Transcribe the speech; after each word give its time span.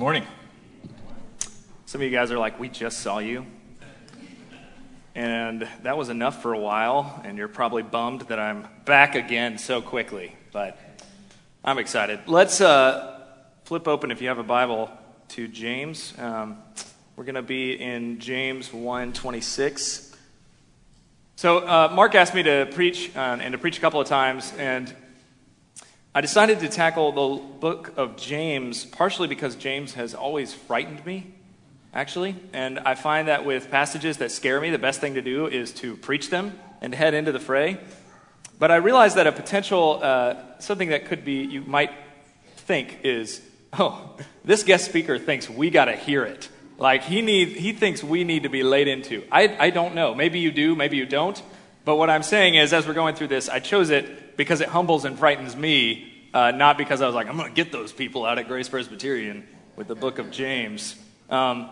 Morning. 0.00 0.26
Some 1.84 2.00
of 2.00 2.06
you 2.06 2.10
guys 2.10 2.30
are 2.30 2.38
like, 2.38 2.58
we 2.58 2.70
just 2.70 3.00
saw 3.00 3.18
you. 3.18 3.44
And 5.14 5.68
that 5.82 5.98
was 5.98 6.08
enough 6.08 6.40
for 6.40 6.54
a 6.54 6.58
while, 6.58 7.20
and 7.22 7.36
you're 7.36 7.48
probably 7.48 7.82
bummed 7.82 8.22
that 8.22 8.40
I'm 8.40 8.66
back 8.86 9.14
again 9.14 9.58
so 9.58 9.82
quickly. 9.82 10.34
But 10.52 10.78
I'm 11.62 11.76
excited. 11.76 12.20
Let's 12.26 12.62
uh, 12.62 13.20
flip 13.64 13.86
open, 13.86 14.10
if 14.10 14.22
you 14.22 14.28
have 14.28 14.38
a 14.38 14.42
Bible, 14.42 14.90
to 15.28 15.46
James. 15.46 16.14
Um, 16.18 16.56
we're 17.14 17.24
going 17.24 17.34
to 17.34 17.42
be 17.42 17.78
in 17.78 18.20
James 18.20 18.70
1:26. 18.70 20.16
So 21.36 21.58
uh, 21.58 21.92
Mark 21.94 22.14
asked 22.14 22.34
me 22.34 22.44
to 22.44 22.70
preach 22.72 23.14
uh, 23.14 23.36
and 23.38 23.52
to 23.52 23.58
preach 23.58 23.76
a 23.76 23.82
couple 23.82 24.00
of 24.00 24.08
times, 24.08 24.50
and 24.56 24.96
I 26.12 26.20
decided 26.22 26.58
to 26.60 26.68
tackle 26.68 27.12
the 27.12 27.40
book 27.60 27.92
of 27.96 28.16
James 28.16 28.84
partially 28.84 29.28
because 29.28 29.54
James 29.54 29.94
has 29.94 30.12
always 30.12 30.52
frightened 30.52 31.06
me, 31.06 31.32
actually. 31.94 32.34
And 32.52 32.80
I 32.80 32.96
find 32.96 33.28
that 33.28 33.44
with 33.46 33.70
passages 33.70 34.16
that 34.16 34.32
scare 34.32 34.60
me, 34.60 34.70
the 34.70 34.78
best 34.78 35.00
thing 35.00 35.14
to 35.14 35.22
do 35.22 35.46
is 35.46 35.70
to 35.74 35.96
preach 35.96 36.28
them 36.28 36.58
and 36.80 36.92
head 36.92 37.14
into 37.14 37.30
the 37.30 37.38
fray. 37.38 37.78
But 38.58 38.72
I 38.72 38.76
realized 38.76 39.18
that 39.18 39.28
a 39.28 39.32
potential, 39.32 40.00
uh, 40.02 40.34
something 40.58 40.88
that 40.88 41.06
could 41.06 41.24
be, 41.24 41.44
you 41.44 41.60
might 41.60 41.92
think 42.56 42.98
is, 43.04 43.40
oh, 43.78 44.16
this 44.44 44.64
guest 44.64 44.86
speaker 44.86 45.16
thinks 45.16 45.48
we 45.48 45.70
got 45.70 45.84
to 45.84 45.94
hear 45.94 46.24
it. 46.24 46.48
Like 46.76 47.04
he, 47.04 47.22
need, 47.22 47.50
he 47.50 47.72
thinks 47.72 48.02
we 48.02 48.24
need 48.24 48.42
to 48.42 48.48
be 48.48 48.64
laid 48.64 48.88
into. 48.88 49.22
I, 49.30 49.56
I 49.66 49.70
don't 49.70 49.94
know. 49.94 50.16
Maybe 50.16 50.40
you 50.40 50.50
do, 50.50 50.74
maybe 50.74 50.96
you 50.96 51.06
don't. 51.06 51.40
But 51.84 51.96
what 51.96 52.10
I'm 52.10 52.22
saying 52.22 52.56
is, 52.56 52.72
as 52.72 52.86
we're 52.86 52.94
going 52.94 53.14
through 53.14 53.28
this, 53.28 53.48
I 53.48 53.60
chose 53.60 53.90
it 53.90 54.36
because 54.36 54.60
it 54.60 54.68
humbles 54.68 55.04
and 55.04 55.18
frightens 55.18 55.56
me, 55.56 56.09
uh, 56.32 56.50
not 56.52 56.78
because 56.78 57.00
I 57.00 57.06
was 57.06 57.14
like, 57.14 57.28
I'm 57.28 57.36
going 57.36 57.48
to 57.48 57.54
get 57.54 57.72
those 57.72 57.92
people 57.92 58.24
out 58.24 58.38
at 58.38 58.48
Grace 58.48 58.68
Presbyterian 58.68 59.46
with 59.76 59.88
the 59.88 59.94
book 59.94 60.18
of 60.18 60.30
James. 60.30 60.96
Um, 61.28 61.68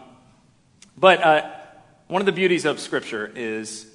but 0.96 1.22
uh, 1.22 1.50
one 2.08 2.22
of 2.22 2.26
the 2.26 2.32
beauties 2.32 2.64
of 2.64 2.80
Scripture 2.80 3.30
is 3.34 3.86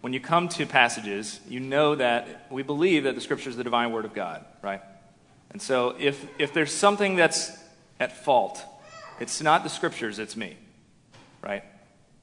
when 0.00 0.12
you 0.12 0.20
come 0.20 0.48
to 0.50 0.66
passages, 0.66 1.40
you 1.48 1.60
know 1.60 1.94
that 1.94 2.46
we 2.50 2.62
believe 2.62 3.04
that 3.04 3.14
the 3.14 3.20
Scripture 3.20 3.50
is 3.50 3.56
the 3.56 3.64
divine 3.64 3.92
Word 3.92 4.04
of 4.04 4.14
God, 4.14 4.44
right? 4.62 4.80
And 5.50 5.60
so 5.60 5.96
if, 5.98 6.26
if 6.38 6.54
there's 6.54 6.72
something 6.72 7.16
that's 7.16 7.52
at 7.98 8.24
fault, 8.24 8.64
it's 9.18 9.42
not 9.42 9.62
the 9.62 9.68
Scriptures, 9.68 10.18
it's 10.18 10.36
me, 10.36 10.56
right? 11.42 11.64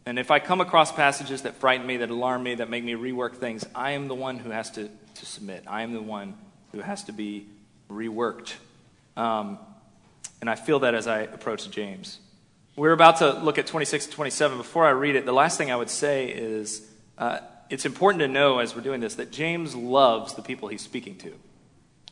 And 0.05 0.17
if 0.17 0.31
I 0.31 0.39
come 0.39 0.61
across 0.61 0.91
passages 0.91 1.41
that 1.41 1.55
frighten 1.55 1.85
me, 1.85 1.97
that 1.97 2.09
alarm 2.09 2.43
me, 2.43 2.55
that 2.55 2.69
make 2.69 2.83
me 2.83 2.93
rework 2.93 3.35
things, 3.35 3.65
I 3.75 3.91
am 3.91 4.07
the 4.07 4.15
one 4.15 4.39
who 4.39 4.49
has 4.49 4.71
to 4.71 4.89
to 5.17 5.25
submit. 5.25 5.63
I 5.67 5.81
am 5.81 5.93
the 5.93 6.01
one 6.01 6.35
who 6.71 6.79
has 6.79 7.03
to 7.05 7.11
be 7.11 7.47
reworked. 7.89 8.53
Um, 9.15 9.59
and 10.41 10.49
I 10.49 10.55
feel 10.55 10.79
that 10.79 10.93
as 10.93 11.07
I 11.07 11.21
approach 11.21 11.69
James. 11.71 12.19
We're 12.75 12.91
about 12.91 13.17
to 13.17 13.33
look 13.39 13.57
at 13.57 13.65
26 13.65 14.05
and 14.05 14.13
27. 14.13 14.57
Before 14.57 14.85
I 14.85 14.91
read 14.91 15.15
it, 15.15 15.25
the 15.25 15.33
last 15.33 15.57
thing 15.57 15.71
I 15.71 15.75
would 15.75 15.89
say 15.89 16.27
is 16.29 16.87
uh, 17.17 17.39
it's 17.69 17.85
important 17.85 18.21
to 18.21 18.27
know 18.27 18.59
as 18.59 18.75
we're 18.75 18.81
doing 18.81 19.01
this 19.01 19.15
that 19.15 19.31
James 19.31 19.75
loves 19.75 20.35
the 20.35 20.43
people 20.43 20.67
he's 20.69 20.81
speaking 20.81 21.17
to. 21.17 21.33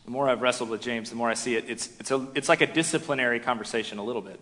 The 0.06 0.12
more 0.12 0.28
I've 0.30 0.42
wrestled 0.42 0.70
with 0.70 0.82
James, 0.82 1.10
the 1.10 1.16
more 1.16 1.30
I 1.30 1.34
see 1.34 1.56
it. 1.56 1.66
It's, 1.68 1.90
it's, 2.00 2.12
a, 2.12 2.28
it's 2.36 2.50
like 2.50 2.62
a 2.62 2.68
disciplinary 2.68 3.40
conversation 3.40 3.98
a 3.98 4.04
little 4.04 4.22
bit, 4.22 4.40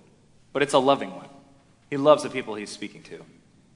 but 0.51 0.61
it's 0.61 0.73
a 0.73 0.79
loving 0.79 1.13
one. 1.15 1.27
He 1.89 1.97
loves 1.97 2.23
the 2.23 2.29
people 2.29 2.55
he's 2.55 2.69
speaking 2.69 3.03
to. 3.03 3.23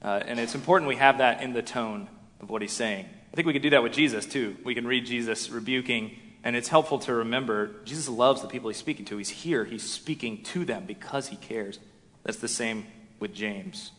Uh, 0.00 0.20
and 0.24 0.38
it's 0.38 0.54
important 0.54 0.88
we 0.88 0.96
have 0.96 1.18
that 1.18 1.42
in 1.42 1.52
the 1.52 1.62
tone 1.62 2.08
of 2.40 2.50
what 2.50 2.62
he's 2.62 2.72
saying. 2.72 3.06
I 3.32 3.36
think 3.36 3.46
we 3.46 3.52
can 3.52 3.62
do 3.62 3.70
that 3.70 3.82
with 3.82 3.92
Jesus 3.92 4.26
too. 4.26 4.56
We 4.64 4.74
can 4.74 4.86
read 4.86 5.06
Jesus 5.06 5.50
rebuking, 5.50 6.18
and 6.44 6.56
it's 6.56 6.68
helpful 6.68 6.98
to 7.00 7.14
remember 7.14 7.70
Jesus 7.84 8.08
loves 8.08 8.42
the 8.42 8.48
people 8.48 8.68
he's 8.68 8.78
speaking 8.78 9.04
to. 9.06 9.16
He's 9.16 9.30
here, 9.30 9.64
he's 9.64 9.88
speaking 9.88 10.42
to 10.44 10.64
them 10.64 10.84
because 10.86 11.28
he 11.28 11.36
cares. 11.36 11.78
That's 12.24 12.38
the 12.38 12.48
same 12.48 12.86
with 13.20 13.34
James. 13.34 13.92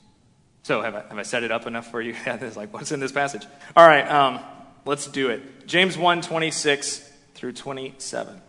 So, 0.64 0.82
have 0.82 0.96
I, 0.96 1.02
have 1.02 1.18
I 1.18 1.24
set 1.24 1.44
it 1.44 1.52
up 1.52 1.66
enough 1.68 1.90
for 1.90 2.02
you? 2.02 2.16
It's 2.26 2.58
like, 2.58 2.74
what's 2.74 2.92
in 2.92 3.00
this 3.00 3.12
passage? 3.12 3.46
All 3.76 3.88
right, 3.88 4.08
um, 4.10 4.40
let's 4.86 5.08
do 5.08 5.30
it. 5.30 5.68
James 5.68 5.98
1 5.98 6.22
26 6.22 7.10
through 7.34 7.54
27. 7.54 8.42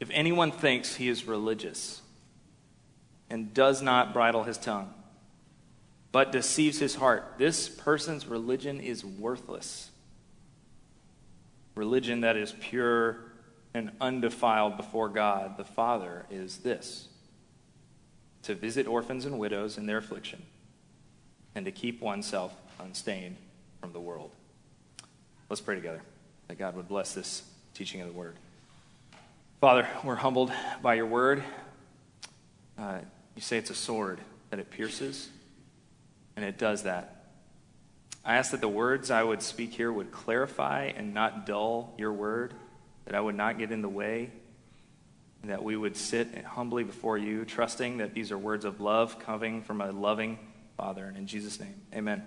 If 0.00 0.10
anyone 0.12 0.52
thinks 0.52 0.96
he 0.96 1.08
is 1.08 1.26
religious 1.26 2.02
and 3.30 3.52
does 3.52 3.82
not 3.82 4.12
bridle 4.12 4.44
his 4.44 4.58
tongue, 4.58 4.92
but 6.12 6.32
deceives 6.32 6.78
his 6.78 6.94
heart. 6.94 7.34
This 7.38 7.68
person's 7.68 8.26
religion 8.26 8.80
is 8.80 9.04
worthless. 9.04 9.90
Religion 11.78 12.22
that 12.22 12.36
is 12.36 12.52
pure 12.58 13.20
and 13.72 13.92
undefiled 14.00 14.76
before 14.76 15.08
God 15.08 15.56
the 15.56 15.64
Father 15.64 16.26
is 16.28 16.58
this 16.58 17.06
to 18.42 18.56
visit 18.56 18.88
orphans 18.88 19.24
and 19.24 19.38
widows 19.38 19.78
in 19.78 19.86
their 19.86 19.98
affliction 19.98 20.42
and 21.54 21.64
to 21.64 21.70
keep 21.70 22.00
oneself 22.00 22.52
unstained 22.80 23.36
from 23.80 23.92
the 23.92 24.00
world. 24.00 24.32
Let's 25.48 25.60
pray 25.60 25.76
together 25.76 26.02
that 26.48 26.58
God 26.58 26.74
would 26.74 26.88
bless 26.88 27.14
this 27.14 27.44
teaching 27.74 28.00
of 28.00 28.08
the 28.08 28.12
word. 28.12 28.34
Father, 29.60 29.88
we're 30.02 30.16
humbled 30.16 30.50
by 30.82 30.94
your 30.94 31.06
word. 31.06 31.44
Uh, 32.76 32.98
you 33.36 33.42
say 33.42 33.56
it's 33.56 33.70
a 33.70 33.74
sword, 33.74 34.18
that 34.50 34.58
it 34.58 34.68
pierces 34.68 35.28
and 36.34 36.44
it 36.44 36.58
does 36.58 36.82
that. 36.82 37.17
I 38.28 38.34
ask 38.34 38.50
that 38.50 38.60
the 38.60 38.68
words 38.68 39.10
I 39.10 39.22
would 39.22 39.40
speak 39.40 39.72
here 39.72 39.90
would 39.90 40.12
clarify 40.12 40.92
and 40.94 41.14
not 41.14 41.46
dull 41.46 41.94
your 41.96 42.12
word, 42.12 42.52
that 43.06 43.14
I 43.14 43.20
would 43.20 43.34
not 43.34 43.56
get 43.56 43.72
in 43.72 43.80
the 43.80 43.88
way, 43.88 44.30
that 45.44 45.64
we 45.64 45.78
would 45.78 45.96
sit 45.96 46.44
humbly 46.44 46.84
before 46.84 47.16
you, 47.16 47.46
trusting 47.46 47.96
that 47.98 48.12
these 48.12 48.30
are 48.30 48.36
words 48.36 48.66
of 48.66 48.82
love 48.82 49.18
coming 49.18 49.62
from 49.62 49.80
a 49.80 49.90
loving 49.92 50.38
Father. 50.76 51.06
And 51.06 51.16
in 51.16 51.26
Jesus' 51.26 51.58
name, 51.58 51.74
amen. 51.94 52.22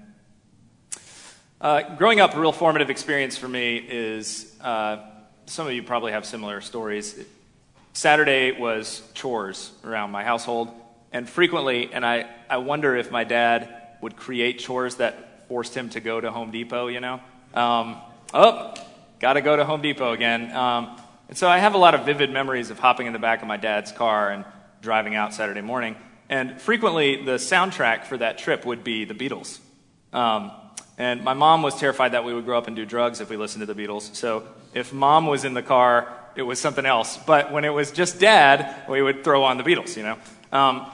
Uh, 1.61 1.95
growing 1.97 2.19
up, 2.19 2.33
a 2.33 2.39
real 2.39 2.51
formative 2.51 2.89
experience 2.89 3.37
for 3.37 3.47
me 3.47 3.77
is 3.77 4.55
uh, 4.59 5.05
some 5.45 5.67
of 5.67 5.73
you 5.73 5.83
probably 5.83 6.13
have 6.13 6.25
similar 6.25 6.61
stories. 6.61 7.15
Saturday 7.93 8.59
was 8.59 9.03
chores 9.13 9.71
around 9.83 10.09
my 10.09 10.23
household, 10.23 10.71
and 11.11 11.29
frequently, 11.29 11.93
and 11.93 12.03
I, 12.03 12.27
I 12.49 12.57
wonder 12.57 12.95
if 12.95 13.11
my 13.11 13.23
dad 13.23 13.69
would 14.01 14.15
create 14.15 14.57
chores 14.57 14.95
that 14.95 15.27
forced 15.51 15.75
him 15.75 15.89
to 15.89 15.99
go 15.99 16.21
to 16.21 16.31
Home 16.31 16.49
Depot, 16.49 16.87
you 16.87 17.01
know? 17.01 17.19
Um, 17.53 17.97
oh, 18.33 18.73
got 19.19 19.33
to 19.33 19.41
go 19.41 19.57
to 19.57 19.65
Home 19.65 19.81
Depot 19.81 20.13
again. 20.13 20.49
Um, 20.55 20.97
and 21.27 21.37
so 21.37 21.49
I 21.49 21.57
have 21.57 21.73
a 21.73 21.77
lot 21.77 21.93
of 21.93 22.05
vivid 22.05 22.31
memories 22.31 22.69
of 22.69 22.79
hopping 22.79 23.05
in 23.05 23.11
the 23.11 23.19
back 23.19 23.41
of 23.41 23.49
my 23.49 23.57
dad's 23.57 23.91
car 23.91 24.31
and 24.31 24.45
driving 24.81 25.13
out 25.13 25.33
Saturday 25.33 25.59
morning. 25.59 25.97
And 26.29 26.61
frequently, 26.61 27.25
the 27.25 27.33
soundtrack 27.33 28.05
for 28.05 28.15
that 28.19 28.37
trip 28.37 28.65
would 28.65 28.85
be 28.85 29.03
the 29.03 29.13
Beatles. 29.13 29.59
Um, 30.13 30.51
and 30.97 31.21
my 31.21 31.33
mom 31.33 31.63
was 31.63 31.77
terrified 31.77 32.13
that 32.13 32.23
we 32.23 32.33
would 32.33 32.45
grow 32.45 32.57
up 32.57 32.67
and 32.67 32.75
do 32.77 32.85
drugs 32.85 33.19
if 33.19 33.29
we 33.29 33.35
listened 33.35 33.67
to 33.67 33.73
the 33.73 33.75
Beatles. 33.75 34.15
So 34.15 34.47
if 34.73 34.93
mom 34.93 35.27
was 35.27 35.43
in 35.43 35.53
the 35.53 35.61
car, 35.61 36.17
it 36.33 36.43
was 36.43 36.61
something 36.61 36.85
else. 36.85 37.17
But 37.17 37.51
when 37.51 37.65
it 37.65 37.73
was 37.73 37.91
just 37.91 38.21
dad, 38.21 38.87
we 38.87 39.01
would 39.01 39.25
throw 39.25 39.43
on 39.43 39.57
the 39.57 39.63
Beatles, 39.63 39.97
you 39.97 40.03
know? 40.03 40.17
Um, 40.53 40.89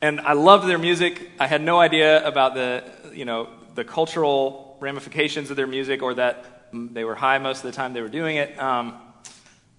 and 0.00 0.18
I 0.22 0.32
loved 0.32 0.66
their 0.66 0.78
music. 0.78 1.30
I 1.38 1.46
had 1.46 1.60
no 1.60 1.78
idea 1.78 2.26
about 2.26 2.54
the, 2.54 2.90
you 3.12 3.26
know, 3.26 3.50
the 3.74 3.84
cultural 3.84 4.76
ramifications 4.80 5.50
of 5.50 5.56
their 5.56 5.66
music 5.66 6.02
or 6.02 6.14
that 6.14 6.44
they 6.72 7.04
were 7.04 7.14
high 7.14 7.38
most 7.38 7.58
of 7.58 7.70
the 7.70 7.76
time 7.76 7.92
they 7.92 8.00
were 8.00 8.08
doing 8.08 8.36
it. 8.36 8.58
Um, 8.58 8.98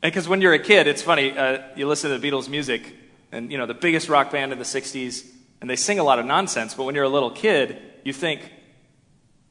because 0.01 0.27
when 0.27 0.41
you're 0.41 0.53
a 0.53 0.59
kid, 0.59 0.87
it's 0.87 1.01
funny, 1.01 1.31
uh, 1.31 1.59
you 1.75 1.87
listen 1.87 2.11
to 2.11 2.17
the 2.17 2.27
Beatles' 2.27 2.49
music, 2.49 2.93
and, 3.31 3.51
you 3.51 3.57
know, 3.57 3.65
the 3.65 3.73
biggest 3.73 4.09
rock 4.09 4.31
band 4.31 4.51
of 4.51 4.57
the 4.59 4.65
60s, 4.65 5.25
and 5.61 5.69
they 5.69 5.75
sing 5.75 5.97
a 5.97 6.03
lot 6.03 6.19
of 6.19 6.25
nonsense, 6.25 6.73
but 6.73 6.83
when 6.83 6.93
you're 6.93 7.05
a 7.05 7.09
little 7.09 7.31
kid, 7.31 7.81
you 8.03 8.13
think, 8.13 8.41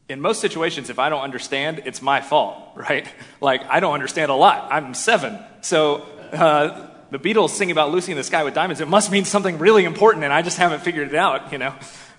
in 0.08 0.20
most 0.20 0.40
situations, 0.40 0.90
if 0.90 0.98
I 0.98 1.08
don't 1.08 1.22
understand, 1.22 1.82
it's 1.86 2.02
my 2.02 2.20
fault, 2.20 2.58
right? 2.76 3.08
Like, 3.40 3.62
I 3.68 3.80
don't 3.80 3.94
understand 3.94 4.30
a 4.30 4.34
lot. 4.34 4.70
I'm 4.70 4.94
seven. 4.94 5.38
So, 5.62 6.02
uh, 6.32 6.88
the 7.10 7.18
Beatles 7.18 7.50
sing 7.50 7.70
about 7.70 7.90
Lucy 7.90 8.12
in 8.12 8.18
the 8.18 8.24
Sky 8.24 8.44
with 8.44 8.54
Diamonds, 8.54 8.80
it 8.80 8.88
must 8.88 9.10
mean 9.10 9.24
something 9.24 9.58
really 9.58 9.84
important, 9.84 10.24
and 10.24 10.32
I 10.32 10.42
just 10.42 10.58
haven't 10.58 10.82
figured 10.82 11.08
it 11.08 11.14
out, 11.14 11.52
you 11.52 11.58
know? 11.58 11.74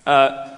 Uh, 0.06 0.53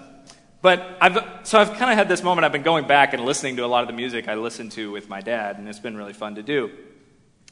but 0.67 0.99
I've, 1.01 1.47
so 1.47 1.61
I've 1.61 1.75
kind 1.75 1.93
of 1.93 1.97
had 1.97 2.09
this 2.09 2.25
moment. 2.25 2.45
I've 2.45 2.51
been 2.51 2.65
going 2.65 2.89
back 2.89 3.15
and 3.15 3.25
listening 3.25 3.55
to 3.59 3.65
a 3.65 3.69
lot 3.69 3.83
of 3.83 3.87
the 3.87 3.93
music 3.93 4.27
I 4.27 4.35
listened 4.35 4.73
to 4.73 4.91
with 4.91 5.09
my 5.09 5.21
dad, 5.21 5.59
and 5.59 5.69
it's 5.69 5.79
been 5.79 5.97
really 5.97 6.13
fun 6.13 6.35
to 6.35 6.43
do. 6.43 6.73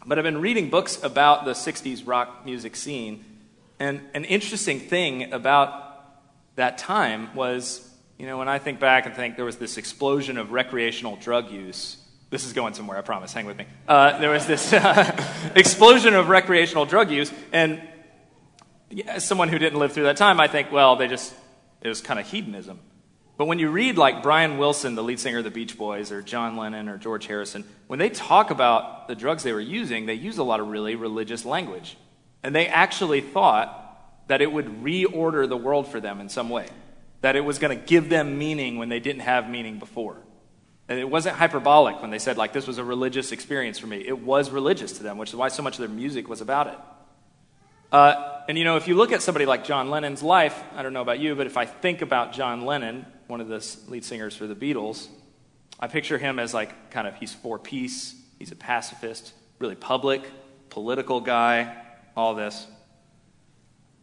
But 0.05 0.19
I've 0.19 0.25
been 0.25 0.41
reading 0.41 0.69
books 0.69 1.01
about 1.01 1.45
the 1.45 1.53
60s 1.53 2.09
rock 2.09 2.45
music 2.45 2.75
scene, 2.75 3.25
and 3.79 4.01
an 4.15 4.25
interesting 4.25 4.81
thing 4.81 5.33
about 5.33 5.95
that 6.57 6.77
time 6.77 7.33
was, 7.37 7.89
you 8.19 8.27
know, 8.27 8.37
when 8.37 8.49
I 8.49 8.59
think 8.59 8.81
back 8.81 9.07
and 9.07 9.15
think 9.15 9.37
there 9.37 9.45
was 9.45 9.59
this 9.59 9.79
explosion 9.79 10.37
of 10.37 10.51
recreational 10.51 11.15
drug 11.15 11.53
use 11.53 11.99
this 12.31 12.45
is 12.45 12.53
going 12.53 12.75
somewhere, 12.75 12.99
I 12.99 13.03
promise. 13.03 13.33
Hang 13.33 13.47
with 13.47 13.57
me. 13.57 13.67
Uh, 13.87 14.19
there 14.19 14.31
was 14.31 14.45
this 14.45 14.73
uh, 14.73 15.53
explosion 15.55 16.15
of 16.15 16.29
recreational 16.29 16.85
drug 16.85 17.13
use, 17.13 17.33
and 17.53 17.81
as 19.07 19.25
someone 19.25 19.51
who 19.51 19.59
didn't 19.61 19.79
live 19.79 19.93
through 19.93 20.03
that 20.03 20.17
time, 20.17 20.41
I 20.41 20.49
think, 20.49 20.73
well, 20.73 20.97
they 20.97 21.07
just, 21.07 21.33
it 21.81 21.89
was 21.89 22.01
kind 22.01 22.19
of 22.19 22.29
hedonism. 22.29 22.81
But 23.37 23.47
when 23.47 23.59
you 23.59 23.69
read 23.71 23.99
like 23.99 24.23
Brian 24.23 24.59
Wilson, 24.59 24.95
the 24.95 25.03
lead 25.03 25.19
singer 25.19 25.39
of 25.39 25.45
the 25.45 25.51
Beach 25.51 25.77
Boys, 25.77 26.13
or 26.13 26.23
John 26.23 26.57
Lennon, 26.57 26.89
or 26.89 26.99
George 26.99 27.27
Harrison, 27.27 27.65
when 27.89 27.99
they 27.99 28.09
talk 28.09 28.51
about 28.51 29.09
the 29.09 29.15
drugs 29.15 29.43
they 29.43 29.53
were 29.53 29.61
using, 29.61 30.07
they 30.07 30.15
use 30.15 30.39
a 30.39 30.45
lot 30.45 30.61
of 30.61 30.69
really 30.69 30.95
religious 30.95 31.45
language. 31.45 31.97
And 32.43 32.55
they 32.55 32.69
actually 32.69 33.21
thought 33.21 33.81
that 34.29 34.41
it 34.41 34.53
would 34.53 34.83
reorder 34.83 35.49
the 35.49 35.57
world 35.57 35.89
for 35.89 36.01
them 36.01 36.21
in 36.21 36.29
some 36.29 36.49
way, 36.49 36.69
that 37.23 37.37
it 37.37 37.41
was 37.41 37.59
going 37.59 37.77
to 37.77 37.85
give 37.85 38.09
them 38.09 38.39
meaning 38.39 38.79
when 38.79 38.89
they 38.89 39.01
didn't 39.01 39.23
have 39.23 39.49
meaning 39.49 39.79
before. 39.79 40.17
And 40.89 41.01
it 41.01 41.09
wasn't 41.09 41.37
hyperbolic 41.37 42.01
when 42.03 42.11
they 42.11 42.19
said, 42.19 42.37
like, 42.37 42.53
this 42.53 42.67
was 42.67 42.79
a 42.79 42.85
religious 42.85 43.33
experience 43.33 43.79
for 43.79 43.87
me. 43.87 44.07
It 44.07 44.19
was 44.19 44.51
religious 44.51 44.93
to 44.99 45.03
them, 45.03 45.19
which 45.19 45.31
is 45.31 45.37
why 45.37 45.49
so 45.49 45.63
much 45.63 45.75
of 45.75 45.81
their 45.81 45.89
music 45.89 46.29
was 46.29 46.41
about 46.41 46.67
it. 46.69 46.79
Uh, 47.91 48.43
and 48.49 48.59
you 48.59 48.65
know, 48.65 48.77
if 48.77 48.89
you 48.89 48.95
look 48.95 49.13
at 49.13 49.23
somebody 49.23 49.47
like 49.47 49.65
John 49.65 49.89
Lennon's 49.89 50.23
life, 50.23 50.63
I 50.75 50.83
don't 50.83 50.93
know 50.93 51.01
about 51.01 51.21
you, 51.21 51.35
but 51.35 51.47
if 51.47 51.57
I 51.57 51.65
think 51.65 52.03
about 52.03 52.33
John 52.33 52.67
Lennon, 52.67 53.07
one 53.27 53.41
of 53.41 53.49
the 53.49 53.65
lead 53.89 54.05
singers 54.05 54.37
for 54.37 54.47
the 54.47 54.55
Beatles, 54.55 55.09
I 55.81 55.89
picture 55.89 56.19
him 56.19 56.39
as 56.39 56.55
like 56.55 56.91
kind 56.91 57.07
of 57.07 57.15
he's 57.17 57.35
for 57.35 57.59
peace, 57.59 58.15
he's 58.39 58.53
a 58.53 58.57
pacifist, 58.57 59.33
really 59.59 59.75
public, 59.75 60.23
political 60.71 61.21
guy, 61.21 61.77
all 62.17 62.35
this. 62.35 62.67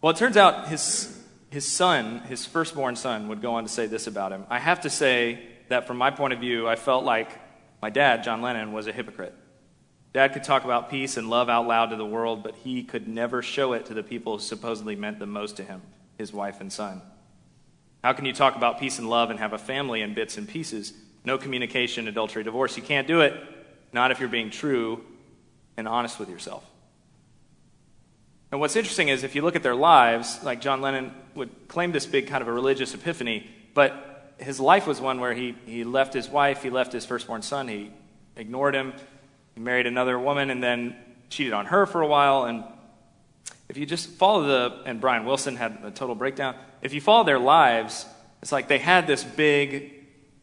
Well, 0.02 0.12
it 0.12 0.18
turns 0.18 0.38
out 0.38 0.68
his, 0.68 1.18
his 1.50 1.68
son, 1.68 2.20
his 2.22 2.46
firstborn 2.46 2.96
son, 2.96 3.28
would 3.28 3.42
go 3.42 3.54
on 3.54 3.64
to 3.64 3.70
say 3.70 3.86
this 3.86 4.08
about 4.08 4.32
him. 4.32 4.46
I 4.50 4.60
have 4.60 4.82
to 4.82 4.90
say 4.90 5.40
that 5.70 5.88
from 5.88 5.98
my 5.98 6.12
point 6.12 6.34
of 6.34 6.40
view, 6.40 6.68
I 6.68 6.76
felt 6.76 7.06
like 7.06 7.30
my 7.82 7.90
dad, 7.90 8.24
John 8.24 8.42
Lennon, 8.42 8.74
was 8.74 8.88
a 8.88 8.92
hypocrite. 8.92 9.36
Dad 10.14 10.34
could 10.34 10.44
talk 10.44 10.66
about 10.66 10.90
peace 10.90 11.16
and 11.18 11.30
love 11.30 11.50
out 11.50 11.68
loud 11.68 11.92
to 11.92 11.96
the 11.96 12.06
world, 12.06 12.44
but 12.44 12.56
he 12.56 12.84
could 12.84 13.08
never 13.08 13.42
show 13.42 13.74
it 13.74 13.86
to 13.86 13.94
the 13.94 14.04
people 14.04 14.34
who 14.34 14.44
supposedly 14.44 14.96
meant 14.96 15.20
the 15.20 15.26
most 15.26 15.58
to 15.58 15.64
him, 15.64 15.82
his 16.18 16.34
wife 16.34 16.60
and 16.60 16.72
son. 16.72 17.02
How 18.04 18.14
can 18.14 18.26
you 18.26 18.34
talk 18.34 18.56
about 18.56 18.80
peace 18.80 18.98
and 19.00 19.10
love 19.10 19.30
and 19.30 19.40
have 19.40 19.54
a 19.54 19.58
family 19.58 20.02
in 20.02 20.14
bits 20.14 20.38
and 20.38 20.48
pieces? 20.48 20.94
No 21.24 21.38
communication, 21.38 22.08
adultery, 22.08 22.44
divorce. 22.44 22.76
You 22.76 22.84
can't 22.84 23.08
do 23.08 23.22
it, 23.22 23.36
not 23.94 24.12
if 24.12 24.20
you're 24.20 24.30
being 24.30 24.50
true 24.50 25.04
and 25.78 25.88
honest 25.88 26.20
with 26.20 26.30
yourself. 26.30 26.66
And 28.52 28.60
what's 28.60 28.76
interesting 28.76 29.08
is 29.08 29.24
if 29.24 29.36
you 29.36 29.44
look 29.44 29.56
at 29.56 29.64
their 29.64 29.76
lives, 29.76 30.44
like 30.44 30.62
John 30.62 30.82
Lennon 30.82 31.14
would 31.36 31.68
claim 31.68 31.92
this 31.92 32.06
big 32.06 32.28
kind 32.28 32.42
of 32.42 32.48
a 32.48 32.54
religious 32.54 32.94
epiphany, 32.94 33.48
but 33.74 34.34
his 34.40 34.60
life 34.60 34.88
was 34.88 35.00
one 35.00 35.22
where 35.22 35.34
he, 35.34 35.56
he 35.66 35.84
left 35.84 36.14
his 36.14 36.28
wife, 36.28 36.64
he 36.64 36.70
left 36.70 36.92
his 36.92 37.06
firstborn 37.06 37.44
son, 37.44 37.68
he 37.68 37.92
ignored 38.36 38.76
him, 38.76 38.94
he 39.54 39.62
married 39.62 39.88
another 39.88 40.20
woman, 40.20 40.50
and 40.50 40.62
then 40.62 40.96
cheated 41.30 41.54
on 41.54 41.68
her 41.68 41.86
for 41.86 42.02
a 42.02 42.08
while. 42.08 42.44
And 42.46 42.64
if 43.70 43.78
you 43.78 43.86
just 43.86 44.10
follow 44.10 44.44
the, 44.44 44.82
and 44.86 45.00
Brian 45.00 45.24
Wilson 45.24 45.56
had 45.56 45.78
a 45.84 45.92
total 45.92 46.16
breakdown. 46.16 46.56
If 46.82 46.94
you 46.94 47.02
follow 47.02 47.24
their 47.24 47.40
lives, 47.40 48.06
it's 48.42 48.52
like 48.52 48.68
they 48.68 48.80
had 48.80 49.08
this 49.08 49.24
big, 49.24 49.94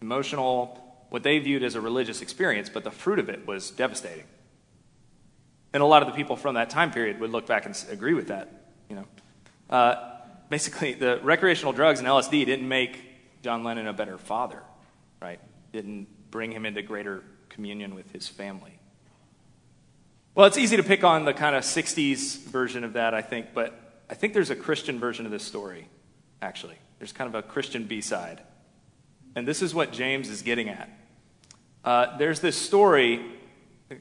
emotional, 0.00 1.06
what 1.10 1.22
they 1.22 1.38
viewed 1.38 1.62
as 1.62 1.74
a 1.74 1.80
religious 1.80 2.22
experience, 2.22 2.68
but 2.68 2.84
the 2.84 2.90
fruit 2.90 3.18
of 3.18 3.28
it 3.28 3.46
was 3.46 3.70
devastating. 3.70 4.24
And 5.72 5.82
a 5.82 5.86
lot 5.86 6.02
of 6.02 6.08
the 6.08 6.14
people 6.14 6.36
from 6.36 6.54
that 6.54 6.70
time 6.70 6.90
period 6.90 7.20
would 7.20 7.30
look 7.30 7.46
back 7.46 7.66
and 7.66 7.76
agree 7.90 8.14
with 8.14 8.28
that. 8.28 8.48
You 8.88 8.96
know, 8.96 9.04
uh, 9.68 10.16
basically, 10.48 10.94
the 10.94 11.20
recreational 11.22 11.72
drugs 11.72 11.98
and 11.98 12.08
LSD 12.08 12.46
didn't 12.46 12.68
make 12.68 12.98
John 13.42 13.64
Lennon 13.64 13.86
a 13.86 13.92
better 13.92 14.18
father, 14.18 14.62
right? 15.20 15.40
Didn't 15.72 16.08
bring 16.30 16.52
him 16.52 16.64
into 16.64 16.82
greater 16.82 17.22
communion 17.48 17.94
with 17.94 18.10
his 18.12 18.28
family. 18.28 18.78
Well, 20.34 20.46
it's 20.46 20.58
easy 20.58 20.76
to 20.76 20.82
pick 20.82 21.02
on 21.02 21.24
the 21.24 21.34
kind 21.34 21.56
of 21.56 21.64
60s 21.64 22.44
version 22.44 22.84
of 22.84 22.92
that, 22.92 23.12
I 23.12 23.22
think, 23.22 23.48
but 23.52 24.02
I 24.08 24.14
think 24.14 24.34
there's 24.34 24.50
a 24.50 24.56
Christian 24.56 24.98
version 24.98 25.26
of 25.26 25.32
this 25.32 25.42
story, 25.42 25.88
actually. 26.42 26.76
There's 26.98 27.12
kind 27.12 27.28
of 27.28 27.34
a 27.34 27.42
Christian 27.42 27.84
B 27.84 28.00
side. 28.00 28.42
And 29.34 29.46
this 29.46 29.62
is 29.62 29.74
what 29.74 29.92
James 29.92 30.28
is 30.28 30.42
getting 30.42 30.68
at. 30.68 30.90
Uh, 31.84 32.16
there's 32.18 32.40
this 32.40 32.56
story, 32.56 33.24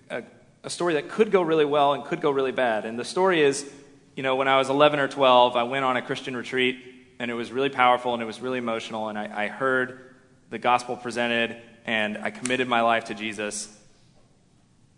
a, 0.09 0.23
a 0.63 0.69
story 0.69 0.95
that 0.95 1.09
could 1.09 1.31
go 1.31 1.41
really 1.41 1.65
well 1.65 1.93
and 1.93 2.03
could 2.03 2.21
go 2.21 2.31
really 2.31 2.51
bad. 2.51 2.85
And 2.85 2.97
the 2.97 3.05
story 3.05 3.41
is, 3.41 3.69
you 4.15 4.23
know, 4.23 4.35
when 4.35 4.47
I 4.47 4.57
was 4.57 4.69
11 4.69 4.99
or 4.99 5.07
12, 5.07 5.55
I 5.55 5.63
went 5.63 5.85
on 5.85 5.95
a 5.95 6.01
Christian 6.01 6.35
retreat, 6.35 6.77
and 7.19 7.29
it 7.29 7.35
was 7.35 7.51
really 7.51 7.69
powerful 7.69 8.13
and 8.13 8.21
it 8.21 8.25
was 8.25 8.39
really 8.39 8.57
emotional, 8.57 9.09
and 9.09 9.17
I, 9.17 9.45
I 9.45 9.47
heard 9.47 10.15
the 10.49 10.57
gospel 10.57 10.95
presented, 10.95 11.57
and 11.85 12.17
I 12.17 12.31
committed 12.31 12.67
my 12.67 12.81
life 12.81 13.05
to 13.05 13.13
Jesus. 13.13 13.73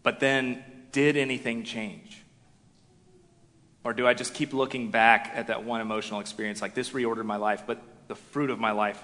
But 0.04 0.20
then, 0.20 0.64
did 0.92 1.18
anything 1.18 1.64
change? 1.64 2.24
Or 3.84 3.94
do 3.94 4.06
I 4.08 4.14
just 4.14 4.34
keep 4.34 4.54
looking 4.54 4.92
back 4.92 5.32
at 5.34 5.48
that 5.48 5.64
one 5.64 5.82
emotional 5.82 6.20
experience, 6.20 6.62
like 6.62 6.74
this 6.74 6.90
reordered 6.90 7.26
my 7.26 7.38
life, 7.38 7.64
but 7.66 7.82
the 8.08 8.16
fruit 8.16 8.50
of 8.50 8.60
my 8.60 8.72
life 8.72 9.02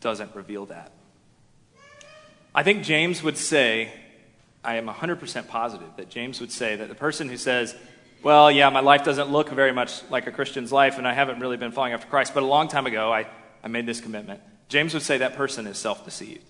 doesn't 0.00 0.34
reveal 0.34 0.66
that? 0.66 0.92
I 2.54 2.62
think 2.62 2.82
James 2.82 3.22
would 3.22 3.36
say 3.36 3.92
I 4.64 4.74
am 4.76 4.86
100% 4.86 5.48
positive 5.48 5.88
that 5.96 6.10
James 6.10 6.40
would 6.40 6.52
say 6.52 6.76
that 6.76 6.88
the 6.88 6.94
person 6.94 7.28
who 7.28 7.36
says, 7.36 7.74
well, 8.22 8.50
yeah, 8.50 8.68
my 8.70 8.80
life 8.80 9.04
doesn't 9.04 9.30
look 9.30 9.48
very 9.50 9.72
much 9.72 10.02
like 10.10 10.26
a 10.26 10.32
Christian's 10.32 10.72
life, 10.72 10.98
and 10.98 11.06
I 11.06 11.12
haven't 11.14 11.40
really 11.40 11.56
been 11.56 11.72
following 11.72 11.92
after 11.92 12.08
Christ, 12.08 12.34
but 12.34 12.42
a 12.42 12.46
long 12.46 12.68
time 12.68 12.86
ago 12.86 13.12
I, 13.12 13.26
I 13.62 13.68
made 13.68 13.86
this 13.86 14.00
commitment. 14.00 14.40
James 14.68 14.92
would 14.92 15.02
say 15.02 15.18
that 15.18 15.36
person 15.36 15.66
is 15.66 15.78
self 15.78 16.04
deceived. 16.04 16.44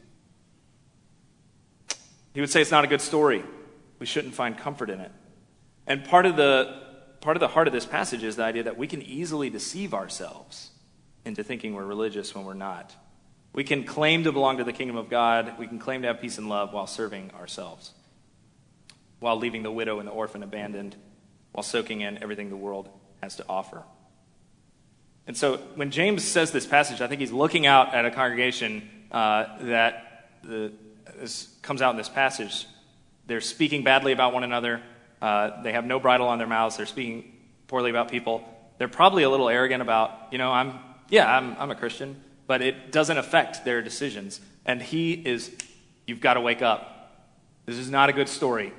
He 2.34 2.40
would 2.40 2.50
say 2.50 2.60
it's 2.60 2.70
not 2.70 2.84
a 2.84 2.88
good 2.88 3.00
story. 3.00 3.44
We 3.98 4.06
shouldn't 4.06 4.34
find 4.34 4.56
comfort 4.56 4.90
in 4.90 5.00
it. 5.00 5.12
And 5.86 6.04
part 6.04 6.26
of 6.26 6.36
the, 6.36 6.87
part 7.20 7.36
of 7.36 7.40
the 7.40 7.48
heart 7.48 7.66
of 7.66 7.72
this 7.72 7.86
passage 7.86 8.22
is 8.22 8.36
the 8.36 8.44
idea 8.44 8.64
that 8.64 8.78
we 8.78 8.86
can 8.86 9.02
easily 9.02 9.50
deceive 9.50 9.94
ourselves 9.94 10.70
into 11.24 11.42
thinking 11.42 11.74
we're 11.74 11.84
religious 11.84 12.34
when 12.34 12.44
we're 12.44 12.54
not. 12.54 12.94
We 13.52 13.64
can 13.64 13.84
claim 13.84 14.24
to 14.24 14.32
belong 14.32 14.58
to 14.58 14.64
the 14.64 14.72
kingdom 14.72 14.96
of 14.96 15.08
God, 15.08 15.58
we 15.58 15.66
can 15.66 15.78
claim 15.78 16.02
to 16.02 16.08
have 16.08 16.20
peace 16.20 16.38
and 16.38 16.48
love 16.48 16.72
while 16.72 16.86
serving 16.86 17.32
ourselves 17.38 17.92
while 19.20 19.36
leaving 19.36 19.62
the 19.62 19.70
widow 19.70 19.98
and 19.98 20.06
the 20.06 20.12
orphan 20.12 20.42
abandoned, 20.42 20.96
while 21.52 21.62
soaking 21.62 22.00
in 22.02 22.22
everything 22.22 22.50
the 22.50 22.56
world 22.56 22.88
has 23.22 23.36
to 23.36 23.44
offer. 23.48 23.82
And 25.26 25.36
so 25.36 25.58
when 25.74 25.90
James 25.90 26.24
says 26.24 26.52
this 26.52 26.66
passage, 26.66 27.00
I 27.00 27.06
think 27.06 27.20
he's 27.20 27.32
looking 27.32 27.66
out 27.66 27.94
at 27.94 28.04
a 28.04 28.10
congregation 28.10 28.88
uh, 29.10 29.46
that 29.62 30.30
the, 30.42 30.72
comes 31.62 31.82
out 31.82 31.90
in 31.90 31.96
this 31.96 32.08
passage. 32.08 32.66
They're 33.26 33.40
speaking 33.40 33.82
badly 33.82 34.12
about 34.12 34.32
one 34.32 34.44
another. 34.44 34.80
Uh, 35.20 35.62
they 35.62 35.72
have 35.72 35.84
no 35.84 35.98
bridle 35.98 36.28
on 36.28 36.38
their 36.38 36.46
mouths. 36.46 36.76
They're 36.76 36.86
speaking 36.86 37.32
poorly 37.66 37.90
about 37.90 38.10
people. 38.10 38.42
They're 38.78 38.88
probably 38.88 39.24
a 39.24 39.30
little 39.30 39.48
arrogant 39.48 39.82
about, 39.82 40.12
you 40.30 40.38
know, 40.38 40.52
I'm, 40.52 40.78
yeah, 41.08 41.30
I'm, 41.30 41.56
I'm 41.58 41.70
a 41.70 41.74
Christian, 41.74 42.22
but 42.46 42.62
it 42.62 42.92
doesn't 42.92 43.18
affect 43.18 43.64
their 43.64 43.82
decisions. 43.82 44.40
And 44.64 44.80
he 44.80 45.12
is, 45.12 45.54
you've 46.06 46.20
got 46.20 46.34
to 46.34 46.40
wake 46.40 46.62
up. 46.62 46.94
This 47.66 47.76
is 47.76 47.90
not 47.90 48.08
a 48.08 48.12
good 48.12 48.28
story. 48.28 48.72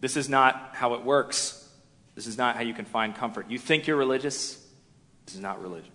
This 0.00 0.16
is 0.16 0.28
not 0.28 0.70
how 0.72 0.94
it 0.94 1.04
works. 1.04 1.62
This 2.14 2.26
is 2.26 2.36
not 2.36 2.56
how 2.56 2.62
you 2.62 2.74
can 2.74 2.84
find 2.84 3.14
comfort. 3.14 3.50
You 3.50 3.58
think 3.58 3.86
you're 3.86 3.96
religious? 3.96 4.62
This 5.26 5.34
is 5.34 5.40
not 5.40 5.62
religion. 5.62 5.90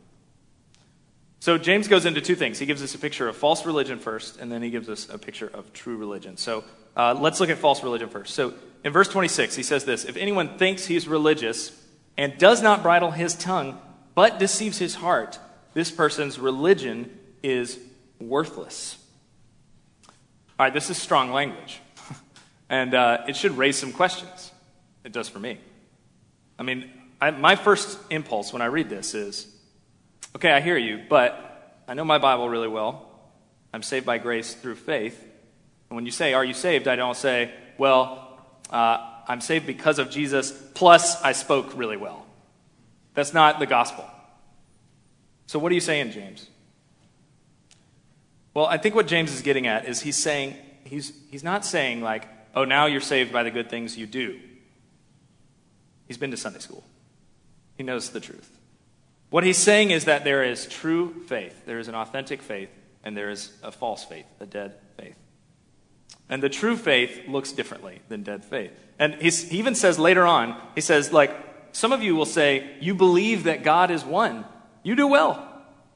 So 1.39 1.57
James 1.57 1.87
goes 1.87 2.05
into 2.05 2.21
two 2.21 2.35
things. 2.35 2.59
He 2.59 2.67
gives 2.67 2.83
us 2.83 2.93
a 2.93 2.99
picture 2.99 3.27
of 3.27 3.35
false 3.35 3.65
religion 3.65 3.97
first, 3.97 4.37
and 4.39 4.51
then 4.51 4.61
he 4.61 4.69
gives 4.69 4.87
us 4.89 5.09
a 5.09 5.17
picture 5.17 5.49
of 5.51 5.73
true 5.73 5.97
religion. 5.97 6.37
So 6.37 6.63
uh, 6.95 7.15
let's 7.19 7.39
look 7.39 7.49
at 7.49 7.57
false 7.57 7.83
religion 7.83 8.09
first. 8.09 8.35
So 8.35 8.53
in 8.83 8.91
verse 8.93 9.07
26, 9.07 9.55
he 9.55 9.63
says 9.63 9.85
this 9.85 10.05
If 10.05 10.17
anyone 10.17 10.57
thinks 10.57 10.85
he's 10.85 11.07
religious 11.07 11.71
and 12.17 12.37
does 12.37 12.61
not 12.61 12.83
bridle 12.83 13.11
his 13.11 13.35
tongue, 13.35 13.79
but 14.15 14.39
deceives 14.39 14.77
his 14.77 14.95
heart, 14.95 15.39
this 15.73 15.91
person's 15.91 16.39
religion 16.39 17.17
is 17.43 17.79
worthless. 18.19 18.97
All 20.59 20.65
right, 20.65 20.73
this 20.73 20.89
is 20.89 20.97
strong 20.97 21.31
language. 21.31 21.79
And 22.69 22.93
uh, 22.93 23.25
it 23.27 23.35
should 23.35 23.57
raise 23.57 23.77
some 23.77 23.91
questions. 23.91 24.49
It 25.03 25.11
does 25.11 25.27
for 25.27 25.39
me. 25.39 25.57
I 26.57 26.63
mean, 26.63 26.89
I, 27.19 27.31
my 27.31 27.57
first 27.57 27.99
impulse 28.09 28.53
when 28.53 28.61
I 28.61 28.67
read 28.67 28.89
this 28.89 29.13
is 29.13 29.53
okay, 30.37 30.53
I 30.53 30.61
hear 30.61 30.77
you, 30.77 31.03
but 31.09 31.83
I 31.85 31.95
know 31.95 32.05
my 32.05 32.17
Bible 32.17 32.47
really 32.47 32.69
well. 32.69 33.09
I'm 33.73 33.83
saved 33.83 34.05
by 34.05 34.19
grace 34.19 34.53
through 34.53 34.75
faith. 34.75 35.21
And 35.89 35.95
when 35.97 36.05
you 36.05 36.13
say, 36.13 36.33
Are 36.33 36.45
you 36.45 36.53
saved? 36.53 36.87
I 36.87 36.95
don't 36.95 37.17
say, 37.17 37.51
Well, 37.77 38.30
uh, 38.71 39.05
I'm 39.27 39.41
saved 39.41 39.67
because 39.67 39.99
of 39.99 40.09
Jesus, 40.09 40.51
plus 40.73 41.21
I 41.21 41.33
spoke 41.33 41.77
really 41.77 41.97
well. 41.97 42.25
That's 43.13 43.33
not 43.33 43.59
the 43.59 43.65
gospel. 43.65 44.05
So, 45.47 45.59
what 45.59 45.71
are 45.71 45.75
you 45.75 45.81
saying, 45.81 46.11
James? 46.11 46.47
Well, 48.53 48.65
I 48.65 48.77
think 48.77 48.95
what 48.95 49.07
James 49.07 49.33
is 49.33 49.41
getting 49.41 49.67
at 49.67 49.85
is 49.85 50.01
he's 50.01 50.17
saying, 50.17 50.55
he's, 50.83 51.13
he's 51.29 51.43
not 51.43 51.65
saying, 51.65 52.01
like, 52.01 52.27
oh, 52.55 52.65
now 52.65 52.85
you're 52.85 53.01
saved 53.01 53.31
by 53.31 53.43
the 53.43 53.51
good 53.51 53.69
things 53.69 53.97
you 53.97 54.05
do. 54.05 54.39
He's 56.07 56.17
been 56.17 56.31
to 56.31 56.37
Sunday 56.37 56.59
school, 56.59 56.83
he 57.77 57.83
knows 57.83 58.09
the 58.09 58.19
truth. 58.19 58.49
What 59.29 59.45
he's 59.45 59.57
saying 59.57 59.91
is 59.91 60.05
that 60.05 60.25
there 60.25 60.43
is 60.43 60.67
true 60.67 61.23
faith, 61.27 61.65
there 61.65 61.79
is 61.79 61.87
an 61.87 61.95
authentic 61.95 62.41
faith, 62.41 62.69
and 63.03 63.15
there 63.15 63.29
is 63.29 63.53
a 63.63 63.71
false 63.71 64.03
faith, 64.03 64.25
a 64.41 64.45
dead 64.45 64.75
faith. 64.97 65.15
And 66.31 66.41
the 66.41 66.49
true 66.49 66.77
faith 66.77 67.27
looks 67.27 67.51
differently 67.51 68.01
than 68.07 68.23
dead 68.23 68.45
faith. 68.45 68.71
And 68.97 69.15
he 69.15 69.29
even 69.57 69.75
says 69.75 69.99
later 69.99 70.25
on, 70.25 70.59
he 70.73 70.81
says, 70.81 71.11
like, 71.11 71.35
some 71.73 71.91
of 71.91 72.01
you 72.01 72.15
will 72.15 72.25
say, 72.25 72.77
You 72.79 72.95
believe 72.95 73.43
that 73.43 73.63
God 73.63 73.91
is 73.91 74.03
one. 74.03 74.45
You 74.81 74.95
do 74.95 75.07
well. 75.07 75.47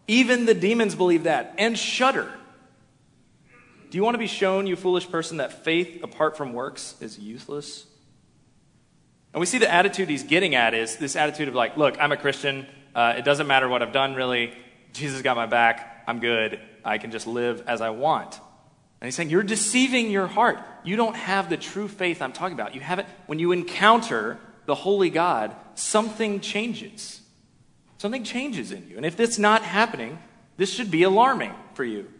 Even 0.07 0.45
the 0.45 0.53
demons 0.53 0.93
believe 0.93 1.23
that 1.23 1.55
and 1.57 1.79
shudder. 1.79 2.31
Do 3.89 3.97
you 3.97 4.03
want 4.03 4.15
to 4.15 4.19
be 4.19 4.27
shown, 4.27 4.67
you 4.67 4.75
foolish 4.75 5.09
person, 5.09 5.37
that 5.37 5.63
faith 5.63 6.03
apart 6.03 6.35
from 6.35 6.51
works 6.51 6.95
is 6.99 7.17
useless? 7.17 7.85
And 9.33 9.39
we 9.39 9.45
see 9.45 9.57
the 9.57 9.71
attitude 9.71 10.09
he's 10.09 10.23
getting 10.23 10.53
at 10.53 10.73
is 10.73 10.97
this 10.97 11.15
attitude 11.15 11.47
of 11.47 11.55
like, 11.55 11.77
look, 11.77 11.95
I'm 11.99 12.11
a 12.11 12.17
Christian. 12.17 12.67
Uh, 12.93 13.15
it 13.17 13.23
doesn't 13.23 13.47
matter 13.47 13.69
what 13.69 13.81
I've 13.81 13.93
done, 13.93 14.15
really. 14.15 14.53
Jesus 14.91 15.21
got 15.21 15.37
my 15.37 15.45
back. 15.45 16.03
I'm 16.07 16.19
good. 16.19 16.59
I 16.83 16.97
can 16.97 17.11
just 17.11 17.25
live 17.25 17.63
as 17.67 17.79
I 17.79 17.91
want. 17.91 18.39
And 19.05 19.09
he's 19.09 19.17
saying, 19.17 19.29
You're 19.29 19.43
deceiving 19.43 20.09
your 20.09 20.25
heart. 20.25 20.57
You 20.83 20.95
don't 20.95 21.15
have 21.15 21.47
the 21.47 21.57
true 21.57 21.87
faith 21.87 22.23
I'm 22.23 22.33
talking 22.33 22.55
about. 22.55 22.73
You 22.73 22.81
have 22.81 22.97
it 22.97 23.05
when 23.27 23.37
you 23.37 23.51
encounter 23.51 24.39
the 24.65 24.73
holy 24.73 25.11
God, 25.11 25.55
something 25.75 26.39
changes. 26.39 27.21
Something 27.99 28.23
changes 28.23 28.71
in 28.71 28.89
you. 28.89 28.97
And 28.97 29.05
if 29.05 29.19
it's 29.19 29.37
not 29.37 29.61
happening, 29.61 30.17
this 30.57 30.73
should 30.73 30.89
be 30.89 31.03
alarming 31.03 31.53
for 31.75 31.83
you. 31.83 32.11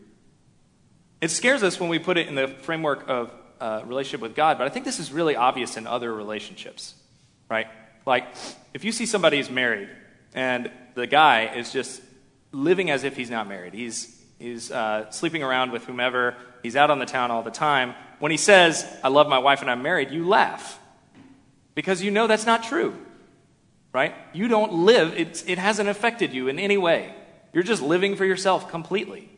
It 1.21 1.31
scares 1.31 1.63
us 1.63 1.79
when 1.79 1.89
we 1.89 1.97
put 1.97 2.19
it 2.19 2.27
in 2.27 2.35
the 2.35 2.49
framework 2.49 3.09
of 3.09 3.33
uh, 3.59 3.81
relationship 3.87 4.21
with 4.21 4.35
God, 4.35 4.59
but 4.59 4.67
I 4.67 4.69
think 4.69 4.85
this 4.85 4.99
is 4.99 5.11
really 5.11 5.35
obvious 5.35 5.77
in 5.77 5.87
other 5.87 6.13
relationships, 6.13 6.93
right? 7.49 7.65
Like, 8.05 8.27
if 8.75 8.83
you 8.83 8.91
see 8.91 9.07
somebody 9.07 9.37
who's 9.37 9.49
married 9.49 9.89
and 10.35 10.69
the 10.93 11.07
guy 11.07 11.55
is 11.55 11.73
just 11.73 12.03
living 12.51 12.91
as 12.91 13.03
if 13.03 13.17
he's 13.17 13.31
not 13.31 13.47
married, 13.47 13.73
he's, 13.73 14.14
he's 14.39 14.71
uh, 14.71 15.09
sleeping 15.11 15.43
around 15.43 15.71
with 15.71 15.85
whomever, 15.85 16.35
he's 16.63 16.75
out 16.75 16.89
on 16.89 16.99
the 16.99 17.05
town 17.05 17.31
all 17.31 17.43
the 17.43 17.51
time. 17.51 17.95
When 18.19 18.31
he 18.31 18.37
says, 18.37 18.85
I 19.03 19.09
love 19.09 19.27
my 19.27 19.39
wife 19.39 19.61
and 19.61 19.69
I'm 19.69 19.81
married, 19.81 20.11
you 20.11 20.27
laugh 20.27 20.79
because 21.75 22.01
you 22.01 22.09
know 22.09 22.25
that's 22.25 22.45
not 22.45 22.63
true, 22.63 22.95
right? 23.93 24.15
You 24.33 24.47
don't 24.47 24.73
live, 24.73 25.13
it's, 25.17 25.43
it 25.45 25.57
hasn't 25.57 25.89
affected 25.89 26.33
you 26.33 26.47
in 26.47 26.57
any 26.57 26.77
way. 26.77 27.13
You're 27.53 27.63
just 27.63 27.81
living 27.81 28.15
for 28.15 28.25
yourself 28.25 28.69
completely. 28.69 29.29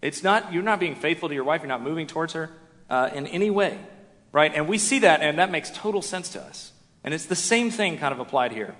It's 0.00 0.22
not, 0.22 0.52
you're 0.52 0.62
not 0.62 0.80
being 0.80 0.94
faithful 0.94 1.28
to 1.28 1.34
your 1.34 1.44
wife, 1.44 1.60
you're 1.60 1.68
not 1.68 1.82
moving 1.82 2.06
towards 2.06 2.32
her 2.32 2.50
uh, 2.88 3.10
in 3.12 3.26
any 3.26 3.50
way, 3.50 3.78
right? 4.32 4.52
And 4.54 4.68
we 4.68 4.78
see 4.78 5.00
that, 5.00 5.20
and 5.20 5.38
that 5.38 5.50
makes 5.50 5.70
total 5.70 6.00
sense 6.00 6.30
to 6.30 6.40
us. 6.40 6.72
And 7.04 7.12
it's 7.12 7.26
the 7.26 7.36
same 7.36 7.70
thing 7.70 7.98
kind 7.98 8.12
of 8.12 8.20
applied 8.20 8.52
here, 8.52 8.74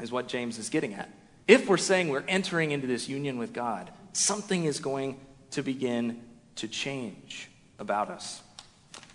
is 0.00 0.12
what 0.12 0.28
James 0.28 0.58
is 0.58 0.68
getting 0.68 0.94
at. 0.94 1.08
If 1.46 1.68
we're 1.68 1.76
saying 1.76 2.08
we're 2.08 2.24
entering 2.28 2.72
into 2.72 2.86
this 2.86 3.08
union 3.08 3.38
with 3.38 3.52
God, 3.52 3.90
something 4.18 4.64
is 4.64 4.80
going 4.80 5.18
to 5.52 5.62
begin 5.62 6.20
to 6.56 6.68
change 6.68 7.48
about 7.78 8.10
us. 8.10 8.42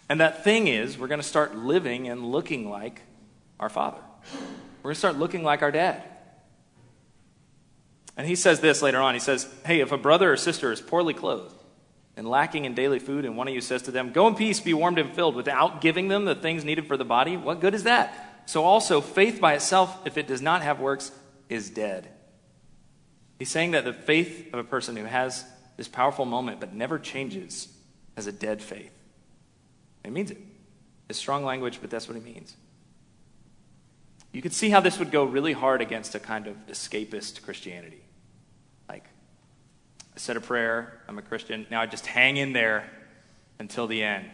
And 0.10 0.20
that 0.20 0.44
thing 0.44 0.68
is, 0.68 0.98
we're 0.98 1.08
going 1.08 1.22
to 1.22 1.28
start 1.28 1.56
living 1.56 2.08
and 2.08 2.26
looking 2.26 2.70
like 2.70 3.02
our 3.60 3.70
Father. 3.70 4.00
We're 4.82 4.90
going 4.90 4.96
to 4.96 5.00
start 5.00 5.18
looking 5.18 5.44
like 5.44 5.62
our 5.62 5.72
dad. 5.72 6.04
And 8.16 8.28
he 8.28 8.36
says 8.36 8.60
this 8.60 8.82
later 8.82 9.00
on. 9.00 9.14
He 9.14 9.20
says, 9.20 9.52
Hey, 9.66 9.80
if 9.80 9.92
a 9.92 9.98
brother 9.98 10.32
or 10.32 10.38
sister 10.38 10.72
is 10.72 10.82
poorly 10.82 11.14
clothed 11.14 11.56
and 12.16 12.28
lacking 12.28 12.66
in 12.66 12.76
daily 12.76 13.00
food, 13.00 13.26
and 13.26 13.36
one 13.36 13.48
of 13.48 13.54
you 13.54 13.62
says 13.62 13.82
to 13.84 13.92
them, 13.92 14.12
Go 14.12 14.28
in 14.28 14.36
peace, 14.36 14.60
be 14.60 14.74
warmed 14.74 15.00
and 15.00 15.14
filled, 15.14 15.36
without 15.36 15.82
giving 15.82 16.10
them 16.10 16.26
the 16.26 16.36
things 16.36 16.64
needed 16.64 16.88
for 16.88 16.96
the 16.96 17.06
body, 17.06 17.38
what 17.38 17.60
good 17.60 17.74
is 17.74 17.84
that? 17.84 18.44
So 18.46 18.64
also, 18.66 19.02
faith 19.02 19.40
by 19.42 19.54
itself, 19.54 20.06
if 20.06 20.18
it 20.18 20.28
does 20.28 20.42
not 20.42 20.62
have 20.62 20.80
works, 20.80 21.12
is 21.50 21.70
dead. 21.70 22.10
He's 23.40 23.50
saying 23.50 23.72
that 23.72 23.86
the 23.86 23.94
faith 23.94 24.54
of 24.54 24.60
a 24.60 24.64
person 24.64 24.96
who 24.96 25.06
has 25.06 25.46
this 25.78 25.88
powerful 25.88 26.26
moment 26.26 26.60
but 26.60 26.74
never 26.74 27.00
changes 27.00 27.68
has 28.16 28.28
a 28.28 28.32
dead 28.32 28.62
faith. 28.62 28.92
He 30.04 30.10
means 30.10 30.32
it. 30.32 30.38
It's 31.10 31.20
strong 31.20 31.44
language, 31.44 31.80
but 31.82 31.90
that's 31.90 32.08
what 32.08 32.16
he 32.16 32.24
means. 32.24 32.56
You 34.32 34.42
could 34.42 34.54
see 34.54 34.70
how 34.70 34.80
this 34.80 34.98
would 35.00 35.12
go 35.12 35.24
really 35.24 35.54
hard 35.54 35.82
against 35.82 36.16
a 36.16 36.20
kind 36.20 36.48
of 36.48 36.56
escapist 36.68 37.44
Christianity. 37.44 38.02
Like, 38.90 39.06
I 40.16 40.20
said 40.20 40.38
a 40.38 40.42
prayer, 40.42 41.02
I'm 41.08 41.18
a 41.18 41.22
Christian, 41.22 41.68
now 41.70 41.82
I 41.82 41.86
just 41.86 42.08
hang 42.08 42.38
in 42.38 42.54
there 42.54 42.90
until 43.60 43.88
the 43.88 44.04
end, 44.04 44.30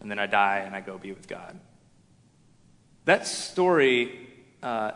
and 0.00 0.10
then 0.10 0.18
I 0.18 0.26
die 0.26 0.58
and 0.58 0.74
I 0.74 0.80
go 0.80 0.98
be 0.98 1.12
with 1.12 1.26
God. 1.26 1.58
That 3.06 3.26
story 3.26 4.28
uh, 4.62 4.92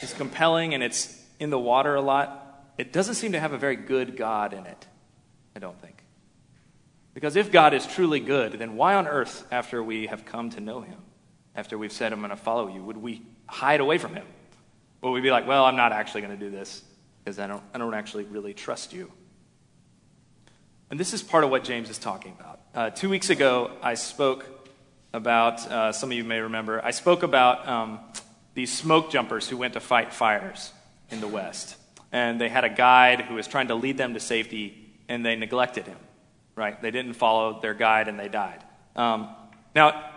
is 0.00 0.12
compelling 0.12 0.74
and 0.74 0.82
it's 0.82 1.22
in 1.38 1.50
the 1.50 1.58
water 1.58 1.94
a 1.94 2.00
lot. 2.00 2.43
It 2.76 2.92
doesn't 2.92 3.14
seem 3.14 3.32
to 3.32 3.40
have 3.40 3.52
a 3.52 3.58
very 3.58 3.76
good 3.76 4.16
God 4.16 4.52
in 4.52 4.66
it, 4.66 4.86
I 5.54 5.58
don't 5.60 5.80
think. 5.80 6.02
Because 7.14 7.36
if 7.36 7.52
God 7.52 7.74
is 7.74 7.86
truly 7.86 8.18
good, 8.18 8.54
then 8.54 8.76
why 8.76 8.94
on 8.94 9.06
earth, 9.06 9.46
after 9.52 9.82
we 9.82 10.08
have 10.08 10.24
come 10.24 10.50
to 10.50 10.60
know 10.60 10.80
him, 10.80 10.98
after 11.54 11.78
we've 11.78 11.92
said, 11.92 12.12
I'm 12.12 12.18
going 12.18 12.30
to 12.30 12.36
follow 12.36 12.68
you, 12.68 12.82
would 12.82 12.96
we 12.96 13.22
hide 13.46 13.80
away 13.80 13.98
from 13.98 14.14
him? 14.14 14.26
Would 15.02 15.12
we 15.12 15.20
be 15.20 15.30
like, 15.30 15.46
well, 15.46 15.64
I'm 15.64 15.76
not 15.76 15.92
actually 15.92 16.22
going 16.22 16.36
to 16.36 16.44
do 16.44 16.50
this 16.50 16.82
because 17.22 17.38
I 17.38 17.46
don't, 17.46 17.62
I 17.72 17.78
don't 17.78 17.94
actually 17.94 18.24
really 18.24 18.52
trust 18.52 18.92
you? 18.92 19.12
And 20.90 20.98
this 20.98 21.12
is 21.12 21.22
part 21.22 21.44
of 21.44 21.50
what 21.50 21.62
James 21.62 21.90
is 21.90 21.98
talking 21.98 22.36
about. 22.38 22.60
Uh, 22.74 22.90
two 22.90 23.08
weeks 23.08 23.30
ago, 23.30 23.70
I 23.82 23.94
spoke 23.94 24.46
about, 25.12 25.60
uh, 25.70 25.92
some 25.92 26.10
of 26.10 26.16
you 26.16 26.24
may 26.24 26.40
remember, 26.40 26.84
I 26.84 26.90
spoke 26.90 27.22
about 27.22 27.68
um, 27.68 28.00
these 28.54 28.72
smoke 28.72 29.10
jumpers 29.10 29.48
who 29.48 29.56
went 29.56 29.74
to 29.74 29.80
fight 29.80 30.12
fires 30.12 30.72
in 31.10 31.20
the 31.20 31.28
West. 31.28 31.76
And 32.14 32.40
they 32.40 32.48
had 32.48 32.62
a 32.62 32.68
guide 32.68 33.22
who 33.22 33.34
was 33.34 33.48
trying 33.48 33.68
to 33.68 33.74
lead 33.74 33.98
them 33.98 34.14
to 34.14 34.20
safety, 34.20 34.88
and 35.08 35.26
they 35.26 35.34
neglected 35.34 35.88
him, 35.88 35.98
right? 36.54 36.80
They 36.80 36.92
didn't 36.92 37.14
follow 37.14 37.60
their 37.60 37.74
guide, 37.74 38.06
and 38.06 38.20
they 38.20 38.28
died. 38.28 38.62
Um, 38.94 39.30
now, 39.74 40.12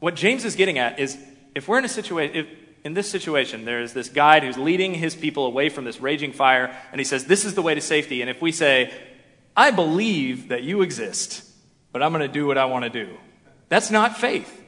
what 0.00 0.14
James 0.14 0.46
is 0.46 0.56
getting 0.56 0.78
at 0.78 0.98
is 0.98 1.18
if 1.54 1.68
we're 1.68 1.76
in 1.76 1.84
a 1.84 1.90
situation, 1.90 2.48
in 2.84 2.94
this 2.94 3.10
situation, 3.10 3.66
there's 3.66 3.92
this 3.92 4.08
guide 4.08 4.44
who's 4.44 4.56
leading 4.56 4.94
his 4.94 5.14
people 5.14 5.44
away 5.44 5.68
from 5.68 5.84
this 5.84 6.00
raging 6.00 6.32
fire, 6.32 6.74
and 6.90 6.98
he 6.98 7.04
says, 7.04 7.26
This 7.26 7.44
is 7.44 7.52
the 7.54 7.60
way 7.60 7.74
to 7.74 7.82
safety. 7.82 8.22
And 8.22 8.30
if 8.30 8.40
we 8.40 8.50
say, 8.50 8.90
I 9.54 9.72
believe 9.72 10.48
that 10.48 10.62
you 10.62 10.80
exist, 10.80 11.44
but 11.92 12.02
I'm 12.02 12.12
going 12.12 12.26
to 12.26 12.32
do 12.32 12.46
what 12.46 12.56
I 12.56 12.64
want 12.64 12.84
to 12.84 13.04
do, 13.04 13.12
that's 13.68 13.90
not 13.90 14.16
faith. 14.16 14.58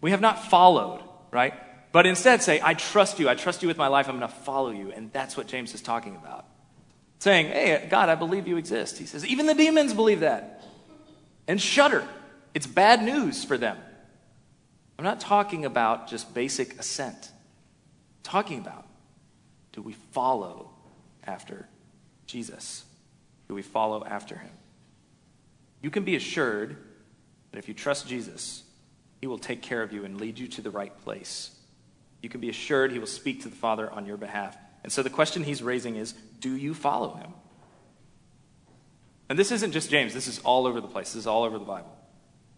We 0.00 0.12
have 0.12 0.20
not 0.20 0.48
followed, 0.48 1.02
right? 1.32 1.54
But 1.90 2.06
instead 2.06 2.42
say, 2.42 2.60
I 2.62 2.74
trust 2.74 3.18
you. 3.18 3.28
I 3.28 3.34
trust 3.34 3.62
you 3.62 3.68
with 3.68 3.78
my 3.78 3.88
life. 3.88 4.08
I'm 4.08 4.18
going 4.18 4.30
to 4.30 4.36
follow 4.38 4.70
you. 4.70 4.92
And 4.92 5.12
that's 5.12 5.36
what 5.36 5.46
James 5.46 5.74
is 5.74 5.80
talking 5.80 6.16
about. 6.16 6.44
Saying, 7.18 7.46
Hey, 7.46 7.86
God, 7.90 8.08
I 8.08 8.14
believe 8.14 8.46
you 8.46 8.56
exist. 8.56 8.98
He 8.98 9.06
says, 9.06 9.26
Even 9.26 9.46
the 9.46 9.54
demons 9.54 9.94
believe 9.94 10.20
that 10.20 10.62
and 11.46 11.60
shudder. 11.60 12.06
It's 12.54 12.66
bad 12.66 13.02
news 13.02 13.44
for 13.44 13.56
them. 13.56 13.78
I'm 14.98 15.04
not 15.04 15.20
talking 15.20 15.64
about 15.64 16.08
just 16.08 16.34
basic 16.34 16.78
assent 16.78 17.30
talking 18.28 18.58
about? 18.58 18.86
Do 19.72 19.80
we 19.80 19.94
follow 20.12 20.70
after 21.24 21.66
Jesus? 22.26 22.84
Do 23.48 23.54
we 23.54 23.62
follow 23.62 24.04
after 24.04 24.36
him? 24.36 24.50
You 25.80 25.90
can 25.90 26.04
be 26.04 26.14
assured 26.14 26.76
that 27.50 27.58
if 27.58 27.68
you 27.68 27.74
trust 27.74 28.06
Jesus, 28.06 28.64
he 29.20 29.26
will 29.26 29.38
take 29.38 29.62
care 29.62 29.82
of 29.82 29.92
you 29.92 30.04
and 30.04 30.20
lead 30.20 30.38
you 30.38 30.46
to 30.48 30.62
the 30.62 30.70
right 30.70 30.96
place. 31.04 31.50
You 32.22 32.28
can 32.28 32.40
be 32.40 32.48
assured 32.48 32.92
he 32.92 32.98
will 32.98 33.06
speak 33.06 33.42
to 33.42 33.48
the 33.48 33.56
Father 33.56 33.90
on 33.90 34.06
your 34.06 34.16
behalf. 34.16 34.56
And 34.82 34.92
so 34.92 35.02
the 35.02 35.10
question 35.10 35.44
he's 35.44 35.62
raising 35.62 35.96
is 35.96 36.12
do 36.40 36.54
you 36.54 36.74
follow 36.74 37.14
him? 37.14 37.32
And 39.28 39.38
this 39.38 39.52
isn't 39.52 39.72
just 39.72 39.90
James, 39.90 40.14
this 40.14 40.26
is 40.26 40.38
all 40.40 40.66
over 40.66 40.80
the 40.80 40.88
place, 40.88 41.08
this 41.08 41.20
is 41.20 41.26
all 41.26 41.44
over 41.44 41.58
the 41.58 41.64
Bible. 41.64 41.94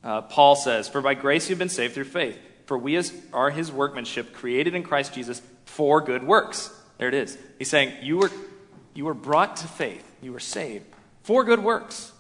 Uh, 0.02 0.22
Paul 0.22 0.56
says, 0.56 0.88
For 0.88 1.00
by 1.00 1.14
grace 1.14 1.50
you've 1.50 1.58
been 1.58 1.68
saved 1.68 1.94
through 1.94 2.04
faith. 2.04 2.38
For 2.66 2.78
we 2.78 2.96
as, 2.96 3.12
are 3.32 3.50
his 3.50 3.72
workmanship, 3.72 4.32
created 4.32 4.74
in 4.74 4.84
Christ 4.84 5.12
Jesus 5.12 5.42
for 5.64 6.00
good 6.00 6.22
works. 6.22 6.72
There 6.98 7.08
it 7.08 7.14
is. 7.14 7.36
He's 7.58 7.68
saying, 7.68 7.94
You 8.02 8.18
were, 8.18 8.30
you 8.94 9.04
were 9.04 9.14
brought 9.14 9.56
to 9.56 9.66
faith, 9.66 10.04
you 10.22 10.32
were 10.32 10.40
saved 10.40 10.86
for 11.22 11.44
good 11.44 11.62
works. 11.62 12.12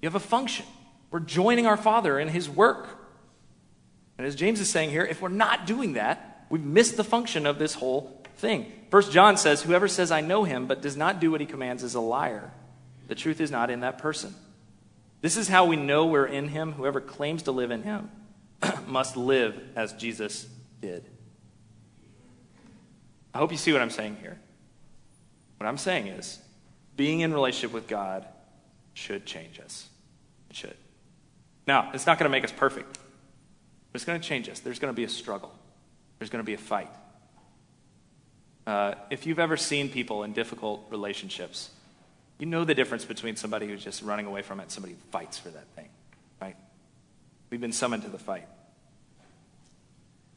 You 0.00 0.06
have 0.06 0.14
a 0.14 0.20
function. 0.20 0.66
We're 1.10 1.20
joining 1.20 1.66
our 1.66 1.76
Father 1.76 2.18
in 2.18 2.28
his 2.28 2.48
work. 2.48 2.88
And 4.18 4.26
as 4.26 4.34
James 4.34 4.60
is 4.60 4.68
saying 4.68 4.90
here, 4.90 5.04
if 5.04 5.22
we're 5.22 5.28
not 5.28 5.66
doing 5.66 5.94
that, 5.94 6.25
we've 6.48 6.64
missed 6.64 6.96
the 6.96 7.04
function 7.04 7.46
of 7.46 7.58
this 7.58 7.74
whole 7.74 8.22
thing. 8.36 8.72
First 8.90 9.12
John 9.12 9.36
says, 9.36 9.62
Whoever 9.62 9.88
says, 9.88 10.10
I 10.10 10.20
know 10.20 10.44
him, 10.44 10.66
but 10.66 10.82
does 10.82 10.96
not 10.96 11.20
do 11.20 11.30
what 11.30 11.40
he 11.40 11.46
commands 11.46 11.82
is 11.82 11.94
a 11.94 12.00
liar. 12.00 12.52
The 13.08 13.14
truth 13.14 13.40
is 13.40 13.50
not 13.50 13.70
in 13.70 13.80
that 13.80 13.98
person. 13.98 14.34
This 15.20 15.36
is 15.36 15.48
how 15.48 15.64
we 15.64 15.76
know 15.76 16.06
we're 16.06 16.26
in 16.26 16.48
him. 16.48 16.72
Whoever 16.72 17.00
claims 17.00 17.44
to 17.44 17.52
live 17.52 17.70
in 17.70 17.82
him 17.82 18.10
must 18.86 19.16
live 19.16 19.60
as 19.74 19.92
Jesus 19.94 20.46
did. 20.80 21.04
I 23.34 23.38
hope 23.38 23.52
you 23.52 23.58
see 23.58 23.72
what 23.72 23.82
I'm 23.82 23.90
saying 23.90 24.16
here. 24.20 24.38
What 25.58 25.66
I'm 25.66 25.78
saying 25.78 26.06
is, 26.08 26.38
being 26.96 27.20
in 27.20 27.32
relationship 27.32 27.72
with 27.72 27.86
God 27.88 28.26
should 28.94 29.26
change 29.26 29.60
us. 29.60 29.88
It 30.50 30.56
should. 30.56 30.76
Now, 31.66 31.90
it's 31.92 32.06
not 32.06 32.18
going 32.18 32.24
to 32.24 32.30
make 32.30 32.44
us 32.44 32.52
perfect, 32.52 32.92
but 32.94 33.94
it's 33.94 34.04
going 34.04 34.20
to 34.20 34.26
change 34.26 34.48
us. 34.48 34.60
There's 34.60 34.78
going 34.78 34.92
to 34.92 34.96
be 34.96 35.04
a 35.04 35.08
struggle, 35.08 35.52
there's 36.18 36.30
going 36.30 36.42
to 36.42 36.46
be 36.46 36.54
a 36.54 36.58
fight. 36.58 36.90
Uh, 38.66 38.94
if 39.10 39.26
you've 39.26 39.38
ever 39.38 39.56
seen 39.56 39.88
people 39.88 40.24
in 40.24 40.32
difficult 40.32 40.86
relationships, 40.90 41.70
you 42.38 42.46
know 42.46 42.64
the 42.64 42.74
difference 42.74 43.04
between 43.04 43.36
somebody 43.36 43.66
who's 43.66 43.82
just 43.82 44.02
running 44.02 44.26
away 44.26 44.42
from 44.42 44.60
it 44.60 44.64
and 44.64 44.72
somebody 44.72 44.94
who 44.94 45.00
fights 45.10 45.38
for 45.38 45.48
that 45.50 45.66
thing. 45.76 45.88
Right? 46.40 46.56
We've 47.50 47.60
been 47.60 47.72
summoned 47.72 48.02
to 48.02 48.08
the 48.08 48.18
fight. 48.18 48.46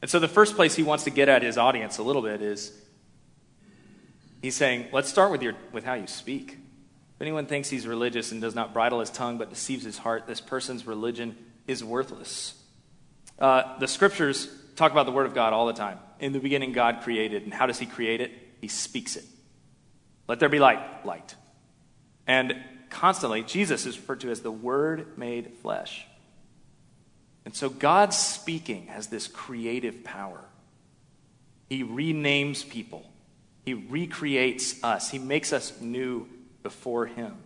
And 0.00 0.10
so 0.10 0.18
the 0.18 0.28
first 0.28 0.56
place 0.56 0.74
he 0.74 0.82
wants 0.82 1.04
to 1.04 1.10
get 1.10 1.28
at 1.28 1.42
his 1.42 1.58
audience 1.58 1.98
a 1.98 2.02
little 2.02 2.22
bit 2.22 2.40
is 2.40 2.72
he's 4.40 4.56
saying, 4.56 4.86
let's 4.92 5.08
start 5.08 5.30
with, 5.30 5.42
your, 5.42 5.54
with 5.72 5.84
how 5.84 5.94
you 5.94 6.06
speak. 6.06 6.52
If 6.52 7.22
anyone 7.22 7.44
thinks 7.44 7.68
he's 7.68 7.86
religious 7.86 8.32
and 8.32 8.40
does 8.40 8.54
not 8.54 8.72
bridle 8.72 9.00
his 9.00 9.10
tongue 9.10 9.36
but 9.36 9.50
deceives 9.50 9.84
his 9.84 9.98
heart, 9.98 10.26
this 10.26 10.40
person's 10.40 10.86
religion 10.86 11.36
is 11.66 11.84
worthless. 11.84 12.54
Uh, 13.38 13.78
the 13.78 13.88
scriptures 13.88 14.48
talk 14.80 14.92
about 14.92 15.06
the 15.06 15.12
Word 15.12 15.26
of 15.26 15.34
God 15.34 15.52
all 15.52 15.66
the 15.66 15.72
time. 15.72 15.98
In 16.18 16.32
the 16.32 16.40
beginning, 16.40 16.72
God 16.72 17.02
created. 17.02 17.44
And 17.44 17.52
how 17.52 17.66
does 17.66 17.78
He 17.78 17.86
create 17.86 18.20
it? 18.20 18.32
He 18.60 18.68
speaks 18.68 19.14
it. 19.14 19.24
Let 20.26 20.40
there 20.40 20.48
be 20.48 20.58
light. 20.58 21.04
Light. 21.04 21.34
And 22.26 22.56
constantly, 22.88 23.42
Jesus 23.42 23.86
is 23.86 23.98
referred 23.98 24.20
to 24.20 24.30
as 24.30 24.40
the 24.40 24.50
Word 24.50 25.18
made 25.18 25.52
flesh. 25.62 26.06
And 27.44 27.54
so 27.54 27.68
God's 27.68 28.16
speaking 28.16 28.86
has 28.86 29.08
this 29.08 29.26
creative 29.28 30.02
power. 30.02 30.40
He 31.68 31.84
renames 31.84 32.68
people, 32.68 33.04
He 33.64 33.74
recreates 33.74 34.82
us, 34.82 35.10
He 35.10 35.18
makes 35.18 35.52
us 35.52 35.78
new 35.80 36.26
before 36.62 37.06
Him. 37.06 37.36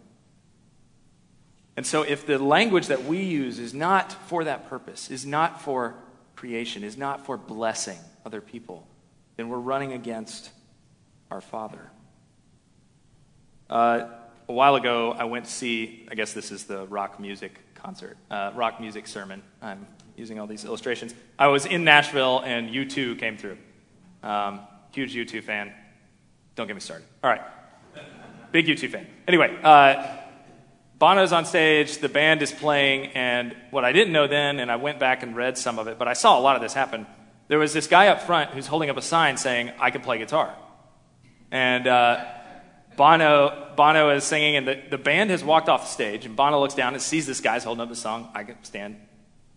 And 1.76 1.84
so, 1.84 2.02
if 2.02 2.24
the 2.24 2.38
language 2.38 2.86
that 2.86 3.04
we 3.04 3.22
use 3.22 3.58
is 3.58 3.74
not 3.74 4.12
for 4.28 4.44
that 4.44 4.68
purpose, 4.68 5.10
is 5.10 5.26
not 5.26 5.60
for 5.60 5.96
creation, 6.36 6.84
is 6.84 6.96
not 6.96 7.24
for 7.24 7.36
blessing 7.36 7.98
other 8.24 8.40
people, 8.40 8.86
then 9.36 9.48
we're 9.48 9.58
running 9.58 9.92
against 9.92 10.50
our 11.30 11.40
Father. 11.40 11.90
Uh, 13.68 14.08
a 14.48 14.52
while 14.52 14.74
ago, 14.74 15.12
I 15.12 15.24
went 15.24 15.46
to 15.46 15.50
see, 15.50 16.06
I 16.10 16.14
guess 16.14 16.32
this 16.32 16.50
is 16.50 16.64
the 16.64 16.86
rock 16.86 17.18
music 17.18 17.60
concert, 17.74 18.16
uh, 18.30 18.52
rock 18.54 18.80
music 18.80 19.06
sermon. 19.06 19.42
I'm 19.62 19.86
using 20.16 20.38
all 20.38 20.46
these 20.46 20.64
illustrations. 20.64 21.14
I 21.38 21.48
was 21.48 21.66
in 21.66 21.84
Nashville, 21.84 22.40
and 22.40 22.68
U2 22.68 23.18
came 23.18 23.36
through. 23.36 23.58
Um, 24.22 24.60
huge 24.92 25.14
U2 25.14 25.42
fan. 25.42 25.72
Don't 26.54 26.66
get 26.66 26.74
me 26.74 26.80
started. 26.80 27.06
All 27.22 27.30
right. 27.30 27.42
Big 28.52 28.66
U2 28.66 28.90
fan. 28.90 29.06
Anyway, 29.26 29.58
uh, 29.62 30.16
Bono's 30.98 31.32
on 31.32 31.44
stage, 31.44 31.98
the 31.98 32.08
band 32.08 32.40
is 32.40 32.52
playing, 32.52 33.06
and 33.14 33.54
what 33.70 33.84
I 33.84 33.92
didn't 33.92 34.12
know 34.12 34.26
then, 34.26 34.60
and 34.60 34.70
I 34.70 34.76
went 34.76 35.00
back 35.00 35.22
and 35.22 35.34
read 35.34 35.58
some 35.58 35.78
of 35.78 35.88
it, 35.88 35.98
but 35.98 36.06
I 36.06 36.12
saw 36.12 36.38
a 36.38 36.40
lot 36.40 36.54
of 36.56 36.62
this 36.62 36.72
happen. 36.72 37.06
There 37.48 37.58
was 37.58 37.72
this 37.72 37.86
guy 37.86 38.08
up 38.08 38.22
front 38.22 38.50
who's 38.50 38.66
holding 38.66 38.90
up 38.90 38.96
a 38.96 39.02
sign 39.02 39.36
saying, 39.36 39.72
I 39.78 39.90
can 39.90 40.02
play 40.02 40.18
guitar. 40.18 40.54
And 41.50 41.86
uh, 41.86 42.24
Bono, 42.96 43.72
Bono 43.76 44.10
is 44.10 44.24
singing, 44.24 44.56
and 44.56 44.68
the, 44.68 44.82
the 44.88 44.98
band 44.98 45.30
has 45.30 45.42
walked 45.42 45.68
off 45.68 45.82
the 45.82 45.88
stage, 45.88 46.26
and 46.26 46.36
Bono 46.36 46.60
looks 46.60 46.74
down 46.74 46.94
and 46.94 47.02
sees 47.02 47.26
this 47.26 47.40
guy's 47.40 47.64
holding 47.64 47.82
up 47.82 47.88
the 47.88 47.96
song, 47.96 48.30
I 48.34 48.44
can 48.44 48.62
stand, 48.62 48.96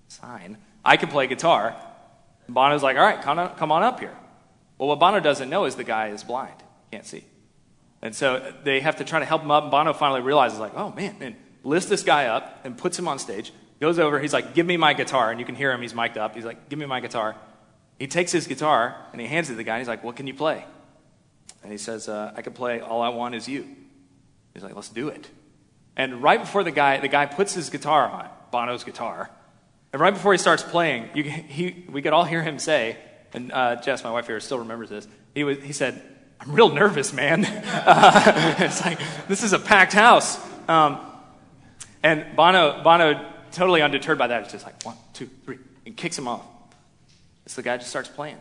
sign, 0.07 0.57
I 0.83 0.97
can 0.97 1.09
play 1.09 1.27
guitar. 1.27 1.75
And 2.47 2.55
Bono's 2.55 2.81
like, 2.81 2.97
all 2.97 3.03
right, 3.03 3.21
come 3.21 3.37
on, 3.37 3.55
come 3.55 3.71
on 3.71 3.83
up 3.83 3.99
here. 3.99 4.17
Well, 4.79 4.89
what 4.89 4.99
Bono 4.99 5.19
doesn't 5.19 5.49
know 5.49 5.65
is 5.65 5.75
the 5.75 5.83
guy 5.83 6.07
is 6.07 6.23
blind, 6.23 6.55
can't 6.91 7.05
see. 7.05 7.23
And 8.07 8.15
so 8.15 8.53
they 8.63 8.79
have 8.79 8.95
to 8.95 9.03
try 9.03 9.19
to 9.19 9.25
help 9.25 9.41
him 9.41 9.51
up, 9.51 9.63
and 9.63 9.69
Bono 9.69 9.91
finally 9.91 10.21
realizes, 10.21 10.59
like, 10.59 10.71
oh, 10.77 10.93
man, 10.93 11.19
man, 11.19 11.35
lifts 11.65 11.89
this 11.89 12.03
guy 12.03 12.27
up 12.27 12.61
and 12.63 12.77
puts 12.77 12.97
him 12.97 13.05
on 13.05 13.19
stage, 13.19 13.51
goes 13.81 13.99
over, 13.99 14.17
he's 14.17 14.31
like, 14.31 14.53
give 14.53 14.65
me 14.65 14.77
my 14.77 14.93
guitar, 14.93 15.29
and 15.29 15.41
you 15.41 15.45
can 15.45 15.55
hear 15.55 15.73
him, 15.73 15.81
he's 15.81 15.93
mic'd 15.93 16.17
up. 16.17 16.33
He's 16.33 16.45
like, 16.45 16.69
give 16.69 16.79
me 16.79 16.85
my 16.85 17.01
guitar. 17.01 17.35
He 17.99 18.07
takes 18.07 18.31
his 18.31 18.47
guitar, 18.47 18.95
and 19.11 19.19
he 19.19 19.27
hands 19.27 19.49
it 19.49 19.53
to 19.53 19.57
the 19.57 19.65
guy, 19.65 19.73
and 19.73 19.81
he's 19.81 19.89
like, 19.89 20.05
what 20.05 20.15
can 20.15 20.25
you 20.25 20.33
play? 20.33 20.63
And 21.63 21.69
he 21.69 21.77
says, 21.77 22.07
uh, 22.07 22.31
I 22.33 22.41
can 22.43 22.53
play 22.53 22.79
All 22.79 23.01
I 23.01 23.09
Want 23.09 23.35
Is 23.35 23.49
You. 23.49 23.67
He's 24.53 24.63
like, 24.63 24.73
let's 24.73 24.87
do 24.87 25.09
it. 25.09 25.29
And 25.97 26.23
right 26.23 26.39
before 26.39 26.63
the 26.63 26.71
guy, 26.71 27.01
the 27.01 27.09
guy 27.09 27.25
puts 27.25 27.55
his 27.55 27.69
guitar 27.69 28.07
on, 28.07 28.29
Bono's 28.51 28.85
guitar, 28.85 29.29
and 29.91 30.01
right 30.01 30.13
before 30.13 30.31
he 30.31 30.37
starts 30.37 30.63
playing, 30.63 31.09
you, 31.13 31.23
he, 31.23 31.83
we 31.91 32.01
could 32.01 32.13
all 32.13 32.23
hear 32.23 32.41
him 32.41 32.57
say, 32.57 32.95
and 33.33 33.51
uh, 33.51 33.75
Jess, 33.81 34.01
my 34.05 34.11
wife 34.11 34.27
here, 34.27 34.39
still 34.39 34.59
remembers 34.59 34.89
this. 34.89 35.05
He, 35.35 35.43
was, 35.43 35.61
he 35.61 35.73
said, 35.73 36.01
I'm 36.39 36.51
real 36.51 36.69
nervous, 36.69 37.13
man. 37.13 37.45
Uh, 37.89 38.55
it's 38.59 38.83
like, 38.83 38.99
this 39.29 39.43
is 39.43 39.53
a 39.53 39.59
packed 39.59 39.93
house. 39.93 40.37
Um, 40.67 40.99
and 42.03 42.35
Bono, 42.35 42.83
Bono, 42.83 43.25
totally 43.51 43.81
undeterred 43.81 44.17
by 44.17 44.27
that, 44.27 44.45
is 44.45 44.51
just 44.51 44.65
like, 44.65 44.83
one, 44.83 44.95
two, 45.13 45.29
three, 45.45 45.57
and 45.85 45.95
kicks 45.95 46.17
him 46.17 46.27
off. 46.27 46.43
So 47.45 47.61
the 47.61 47.63
guy 47.63 47.77
just 47.77 47.89
starts 47.89 48.09
playing. 48.09 48.37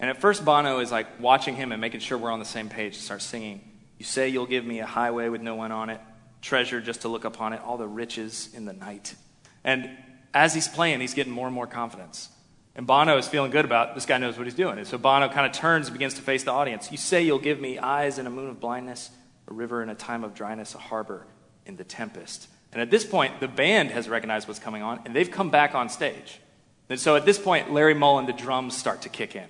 And 0.00 0.10
at 0.10 0.20
first, 0.20 0.44
Bono 0.44 0.80
is 0.80 0.90
like 0.90 1.20
watching 1.20 1.54
him 1.54 1.70
and 1.70 1.80
making 1.80 2.00
sure 2.00 2.18
we're 2.18 2.32
on 2.32 2.40
the 2.40 2.44
same 2.44 2.68
page. 2.68 2.96
Starts 2.96 3.24
singing, 3.24 3.60
You 3.98 4.04
say 4.04 4.28
you'll 4.28 4.46
give 4.46 4.64
me 4.64 4.80
a 4.80 4.86
highway 4.86 5.28
with 5.28 5.42
no 5.42 5.54
one 5.54 5.70
on 5.70 5.90
it, 5.90 6.00
treasure 6.40 6.80
just 6.80 7.02
to 7.02 7.08
look 7.08 7.24
upon 7.24 7.52
it, 7.52 7.60
all 7.64 7.76
the 7.76 7.86
riches 7.86 8.50
in 8.52 8.64
the 8.64 8.72
night. 8.72 9.14
And 9.62 9.88
as 10.34 10.54
he's 10.54 10.66
playing, 10.66 11.00
he's 11.00 11.14
getting 11.14 11.32
more 11.32 11.46
and 11.46 11.54
more 11.54 11.68
confidence. 11.68 12.28
And 12.74 12.86
Bono 12.86 13.18
is 13.18 13.28
feeling 13.28 13.50
good 13.50 13.64
about 13.64 13.94
this 13.94 14.06
guy 14.06 14.18
knows 14.18 14.38
what 14.38 14.46
he's 14.46 14.54
doing. 14.54 14.78
And 14.78 14.86
so 14.86 14.96
Bono 14.96 15.28
kind 15.28 15.46
of 15.46 15.52
turns 15.52 15.88
and 15.88 15.94
begins 15.94 16.14
to 16.14 16.22
face 16.22 16.44
the 16.44 16.52
audience. 16.52 16.90
You 16.90 16.96
say 16.96 17.22
you'll 17.22 17.38
give 17.38 17.60
me 17.60 17.78
eyes 17.78 18.18
in 18.18 18.26
a 18.26 18.30
moon 18.30 18.48
of 18.48 18.60
blindness, 18.60 19.10
a 19.48 19.52
river 19.52 19.82
in 19.82 19.90
a 19.90 19.94
time 19.94 20.24
of 20.24 20.34
dryness, 20.34 20.74
a 20.74 20.78
harbor 20.78 21.26
in 21.66 21.76
the 21.76 21.84
tempest. 21.84 22.48
And 22.72 22.80
at 22.80 22.90
this 22.90 23.04
point, 23.04 23.40
the 23.40 23.48
band 23.48 23.90
has 23.90 24.08
recognized 24.08 24.48
what's 24.48 24.60
coming 24.60 24.82
on, 24.82 25.00
and 25.04 25.14
they've 25.14 25.30
come 25.30 25.50
back 25.50 25.74
on 25.74 25.90
stage. 25.90 26.40
And 26.88 26.98
so 26.98 27.16
at 27.16 27.26
this 27.26 27.38
point, 27.38 27.72
Larry 27.72 27.94
Mullen, 27.94 28.26
the 28.26 28.32
drums 28.32 28.76
start 28.76 29.02
to 29.02 29.08
kick 29.10 29.36
in 29.36 29.46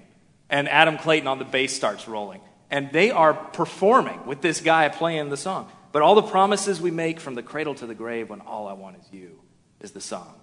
and 0.52 0.68
Adam 0.68 0.98
Clayton 0.98 1.26
on 1.26 1.38
the 1.38 1.44
bass 1.44 1.74
starts 1.74 2.06
rolling. 2.06 2.40
And 2.70 2.92
they 2.92 3.10
are 3.10 3.34
performing 3.34 4.24
with 4.26 4.42
this 4.42 4.60
guy 4.60 4.88
playing 4.90 5.30
the 5.30 5.36
song. 5.36 5.72
But 5.90 6.02
all 6.02 6.14
the 6.14 6.22
promises 6.22 6.80
we 6.80 6.90
make 6.90 7.18
from 7.18 7.34
the 7.34 7.42
cradle 7.42 7.74
to 7.76 7.86
the 7.86 7.94
grave 7.94 8.30
when 8.30 8.40
all 8.42 8.68
I 8.68 8.74
want 8.74 8.98
is 8.98 9.12
you 9.12 9.40
is 9.80 9.92
the 9.92 10.00
song. 10.00 10.34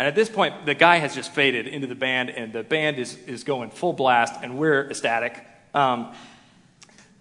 And 0.00 0.08
at 0.08 0.14
this 0.14 0.30
point, 0.30 0.64
the 0.64 0.74
guy 0.74 0.96
has 0.96 1.14
just 1.14 1.30
faded 1.30 1.66
into 1.66 1.86
the 1.86 1.94
band, 1.94 2.30
and 2.30 2.54
the 2.54 2.62
band 2.62 2.98
is, 2.98 3.18
is 3.26 3.44
going 3.44 3.68
full 3.68 3.92
blast, 3.92 4.32
and 4.42 4.56
we're 4.56 4.88
ecstatic. 4.88 5.44
Um, 5.74 6.14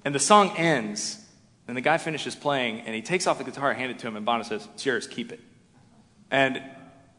and 0.05 0.15
the 0.15 0.19
song 0.19 0.55
ends, 0.55 1.19
and 1.67 1.75
the 1.75 1.81
guy 1.81 1.97
finishes 1.97 2.35
playing, 2.35 2.79
and 2.79 2.95
he 2.95 3.01
takes 3.01 3.27
off 3.27 3.37
the 3.37 3.43
guitar, 3.43 3.73
hand 3.73 3.91
it 3.91 3.99
to 3.99 4.07
him, 4.07 4.15
and 4.15 4.25
Bono 4.25 4.43
says, 4.43 4.65
It's 4.75 4.85
yours, 4.85 5.07
keep 5.07 5.33
it. 5.33 5.41
And 6.31 6.63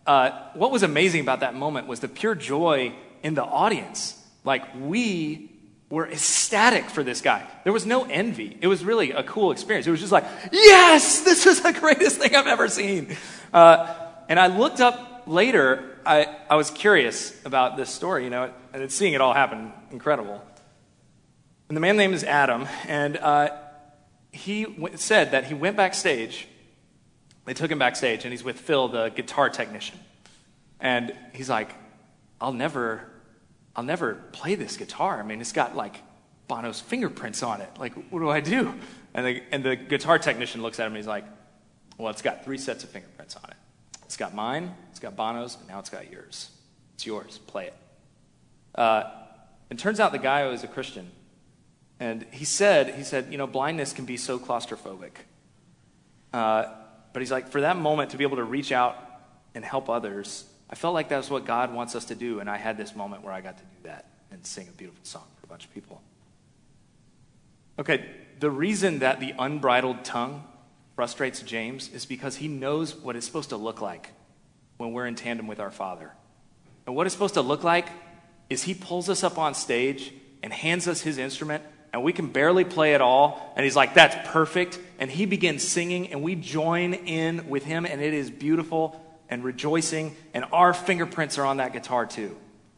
uh, 0.06 0.30
what 0.54 0.70
was 0.70 0.82
amazing 0.82 1.20
about 1.20 1.40
that 1.40 1.54
moment 1.54 1.86
was 1.86 2.00
the 2.00 2.08
pure 2.08 2.34
joy 2.34 2.94
in 3.22 3.34
the 3.34 3.44
audience 3.44 4.16
like, 4.44 4.64
we 4.74 5.50
were 5.90 6.08
ecstatic 6.08 6.88
for 6.88 7.02
this 7.02 7.20
guy. 7.20 7.46
There 7.64 7.72
was 7.74 7.84
no 7.84 8.04
envy. 8.04 8.56
It 8.62 8.68
was 8.68 8.82
really 8.82 9.10
a 9.10 9.24
cool 9.24 9.52
experience. 9.52 9.86
It 9.86 9.90
was 9.90 10.00
just 10.00 10.12
like, 10.12 10.24
yes, 10.52 11.20
this 11.20 11.44
is 11.44 11.60
the 11.60 11.74
greatest 11.74 12.18
thing 12.18 12.34
I've 12.34 12.46
ever 12.46 12.68
seen. 12.68 13.14
Uh, 13.52 13.94
and 14.26 14.40
I 14.40 14.46
looked 14.46 14.80
up 14.80 15.09
later, 15.30 15.98
I, 16.04 16.36
I 16.50 16.56
was 16.56 16.70
curious 16.70 17.42
about 17.44 17.76
this 17.76 17.88
story, 17.88 18.24
you 18.24 18.30
know, 18.30 18.52
and 18.72 18.90
seeing 18.90 19.14
it 19.14 19.20
all 19.20 19.32
happen, 19.32 19.72
incredible. 19.90 20.44
And 21.68 21.76
the 21.76 21.80
man 21.80 21.96
name 21.96 22.12
is 22.12 22.24
Adam, 22.24 22.66
and 22.86 23.16
uh, 23.16 23.50
he 24.32 24.64
w- 24.64 24.96
said 24.96 25.30
that 25.30 25.44
he 25.44 25.54
went 25.54 25.76
backstage. 25.76 26.48
They 27.44 27.54
took 27.54 27.70
him 27.70 27.78
backstage, 27.78 28.24
and 28.24 28.32
he's 28.32 28.42
with 28.42 28.58
Phil, 28.58 28.88
the 28.88 29.10
guitar 29.10 29.48
technician. 29.48 29.98
And 30.80 31.14
he's 31.32 31.48
like, 31.48 31.74
I'll 32.40 32.52
never 32.52 33.06
I'll 33.76 33.84
never 33.84 34.14
play 34.32 34.56
this 34.56 34.76
guitar. 34.76 35.20
I 35.20 35.22
mean, 35.22 35.40
it's 35.40 35.52
got 35.52 35.76
like 35.76 36.02
Bono's 36.48 36.80
fingerprints 36.80 37.42
on 37.42 37.60
it. 37.60 37.70
Like, 37.78 37.94
what 38.10 38.18
do 38.18 38.28
I 38.28 38.40
do? 38.40 38.74
And 39.14 39.24
the, 39.24 39.42
and 39.52 39.64
the 39.64 39.76
guitar 39.76 40.18
technician 40.18 40.60
looks 40.60 40.80
at 40.80 40.86
him 40.86 40.92
and 40.92 40.96
he's 40.96 41.06
like, 41.06 41.24
well, 41.96 42.10
it's 42.10 42.22
got 42.22 42.44
three 42.44 42.58
sets 42.58 42.82
of 42.82 42.90
fingerprints 42.90 43.36
on 43.36 43.44
it. 43.48 43.56
It's 44.10 44.16
got 44.16 44.34
mine, 44.34 44.74
it's 44.90 44.98
got 44.98 45.14
Bono's, 45.14 45.56
and 45.56 45.68
now 45.68 45.78
it's 45.78 45.88
got 45.88 46.10
yours. 46.10 46.50
It's 46.94 47.06
yours. 47.06 47.38
Play 47.46 47.66
it. 47.66 47.74
Uh, 48.74 49.04
it 49.70 49.78
turns 49.78 50.00
out 50.00 50.10
the 50.10 50.18
guy 50.18 50.44
was 50.48 50.64
a 50.64 50.66
Christian. 50.66 51.12
And 52.00 52.26
he 52.32 52.44
said, 52.44 52.96
he 52.96 53.04
said, 53.04 53.28
you 53.30 53.38
know, 53.38 53.46
blindness 53.46 53.92
can 53.92 54.06
be 54.06 54.16
so 54.16 54.40
claustrophobic. 54.40 55.12
Uh, 56.32 56.64
but 57.12 57.22
he's 57.22 57.30
like, 57.30 57.50
for 57.50 57.60
that 57.60 57.76
moment 57.76 58.10
to 58.10 58.16
be 58.16 58.24
able 58.24 58.38
to 58.38 58.42
reach 58.42 58.72
out 58.72 58.98
and 59.54 59.64
help 59.64 59.88
others, 59.88 60.44
I 60.68 60.74
felt 60.74 60.92
like 60.92 61.08
that's 61.08 61.30
what 61.30 61.44
God 61.44 61.72
wants 61.72 61.94
us 61.94 62.06
to 62.06 62.16
do, 62.16 62.40
and 62.40 62.50
I 62.50 62.56
had 62.56 62.76
this 62.76 62.96
moment 62.96 63.22
where 63.22 63.32
I 63.32 63.40
got 63.40 63.58
to 63.58 63.62
do 63.62 63.82
that 63.84 64.06
and 64.32 64.44
sing 64.44 64.66
a 64.66 64.72
beautiful 64.72 65.04
song 65.04 65.28
for 65.38 65.46
a 65.46 65.48
bunch 65.48 65.66
of 65.66 65.72
people. 65.72 66.02
Okay, 67.78 68.10
the 68.40 68.50
reason 68.50 68.98
that 68.98 69.20
the 69.20 69.34
unbridled 69.38 70.04
tongue 70.04 70.42
frustrates 71.00 71.40
James 71.40 71.88
is 71.94 72.04
because 72.04 72.36
he 72.36 72.46
knows 72.46 72.94
what 72.94 73.16
it's 73.16 73.24
supposed 73.24 73.48
to 73.48 73.56
look 73.56 73.80
like 73.80 74.10
when 74.76 74.92
we're 74.92 75.06
in 75.06 75.14
tandem 75.14 75.46
with 75.46 75.58
our 75.58 75.70
Father. 75.70 76.12
And 76.86 76.94
what 76.94 77.06
it's 77.06 77.14
supposed 77.14 77.32
to 77.34 77.40
look 77.40 77.64
like 77.64 77.88
is 78.50 78.64
he 78.64 78.74
pulls 78.74 79.08
us 79.08 79.24
up 79.24 79.38
on 79.38 79.54
stage 79.54 80.12
and 80.42 80.52
hands 80.52 80.86
us 80.86 81.00
his 81.00 81.16
instrument, 81.16 81.64
and 81.94 82.04
we 82.04 82.12
can 82.12 82.26
barely 82.26 82.64
play 82.64 82.94
at 82.94 83.00
all. 83.00 83.50
And 83.56 83.64
he's 83.64 83.74
like, 83.74 83.94
That's 83.94 84.28
perfect. 84.28 84.78
And 84.98 85.10
he 85.10 85.24
begins 85.24 85.66
singing, 85.66 86.12
and 86.12 86.22
we 86.22 86.34
join 86.34 86.92
in 86.92 87.48
with 87.48 87.64
him, 87.64 87.86
and 87.86 88.02
it 88.02 88.12
is 88.12 88.30
beautiful 88.30 89.02
and 89.30 89.42
rejoicing, 89.42 90.14
and 90.34 90.44
our 90.52 90.74
fingerprints 90.74 91.38
are 91.38 91.46
on 91.46 91.56
that 91.56 91.72
guitar 91.72 92.04
too, 92.04 92.36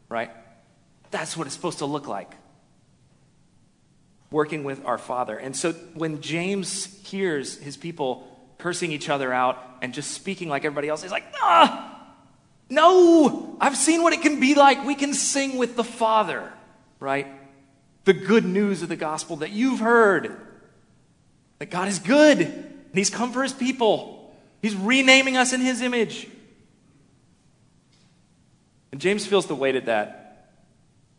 right? 0.08 0.30
That's 1.10 1.36
what 1.36 1.48
it's 1.48 1.56
supposed 1.56 1.78
to 1.78 1.86
look 1.86 2.06
like. 2.06 2.30
Working 4.32 4.64
with 4.64 4.84
our 4.84 4.98
Father. 4.98 5.36
And 5.36 5.54
so 5.54 5.72
when 5.94 6.20
James 6.20 6.86
hears 7.06 7.58
his 7.58 7.76
people 7.76 8.26
cursing 8.58 8.90
each 8.90 9.08
other 9.08 9.32
out 9.32 9.62
and 9.80 9.94
just 9.94 10.10
speaking 10.10 10.48
like 10.48 10.64
everybody 10.64 10.88
else, 10.88 11.02
he's 11.02 11.12
like, 11.12 11.26
ah, 11.40 11.92
no, 12.68 13.56
I've 13.60 13.76
seen 13.76 14.02
what 14.02 14.12
it 14.12 14.22
can 14.22 14.40
be 14.40 14.54
like. 14.54 14.84
We 14.84 14.94
can 14.94 15.12
sing 15.14 15.58
with 15.58 15.76
the 15.76 15.84
Father, 15.84 16.50
right? 16.98 17.26
The 18.04 18.14
good 18.14 18.44
news 18.44 18.82
of 18.82 18.88
the 18.88 18.96
gospel 18.96 19.36
that 19.36 19.50
you've 19.50 19.80
heard 19.80 20.36
that 21.58 21.70
God 21.70 21.86
is 21.86 22.00
good 22.00 22.40
and 22.40 22.94
He's 22.94 23.10
come 23.10 23.32
for 23.32 23.42
His 23.42 23.52
people. 23.52 24.34
He's 24.60 24.74
renaming 24.74 25.36
us 25.36 25.52
in 25.52 25.60
His 25.60 25.80
image. 25.80 26.26
And 28.90 29.00
James 29.00 29.26
feels 29.26 29.46
the 29.46 29.54
weight 29.54 29.76
of 29.76 29.86
that. 29.86 30.21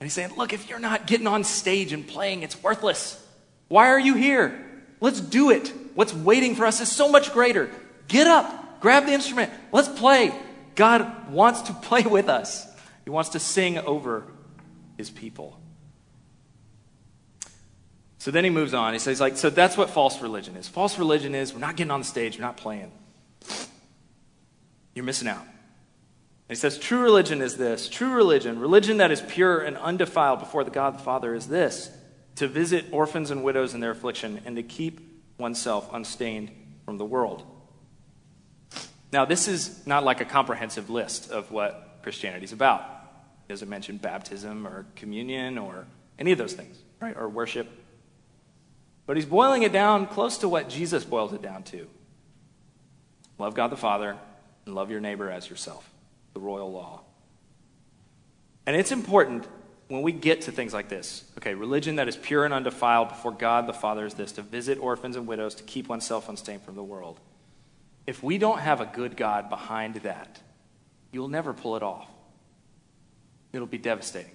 And 0.03 0.07
he's 0.07 0.15
saying, 0.15 0.33
Look, 0.35 0.51
if 0.51 0.67
you're 0.67 0.79
not 0.79 1.07
getting 1.07 1.27
on 1.27 1.45
stage 1.45 1.93
and 1.93 2.05
playing, 2.05 2.43
it's 2.43 2.61
worthless. 2.61 3.25
Why 3.69 3.87
are 3.87 3.99
you 3.99 4.15
here? 4.15 4.61
Let's 4.99 5.21
do 5.21 5.49
it. 5.49 5.71
What's 5.95 6.13
waiting 6.13 6.55
for 6.55 6.65
us 6.65 6.81
is 6.81 6.91
so 6.91 7.07
much 7.07 7.31
greater. 7.31 7.69
Get 8.09 8.27
up, 8.27 8.81
grab 8.81 9.05
the 9.05 9.13
instrument, 9.13 9.49
let's 9.71 9.87
play. 9.87 10.37
God 10.75 11.31
wants 11.31 11.61
to 11.61 11.73
play 11.83 12.01
with 12.01 12.27
us, 12.27 12.67
He 13.05 13.11
wants 13.11 13.29
to 13.29 13.39
sing 13.39 13.77
over 13.77 14.25
His 14.97 15.09
people. 15.09 15.57
So 18.17 18.29
then 18.29 18.43
he 18.43 18.49
moves 18.49 18.73
on. 18.73 18.91
He 18.91 18.99
says, 18.99 19.21
like, 19.21 19.37
so 19.37 19.49
that's 19.49 19.77
what 19.77 19.89
false 19.89 20.21
religion 20.21 20.57
is. 20.57 20.67
False 20.67 20.99
religion 20.99 21.33
is 21.33 21.53
we're 21.53 21.59
not 21.59 21.77
getting 21.77 21.91
on 21.91 22.01
the 22.01 22.05
stage, 22.05 22.37
we're 22.37 22.43
not 22.43 22.57
playing. 22.57 22.91
You're 24.95 25.05
missing 25.05 25.29
out. 25.29 25.45
He 26.53 26.57
says, 26.57 26.77
true 26.77 27.01
religion 27.01 27.41
is 27.41 27.57
this. 27.57 27.89
True 27.89 28.13
religion, 28.13 28.59
religion 28.59 28.97
that 28.97 29.09
is 29.09 29.21
pure 29.21 29.61
and 29.61 29.75
undefiled 29.75 30.37
before 30.37 30.63
the 30.63 30.69
God 30.69 30.93
the 30.93 30.99
Father, 30.99 31.33
is 31.33 31.47
this 31.47 31.89
to 32.35 32.47
visit 32.47 32.85
orphans 32.91 33.31
and 33.31 33.43
widows 33.43 33.73
in 33.73 33.79
their 33.79 33.89
affliction 33.89 34.39
and 34.45 34.55
to 34.57 34.61
keep 34.61 35.01
oneself 35.39 35.91
unstained 35.91 36.51
from 36.85 36.99
the 36.99 37.05
world. 37.05 37.43
Now, 39.11 39.25
this 39.25 39.47
is 39.47 39.87
not 39.87 40.03
like 40.03 40.21
a 40.21 40.25
comprehensive 40.25 40.91
list 40.91 41.31
of 41.31 41.49
what 41.49 42.01
Christianity 42.03 42.45
is 42.45 42.53
about. 42.53 42.81
He 43.47 43.53
doesn't 43.53 43.67
mention 43.67 43.97
baptism 43.97 44.67
or 44.67 44.85
communion 44.95 45.57
or 45.57 45.87
any 46.19 46.33
of 46.33 46.37
those 46.37 46.53
things, 46.53 46.77
right? 46.99 47.17
Or 47.17 47.27
worship. 47.29 47.67
But 49.07 49.17
he's 49.17 49.25
boiling 49.25 49.63
it 49.63 49.73
down 49.73 50.05
close 50.05 50.37
to 50.37 50.47
what 50.47 50.69
Jesus 50.69 51.03
boils 51.03 51.33
it 51.33 51.41
down 51.41 51.63
to 51.63 51.87
love 53.39 53.55
God 53.55 53.69
the 53.69 53.75
Father 53.75 54.17
and 54.67 54.75
love 54.75 54.91
your 54.91 54.99
neighbor 54.99 55.31
as 55.31 55.49
yourself, 55.49 55.89
the 56.33 56.39
royal 56.39 56.71
law. 56.71 57.01
And 58.65 58.75
it's 58.75 58.91
important 58.91 59.47
when 59.87 60.01
we 60.01 60.11
get 60.11 60.41
to 60.41 60.51
things 60.51 60.73
like 60.73 60.89
this 60.89 61.25
okay, 61.37 61.53
religion 61.53 61.97
that 61.97 62.07
is 62.07 62.15
pure 62.15 62.45
and 62.45 62.53
undefiled 62.53 63.09
before 63.09 63.31
God 63.31 63.67
the 63.67 63.73
Father 63.73 64.05
is 64.05 64.13
this 64.13 64.31
to 64.33 64.41
visit 64.41 64.79
orphans 64.79 65.15
and 65.15 65.27
widows, 65.27 65.55
to 65.55 65.63
keep 65.63 65.87
oneself 65.87 66.29
unstained 66.29 66.63
from 66.63 66.75
the 66.75 66.83
world. 66.83 67.19
If 68.05 68.23
we 68.23 68.37
don't 68.37 68.59
have 68.59 68.81
a 68.81 68.85
good 68.85 69.15
God 69.15 69.49
behind 69.49 69.95
that, 69.97 70.41
you'll 71.11 71.29
never 71.29 71.53
pull 71.53 71.75
it 71.75 71.83
off. 71.83 72.07
It'll 73.53 73.67
be 73.67 73.77
devastating. 73.77 74.31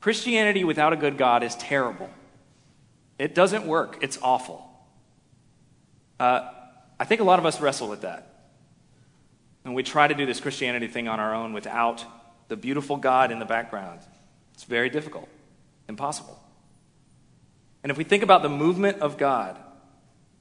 Christianity 0.00 0.64
without 0.64 0.92
a 0.92 0.96
good 0.96 1.18
God 1.18 1.42
is 1.42 1.54
terrible. 1.56 2.08
It 3.18 3.34
doesn't 3.34 3.66
work, 3.66 3.98
it's 4.00 4.18
awful. 4.22 4.66
Uh, 6.18 6.50
I 6.98 7.04
think 7.04 7.20
a 7.20 7.24
lot 7.24 7.38
of 7.38 7.46
us 7.46 7.60
wrestle 7.60 7.88
with 7.88 8.02
that. 8.02 8.29
And 9.64 9.74
we 9.74 9.82
try 9.82 10.08
to 10.08 10.14
do 10.14 10.26
this 10.26 10.40
Christianity 10.40 10.88
thing 10.88 11.08
on 11.08 11.20
our 11.20 11.34
own 11.34 11.52
without 11.52 12.04
the 12.48 12.56
beautiful 12.56 12.96
God 12.96 13.30
in 13.30 13.38
the 13.38 13.44
background. 13.44 14.00
It's 14.54 14.64
very 14.64 14.90
difficult, 14.90 15.28
impossible. 15.88 16.38
And 17.82 17.90
if 17.90 17.96
we 17.96 18.04
think 18.04 18.22
about 18.22 18.42
the 18.42 18.48
movement 18.48 19.00
of 19.00 19.16
God 19.16 19.58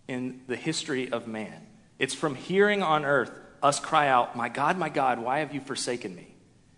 in 0.08 0.42
the 0.48 0.56
history 0.56 1.12
of 1.12 1.28
man, 1.28 1.68
it's 1.98 2.14
from 2.14 2.36
hearing 2.36 2.82
on 2.82 3.06
earth 3.06 3.32
us 3.62 3.80
cry 3.80 4.08
out, 4.08 4.36
My 4.36 4.50
God, 4.50 4.78
my 4.78 4.90
God, 4.90 5.20
why 5.20 5.40
have 5.40 5.54
you 5.54 5.60
forsaken 5.60 6.16
me? 6.16 6.28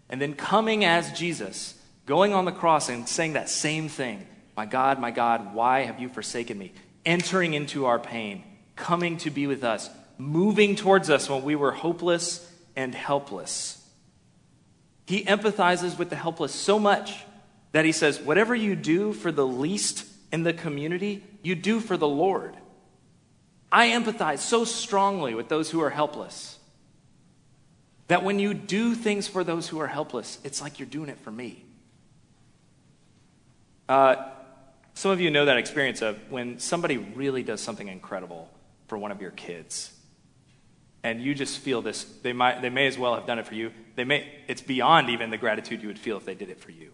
And 0.10 0.22
then 0.22 0.34
coming 0.34 0.84
as 0.84 1.12
Jesus, 1.14 1.80
going 2.06 2.34
on 2.34 2.46
the 2.46 2.52
cross 2.52 2.90
and 2.90 3.08
saying 3.08 3.34
that 3.34 3.50
same 3.50 3.88
thing 3.88 4.28
my 4.56 4.66
God, 4.66 5.00
my 5.00 5.12
God, 5.12 5.54
why 5.54 5.86
have 5.86 6.00
you 6.00 6.10
forsaken 6.10 6.58
me? 6.58 6.74
Entering 7.06 7.54
into 7.54 7.86
our 7.86 8.00
pain, 8.00 8.44
coming 8.76 9.18
to 9.18 9.30
be 9.30 9.48
with 9.48 9.64
us, 9.64 9.90
moving 10.22 10.76
towards 10.76 11.10
us 11.10 11.30
when 11.30 11.44
we 11.44 11.56
were 11.56 11.72
hopeless 11.72 12.48
and 12.76 12.94
helpless. 12.94 13.78
He 15.08 15.24
empathizes 15.24 15.98
with 15.98 16.10
the 16.10 16.16
helpless 16.16 16.54
so 16.54 16.78
much 16.80 17.26
that 17.72 17.86
he 17.86 17.92
says, 17.92 18.20
Whatever 18.20 18.54
you 18.54 18.76
do 18.76 19.14
for 19.14 19.32
the 19.32 19.46
least 19.46 20.06
in 20.32 20.44
the 20.44 20.54
community, 20.54 21.24
you 21.42 21.56
do 21.56 21.80
for 21.80 21.98
the 21.98 22.08
Lord. 22.08 22.56
I 23.72 23.90
empathize 23.90 24.40
so 24.40 24.64
strongly 24.64 25.34
with 25.34 25.50
those 25.50 25.72
who 25.72 25.82
are 25.82 25.90
helpless 25.90 26.60
that 28.08 28.24
when 28.24 28.40
you 28.40 28.54
do 28.54 28.94
things 28.94 29.28
for 29.28 29.44
those 29.44 29.70
who 29.70 29.80
are 29.80 29.88
helpless, 29.88 30.38
it's 30.44 30.62
like 30.62 30.80
you're 30.80 30.88
doing 30.88 31.10
it 31.10 31.18
for 31.20 31.32
me. 31.32 31.64
Uh, 33.88 34.16
some 34.94 35.12
of 35.12 35.22
you 35.22 35.32
know 35.32 35.46
that 35.46 35.58
experience 35.58 36.02
of 36.02 36.20
when 36.30 36.60
somebody 36.60 36.98
really 36.98 37.42
does 37.42 37.62
something 37.62 37.88
incredible 37.88 38.50
for 38.88 38.98
one 38.98 39.12
of 39.12 39.22
your 39.22 39.32
kids. 39.32 39.94
And 41.04 41.22
you 41.22 41.34
just 41.34 41.60
feel 41.60 41.82
this, 41.82 42.04
they, 42.04 42.34
might, 42.34 42.62
they 42.62 42.70
may 42.70 42.88
as 42.88 42.98
well 42.98 43.16
have 43.16 43.26
done 43.26 43.40
it 43.40 43.48
for 43.48 43.56
you. 43.56 43.72
They 43.96 44.04
may, 44.04 44.28
it's 44.48 44.62
beyond 44.62 45.10
even 45.10 45.32
the 45.32 45.38
gratitude 45.38 45.82
you 45.82 45.88
would 45.88 46.00
feel 46.00 46.18
if 46.18 46.26
they 46.26 46.36
did 46.36 46.50
it 46.50 46.60
for 46.60 46.72
you. 46.72 46.92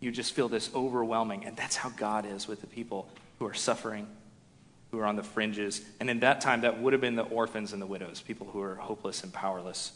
You 0.00 0.10
just 0.12 0.34
feel 0.34 0.48
this 0.48 0.70
overwhelming, 0.74 1.44
and 1.44 1.56
that's 1.56 1.76
how 1.76 1.88
God 1.88 2.26
is 2.26 2.46
with 2.46 2.60
the 2.60 2.66
people 2.66 3.08
who 3.38 3.46
are 3.46 3.54
suffering, 3.54 4.06
who 4.90 4.98
are 4.98 5.06
on 5.06 5.16
the 5.16 5.22
fringes. 5.22 5.80
And 6.00 6.08
in 6.10 6.20
that 6.20 6.40
time, 6.40 6.60
that 6.60 6.80
would 6.80 6.92
have 6.92 7.00
been 7.00 7.16
the 7.16 7.22
orphans 7.22 7.72
and 7.72 7.80
the 7.80 7.86
widows, 7.86 8.20
people 8.20 8.46
who 8.46 8.60
are 8.60 8.76
hopeless 8.76 9.22
and 9.24 9.32
powerless. 9.32 9.92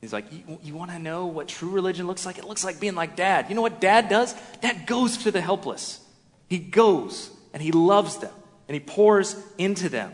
He's 0.00 0.12
like, 0.12 0.26
You, 0.32 0.58
you 0.62 0.74
want 0.74 0.90
to 0.90 0.98
know 0.98 1.26
what 1.26 1.48
true 1.48 1.70
religion 1.70 2.06
looks 2.06 2.26
like? 2.26 2.38
It 2.38 2.44
looks 2.44 2.64
like 2.64 2.80
being 2.80 2.94
like 2.94 3.16
dad. 3.16 3.46
You 3.48 3.54
know 3.54 3.62
what 3.62 3.80
dad 3.80 4.08
does? 4.08 4.34
Dad 4.60 4.86
goes 4.86 5.18
to 5.18 5.30
the 5.30 5.40
helpless. 5.40 6.00
He 6.48 6.58
goes 6.58 7.30
and 7.52 7.62
he 7.62 7.72
loves 7.72 8.16
them 8.18 8.32
and 8.68 8.74
he 8.74 8.80
pours 8.80 9.36
into 9.58 9.88
them. 9.88 10.12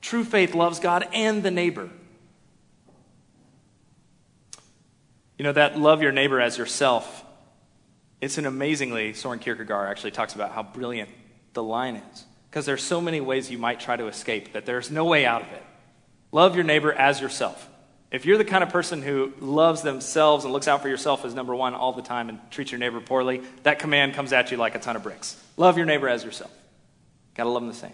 True 0.00 0.24
faith 0.24 0.54
loves 0.54 0.80
God 0.80 1.06
and 1.12 1.42
the 1.42 1.50
neighbor. 1.50 1.90
You 5.38 5.44
know, 5.44 5.52
that 5.52 5.78
love 5.78 6.02
your 6.02 6.12
neighbor 6.12 6.40
as 6.40 6.58
yourself, 6.58 7.24
it's 8.20 8.36
an 8.36 8.46
amazingly, 8.46 9.14
Soren 9.14 9.38
Kierkegaard 9.38 9.88
actually 9.88 10.10
talks 10.10 10.34
about 10.34 10.52
how 10.52 10.62
brilliant 10.62 11.08
the 11.54 11.62
line 11.62 11.96
is. 11.96 12.24
Because 12.50 12.66
there's 12.66 12.82
so 12.82 13.00
many 13.00 13.20
ways 13.20 13.50
you 13.50 13.58
might 13.58 13.80
try 13.80 13.96
to 13.96 14.06
escape 14.06 14.52
that 14.52 14.66
there's 14.66 14.90
no 14.90 15.04
way 15.04 15.24
out 15.24 15.42
of 15.42 15.48
it. 15.52 15.62
Love 16.32 16.54
your 16.54 16.64
neighbor 16.64 16.92
as 16.92 17.20
yourself. 17.20 17.68
If 18.10 18.26
you're 18.26 18.38
the 18.38 18.44
kind 18.44 18.64
of 18.64 18.70
person 18.70 19.02
who 19.02 19.32
loves 19.40 19.82
themselves 19.82 20.44
and 20.44 20.52
looks 20.52 20.66
out 20.66 20.82
for 20.82 20.88
yourself 20.88 21.24
as 21.24 21.32
number 21.32 21.54
one 21.54 21.74
all 21.74 21.92
the 21.92 22.02
time 22.02 22.28
and 22.28 22.40
treats 22.50 22.72
your 22.72 22.80
neighbor 22.80 23.00
poorly, 23.00 23.40
that 23.62 23.78
command 23.78 24.14
comes 24.14 24.32
at 24.32 24.50
you 24.50 24.56
like 24.56 24.74
a 24.74 24.80
ton 24.80 24.96
of 24.96 25.02
bricks. 25.04 25.40
Love 25.56 25.76
your 25.76 25.86
neighbor 25.86 26.08
as 26.08 26.24
yourself. 26.24 26.52
Gotta 27.34 27.50
love 27.50 27.62
them 27.62 27.68
the 27.68 27.78
same. 27.78 27.92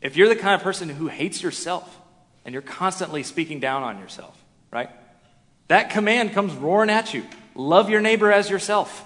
If 0.00 0.16
you're 0.16 0.28
the 0.28 0.36
kind 0.36 0.54
of 0.54 0.62
person 0.62 0.88
who 0.88 1.08
hates 1.08 1.42
yourself 1.42 1.96
and 2.44 2.52
you're 2.52 2.62
constantly 2.62 3.22
speaking 3.22 3.60
down 3.60 3.82
on 3.82 3.98
yourself, 3.98 4.40
right? 4.70 4.90
That 5.68 5.90
command 5.90 6.32
comes 6.32 6.52
roaring 6.54 6.90
at 6.90 7.12
you. 7.14 7.24
Love 7.54 7.90
your 7.90 8.00
neighbor 8.00 8.30
as 8.30 8.48
yourself. 8.48 9.04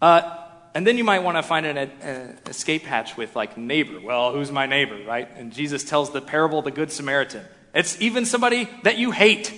Uh, 0.00 0.38
and 0.74 0.86
then 0.86 0.98
you 0.98 1.04
might 1.04 1.20
want 1.20 1.36
to 1.36 1.42
find 1.42 1.64
an, 1.64 1.78
an, 1.78 2.38
escape 2.46 2.82
hatch 2.82 3.16
with 3.16 3.34
like 3.34 3.56
neighbor. 3.56 4.00
Well, 4.00 4.32
who's 4.32 4.50
my 4.50 4.66
neighbor, 4.66 4.98
right? 5.06 5.28
And 5.36 5.52
Jesus 5.52 5.84
tells 5.84 6.12
the 6.12 6.20
parable 6.20 6.58
of 6.58 6.64
the 6.64 6.70
Good 6.70 6.92
Samaritan. 6.92 7.44
It's 7.74 8.00
even 8.00 8.26
somebody 8.26 8.68
that 8.82 8.98
you 8.98 9.10
hate. 9.10 9.52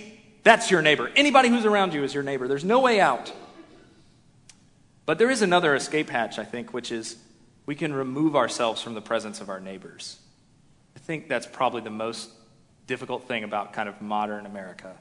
That's 0.44 0.70
your 0.70 0.82
neighbor. 0.82 1.10
Anybody 1.16 1.48
who's 1.48 1.64
around 1.64 1.94
you 1.94 2.04
is 2.04 2.14
your 2.14 2.22
neighbor. 2.22 2.48
There's 2.48 2.64
no 2.64 2.80
way 2.80 3.00
out. 3.00 3.32
But 5.06 5.18
there 5.18 5.30
is 5.30 5.42
another 5.42 5.74
escape 5.74 6.10
hatch, 6.10 6.38
I 6.38 6.44
think, 6.44 6.72
which 6.72 6.92
is 6.92 7.16
we 7.68 7.74
can 7.74 7.92
remove 7.92 8.34
ourselves 8.34 8.80
from 8.80 8.94
the 8.94 9.00
presence 9.02 9.42
of 9.42 9.50
our 9.50 9.60
neighbors. 9.60 10.18
I 10.96 11.00
think 11.00 11.28
that's 11.28 11.46
probably 11.46 11.82
the 11.82 11.90
most 11.90 12.30
difficult 12.86 13.28
thing 13.28 13.44
about 13.44 13.74
kind 13.74 13.90
of 13.90 14.00
modern 14.00 14.46
America 14.46 14.96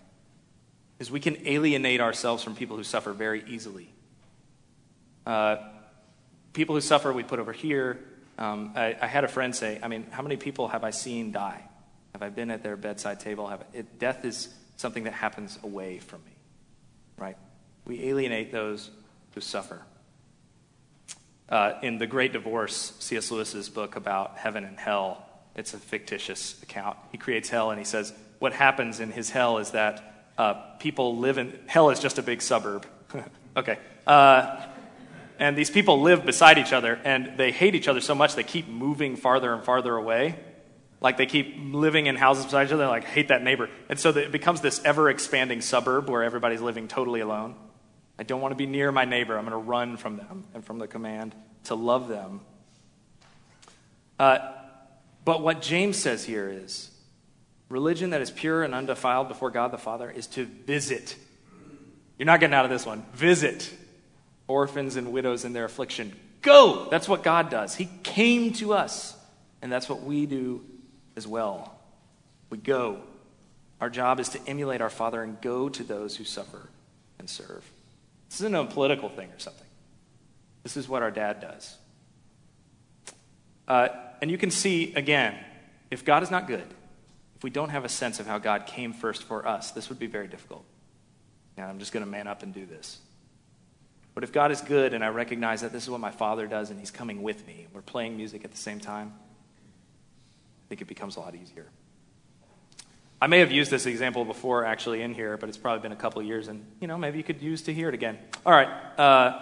is 0.99 1.10
we 1.10 1.21
can 1.21 1.47
alienate 1.47 2.01
ourselves 2.01 2.43
from 2.43 2.56
people 2.56 2.75
who 2.75 2.84
suffer 2.84 3.13
very 3.13 3.41
easily. 3.47 3.88
Uh, 5.25 5.56
people 6.51 6.75
who 6.75 6.82
suffer, 6.82 7.13
we 7.13 7.23
put 7.23 7.39
over 7.39 7.53
here. 7.53 8.03
Um, 8.38 8.73
I, 8.75 8.97
I, 9.01 9.08
had 9.08 9.23
a 9.23 9.30
friend 9.30 9.56
say, 9.56 9.80
I 9.82 9.88
mean, 9.88 10.06
how 10.12 10.21
many 10.21 10.36
people 10.36 10.67
have 10.67 10.84
I 10.84 10.89
seen 10.89 11.32
die? 11.32 11.63
Have 12.12 12.21
I 12.21 12.27
been 12.27 12.51
at 12.51 12.63
their 12.63 12.75
bedside 12.75 13.21
table? 13.21 13.47
Have 13.47 13.63
it, 13.71 13.97
death 13.97 14.25
is 14.25 14.53
something 14.75 15.06
that 15.06 15.13
happens 15.13 15.58
away 15.63 15.99
from 15.99 16.19
me, 16.25 16.36
right? 17.17 17.38
We 17.86 18.10
alienate 18.10 18.51
those 18.51 18.91
who 19.36 19.39
suffer. 19.39 19.84
Uh, 21.50 21.74
in 21.82 21.98
The 21.98 22.08
Great 22.08 22.34
Divorce, 22.34 22.94
C.S. 23.00 23.32
Lewis's 23.32 23.70
book 23.70 23.96
about 23.96 24.38
heaven 24.38 24.64
and 24.64 24.78
hell, 24.78 25.26
it's 25.56 25.74
a 25.74 25.78
fictitious 25.78 26.62
account. 26.62 26.98
He 27.12 27.18
creates 27.18 27.50
hell 27.50 27.72
and 27.72 27.80
he 27.80 27.86
says 27.86 28.14
what 28.40 28.54
happens 28.54 29.00
in 29.00 29.12
his 29.12 29.30
hell 29.30 29.58
is 29.58 29.72
that 29.72 30.30
uh, 30.38 30.54
people 30.80 31.18
live 31.18 31.38
in 31.38 31.58
hell 31.66 31.90
is 31.90 32.00
just 32.00 32.20
a 32.20 32.22
big 32.22 32.42
suburb. 32.42 32.86
okay. 33.58 33.80
Uh, 34.06 34.62
and 35.40 35.58
these 35.58 35.70
people 35.70 36.02
live 36.02 36.26
beside 36.26 36.58
each 36.58 36.74
other 36.74 37.00
and 37.04 37.38
they 37.38 37.52
hate 37.52 37.76
each 37.76 37.88
other 37.88 38.02
so 38.02 38.14
much 38.14 38.36
they 38.36 38.44
keep 38.44 38.68
moving 38.68 39.16
farther 39.16 39.54
and 39.54 39.64
farther 39.64 39.96
away 39.96 40.38
like 41.00 41.18
they 41.18 41.26
keep 41.26 41.56
living 41.58 42.08
in 42.08 42.16
houses 42.16 42.46
beside 42.46 42.68
each 42.68 42.74
other, 42.74 42.88
like 42.88 43.04
hate 43.04 43.28
that 43.28 43.44
neighbor. 43.44 43.70
And 43.90 44.00
so 44.00 44.10
it 44.10 44.32
becomes 44.32 44.62
this 44.62 44.82
ever 44.84 45.10
expanding 45.10 45.62
suburb 45.62 46.10
where 46.10 46.24
everybody's 46.24 46.62
living 46.62 46.88
totally 46.88 47.20
alone. 47.20 47.56
I 48.19 48.23
don't 48.23 48.41
want 48.41 48.51
to 48.51 48.56
be 48.56 48.65
near 48.65 48.91
my 48.91 49.06
neighbor. 49.06 49.38
I'm 49.38 49.45
going 49.45 49.51
to 49.51 49.69
run 49.69 49.97
from 49.97 50.17
them 50.17 50.45
and 50.53 50.65
from 50.65 50.80
the 50.80 50.88
command 50.88 51.36
to 51.65 51.75
love 51.75 52.08
them. 52.08 52.41
Uh, 54.19 54.39
but 55.23 55.41
what 55.41 55.62
James 55.62 55.97
says 55.97 56.23
here 56.23 56.49
is 56.49 56.89
religion 57.69 58.12
that 58.12 58.21
is 58.21 58.32
pure 58.32 58.63
and 58.63 58.73
undefiled 58.73 59.27
before 59.27 59.51
God 59.51 59.71
the 59.71 59.77
Father 59.77 60.10
is 60.10 60.27
to 60.27 60.45
visit. 60.45 61.15
You're 62.17 62.25
not 62.25 62.39
getting 62.39 62.56
out 62.56 62.65
of 62.65 62.71
this 62.71 62.86
one. 62.86 63.06
Visit 63.13 63.71
orphans 64.47 64.95
and 64.95 65.12
widows 65.12 65.45
in 65.45 65.53
their 65.53 65.65
affliction. 65.65 66.13
Go! 66.41 66.88
That's 66.89 67.08
what 67.08 67.23
God 67.23 67.49
does. 67.49 67.75
He 67.75 67.89
came 68.03 68.53
to 68.53 68.73
us, 68.73 69.15
and 69.62 69.71
that's 69.71 69.89
what 69.89 70.01
we 70.01 70.25
do 70.25 70.63
as 71.15 71.27
well. 71.27 71.77
We 72.49 72.58
go. 72.58 73.01
Our 73.82 73.89
job 73.89 74.19
is 74.19 74.30
to 74.30 74.39
emulate 74.47 74.82
our 74.82 74.89
Father 74.89 75.21
and 75.21 75.39
go 75.41 75.69
to 75.69 75.84
those 75.84 76.15
who 76.15 76.23
suffer 76.23 76.69
and 77.19 77.30
serve. 77.30 77.69
This 78.30 78.42
isn't 78.42 78.56
a 78.56 78.66
political 78.66 79.10
thing 79.10 79.30
or 79.30 79.40
something. 79.40 79.68
This 80.63 80.78
is 80.78 80.90
what 80.90 81.02
our 81.02 81.12
dad 81.12 81.40
does. 81.40 81.78
Uh, 83.68 83.90
and 84.22 84.32
you 84.32 84.38
can 84.38 84.52
see, 84.52 84.94
again, 84.96 85.36
if 85.92 86.04
God 86.04 86.24
is 86.24 86.32
not 86.32 86.48
good, 86.48 86.66
if 87.36 87.44
we 87.44 87.50
don't 87.50 87.70
have 87.70 87.86
a 87.86 87.90
sense 87.90 88.20
of 88.20 88.28
how 88.28 88.38
God 88.38 88.66
came 88.66 88.94
first 88.94 89.24
for 89.24 89.48
us, 89.48 89.72
this 89.72 89.90
would 89.90 90.00
be 90.00 90.08
very 90.08 90.28
difficult. 90.28 90.66
And 91.56 91.66
I'm 91.66 91.80
just 91.80 91.92
going 91.92 92.06
to 92.06 92.10
man 92.10 92.28
up 92.28 92.44
and 92.44 92.54
do 92.54 92.66
this. 92.66 93.00
But 94.13 94.24
if 94.24 94.32
God 94.32 94.52
is 94.52 94.62
good 94.62 94.94
and 94.94 95.04
I 95.04 95.10
recognize 95.10 95.62
that 95.62 95.72
this 95.72 95.84
is 95.84 95.90
what 95.90 96.00
my 96.00 96.10
Father 96.10 96.48
does 96.48 96.72
and 96.72 96.80
He's 96.80 96.92
coming 96.92 97.22
with 97.22 97.46
me, 97.46 97.68
we're 97.74 97.82
playing 97.82 98.18
music 98.18 98.44
at 98.44 98.52
the 98.52 98.58
same 98.58 98.80
time, 98.80 99.13
I 99.16 100.66
think 100.70 100.82
it 100.82 100.88
becomes 100.88 101.16
a 101.16 101.20
lot 101.20 101.36
easier. 101.36 101.68
I 103.19 103.25
may 103.27 103.39
have 103.39 103.51
used 103.51 103.71
this 103.71 103.88
example 103.88 104.25
before 104.25 104.63
actually 104.63 105.01
in 105.01 105.13
here, 105.13 105.38
but 105.38 105.49
it's 105.49 105.58
probably 105.58 105.82
been 105.82 105.91
a 105.91 105.95
couple 105.95 106.21
years, 106.21 106.47
and 106.47 106.63
you 106.80 106.88
know 106.88 106.97
maybe 106.97 107.17
you 107.17 107.23
could 107.23 107.41
use 107.41 107.63
to 107.63 107.73
hear 107.73 107.89
it 107.89 107.95
again. 107.95 108.19
All 108.45 108.53
right, 108.53 108.69
uh, 108.99 109.39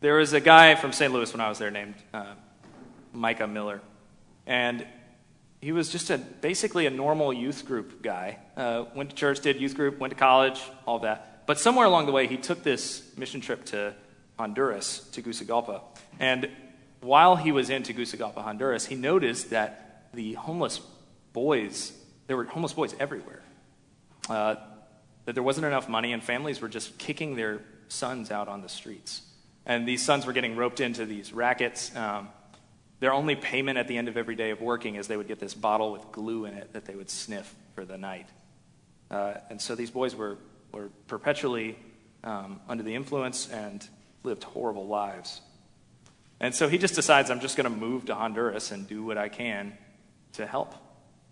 there 0.00 0.14
was 0.14 0.32
a 0.32 0.40
guy 0.40 0.74
from 0.74 0.92
St. 0.92 1.12
Louis 1.12 1.30
when 1.32 1.42
I 1.42 1.50
was 1.50 1.58
there 1.58 1.70
named 1.70 1.96
uh, 2.14 2.34
Micah 3.12 3.46
Miller, 3.46 3.82
and 4.46 4.86
he 5.60 5.72
was 5.72 5.90
just 5.90 6.08
a 6.08 6.16
basically 6.16 6.86
a 6.86 6.90
normal 6.90 7.30
youth 7.32 7.66
group 7.66 8.00
guy. 8.02 8.38
Uh, 8.56 8.86
went 8.94 9.10
to 9.10 9.16
church, 9.16 9.40
did 9.40 9.60
youth 9.60 9.74
group, 9.74 9.98
went 9.98 10.12
to 10.12 10.18
college, 10.18 10.62
all 10.86 11.00
that. 11.00 11.46
But 11.46 11.58
somewhere 11.58 11.86
along 11.86 12.06
the 12.06 12.12
way, 12.12 12.26
he 12.26 12.38
took 12.38 12.62
this 12.62 13.02
mission 13.16 13.40
trip 13.40 13.64
to 13.66 13.94
Honduras, 14.38 15.00
to 15.12 15.22
Tegucigalpa. 15.22 15.82
And 16.20 16.48
while 17.00 17.36
he 17.36 17.52
was 17.52 17.70
in 17.70 17.82
Tegucigalpa, 17.82 18.40
Honduras, 18.42 18.86
he 18.86 18.94
noticed 18.94 19.50
that 19.50 20.08
the 20.14 20.34
homeless 20.34 20.80
boys, 21.32 21.92
there 22.28 22.36
were 22.36 22.44
homeless 22.44 22.72
boys 22.72 22.94
everywhere. 23.00 23.42
Uh, 24.30 24.54
that 25.24 25.34
there 25.34 25.42
wasn't 25.42 25.66
enough 25.66 25.88
money, 25.88 26.12
and 26.12 26.22
families 26.22 26.60
were 26.60 26.68
just 26.68 26.96
kicking 26.96 27.34
their 27.34 27.60
sons 27.88 28.30
out 28.30 28.48
on 28.48 28.62
the 28.62 28.68
streets. 28.68 29.22
And 29.66 29.86
these 29.86 30.02
sons 30.04 30.24
were 30.24 30.32
getting 30.32 30.56
roped 30.56 30.80
into 30.80 31.04
these 31.04 31.32
rackets. 31.32 31.94
Um, 31.96 32.28
their 33.00 33.12
only 33.12 33.36
payment 33.36 33.78
at 33.78 33.88
the 33.88 33.96
end 33.98 34.08
of 34.08 34.16
every 34.16 34.36
day 34.36 34.50
of 34.50 34.60
working 34.60 34.94
is 34.94 35.06
they 35.06 35.16
would 35.16 35.28
get 35.28 35.38
this 35.38 35.54
bottle 35.54 35.92
with 35.92 36.10
glue 36.12 36.44
in 36.44 36.54
it 36.54 36.72
that 36.72 36.84
they 36.84 36.94
would 36.94 37.10
sniff 37.10 37.54
for 37.74 37.84
the 37.84 37.98
night. 37.98 38.26
Uh, 39.10 39.34
and 39.50 39.60
so 39.60 39.74
these 39.74 39.90
boys 39.90 40.14
were, 40.14 40.38
were 40.72 40.88
perpetually 41.06 41.78
um, 42.24 42.60
under 42.68 42.82
the 42.82 42.94
influence 42.94 43.50
and 43.50 43.86
lived 44.22 44.44
horrible 44.44 44.86
lives. 44.86 45.40
And 46.40 46.54
so 46.54 46.68
he 46.68 46.78
just 46.78 46.94
decides, 46.94 47.30
I'm 47.30 47.40
just 47.40 47.56
going 47.56 47.70
to 47.70 47.76
move 47.76 48.06
to 48.06 48.14
Honduras 48.14 48.70
and 48.70 48.86
do 48.86 49.04
what 49.04 49.18
I 49.18 49.28
can 49.28 49.76
to 50.34 50.46
help. 50.46 50.74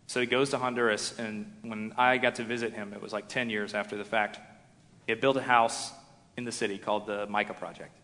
So 0.07 0.21
he 0.21 0.27
goes 0.27 0.51
to 0.51 0.59
Honduras, 0.59 1.19
and 1.19 1.53
when 1.63 1.93
I 1.97 2.19
got 2.19 2.37
to 2.37 2.45
visit 2.45 2.73
him, 2.73 2.93
it 2.93 3.03
was 3.03 3.13
like 3.13 3.29
10 3.29 3.51
years 3.51 3.75
after 3.75 3.97
the 3.97 4.05
fact. 4.05 4.39
He 5.07 5.13
had 5.13 5.21
built 5.21 5.37
a 5.37 5.43
house 5.43 5.93
in 6.37 6.45
the 6.45 6.53
city 6.53 6.79
called 6.79 7.07
the 7.07 7.27
Micah 7.27 7.55
Project. 7.55 7.97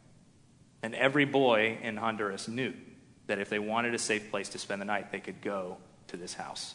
And 0.82 0.94
every 0.94 1.24
boy 1.24 1.78
in 1.82 1.96
Honduras 1.96 2.48
knew 2.48 2.74
that 3.28 3.38
if 3.38 3.48
they 3.48 3.60
wanted 3.60 3.94
a 3.94 3.98
safe 3.98 4.30
place 4.30 4.48
to 4.50 4.58
spend 4.58 4.80
the 4.80 4.86
night, 4.86 5.12
they 5.12 5.20
could 5.20 5.40
go 5.40 5.76
to 6.08 6.16
this 6.16 6.34
house. 6.34 6.74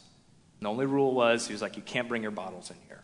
And 0.58 0.66
the 0.66 0.70
only 0.70 0.86
rule 0.86 1.14
was, 1.14 1.46
he 1.46 1.52
was 1.52 1.60
like, 1.60 1.76
you 1.76 1.82
can't 1.82 2.08
bring 2.08 2.22
your 2.22 2.30
bottles 2.30 2.70
in 2.70 2.76
here. 2.86 3.02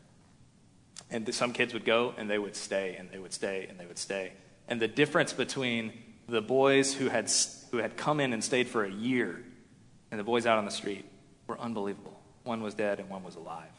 And 1.11 1.33
some 1.35 1.53
kids 1.53 1.75
would 1.75 1.85
go 1.85 2.15
and 2.17 2.29
they 2.29 2.39
would 2.39 2.57
stay 2.57 2.97
and 2.99 3.11
they 3.11 3.19
would 3.19 3.33
stay 3.33 3.67
and 3.69 3.79
they 3.79 3.87
would 3.87 3.99
stay. 3.99 4.33
And 4.67 4.81
the 4.81 4.89
difference 4.89 5.33
between 5.35 5.93
the 6.27 6.41
boys 6.41 6.95
who 6.95 7.09
had, 7.09 7.31
who 7.71 7.77
had 7.77 7.97
come 7.97 8.19
in 8.19 8.33
and 8.33 8.43
stayed 8.43 8.69
for 8.69 8.85
a 8.85 8.91
year 8.91 9.45
and 10.11 10.19
the 10.19 10.25
boys 10.25 10.47
out 10.47 10.59
on 10.59 10.65
the 10.65 10.71
street 10.71 11.05
were 11.47 11.61
unbelievable. 11.61 12.14
One 12.45 12.63
was 12.63 12.75
dead 12.75 13.01
and 13.01 13.11
one 13.11 13.25
was 13.25 13.37
alive. 13.37 13.73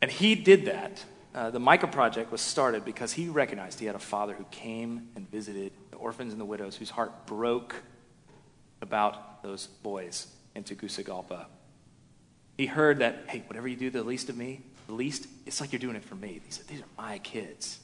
And 0.00 0.10
he 0.10 0.34
did 0.34 0.64
that. 0.66 1.04
Uh, 1.34 1.50
the 1.50 1.60
Micah 1.60 1.86
Project 1.86 2.32
was 2.32 2.40
started 2.40 2.84
because 2.84 3.12
he 3.12 3.28
recognized 3.28 3.78
he 3.78 3.86
had 3.86 3.94
a 3.94 4.00
father 4.00 4.34
who 4.34 4.44
came 4.50 5.08
and 5.14 5.30
visited 5.30 5.72
the 5.90 5.96
orphans 5.96 6.32
and 6.32 6.40
the 6.40 6.44
widows 6.44 6.76
whose 6.76 6.90
heart 6.90 7.26
broke 7.26 7.76
about 8.80 9.42
those 9.42 9.66
boys 9.66 10.26
in 10.54 10.64
Tegucigalpa. 10.64 11.46
He 12.56 12.66
heard 12.66 12.98
that, 12.98 13.24
hey, 13.28 13.44
whatever 13.46 13.68
you 13.68 13.76
do 13.76 13.90
the 13.90 14.02
least 14.02 14.28
of 14.28 14.36
me, 14.36 14.62
the 14.86 14.94
least, 14.94 15.26
it's 15.46 15.60
like 15.60 15.72
you're 15.72 15.78
doing 15.78 15.96
it 15.96 16.04
for 16.04 16.16
me. 16.16 16.40
He 16.44 16.50
said, 16.50 16.66
these 16.66 16.80
are 16.80 16.84
my 16.98 17.18
kids. 17.18 17.78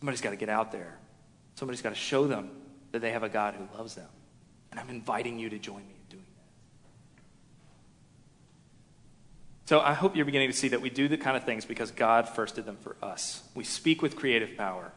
Somebody's 0.00 0.20
got 0.20 0.30
to 0.30 0.36
get 0.36 0.48
out 0.48 0.72
there. 0.72 0.98
Somebody's 1.54 1.82
got 1.82 1.90
to 1.90 1.94
show 1.94 2.26
them 2.26 2.50
that 2.90 3.00
they 3.00 3.12
have 3.12 3.22
a 3.22 3.28
God 3.28 3.54
who 3.54 3.68
loves 3.78 3.94
them. 3.94 4.08
And 4.70 4.80
I'm 4.80 4.90
inviting 4.90 5.38
you 5.38 5.48
to 5.50 5.58
join 5.58 5.86
me 5.86 5.94
in 5.94 6.16
doing 6.16 6.24
that. 6.34 7.22
So 9.64 9.80
I 9.80 9.94
hope 9.94 10.16
you're 10.16 10.24
beginning 10.24 10.50
to 10.50 10.56
see 10.56 10.68
that 10.68 10.80
we 10.80 10.90
do 10.90 11.08
the 11.08 11.16
kind 11.16 11.36
of 11.36 11.44
things 11.44 11.64
because 11.64 11.90
God 11.90 12.28
first 12.28 12.56
did 12.56 12.66
them 12.66 12.76
for 12.82 12.96
us. 13.02 13.42
We 13.54 13.64
speak 13.64 14.02
with 14.02 14.16
creative 14.16 14.56
power. 14.56 14.92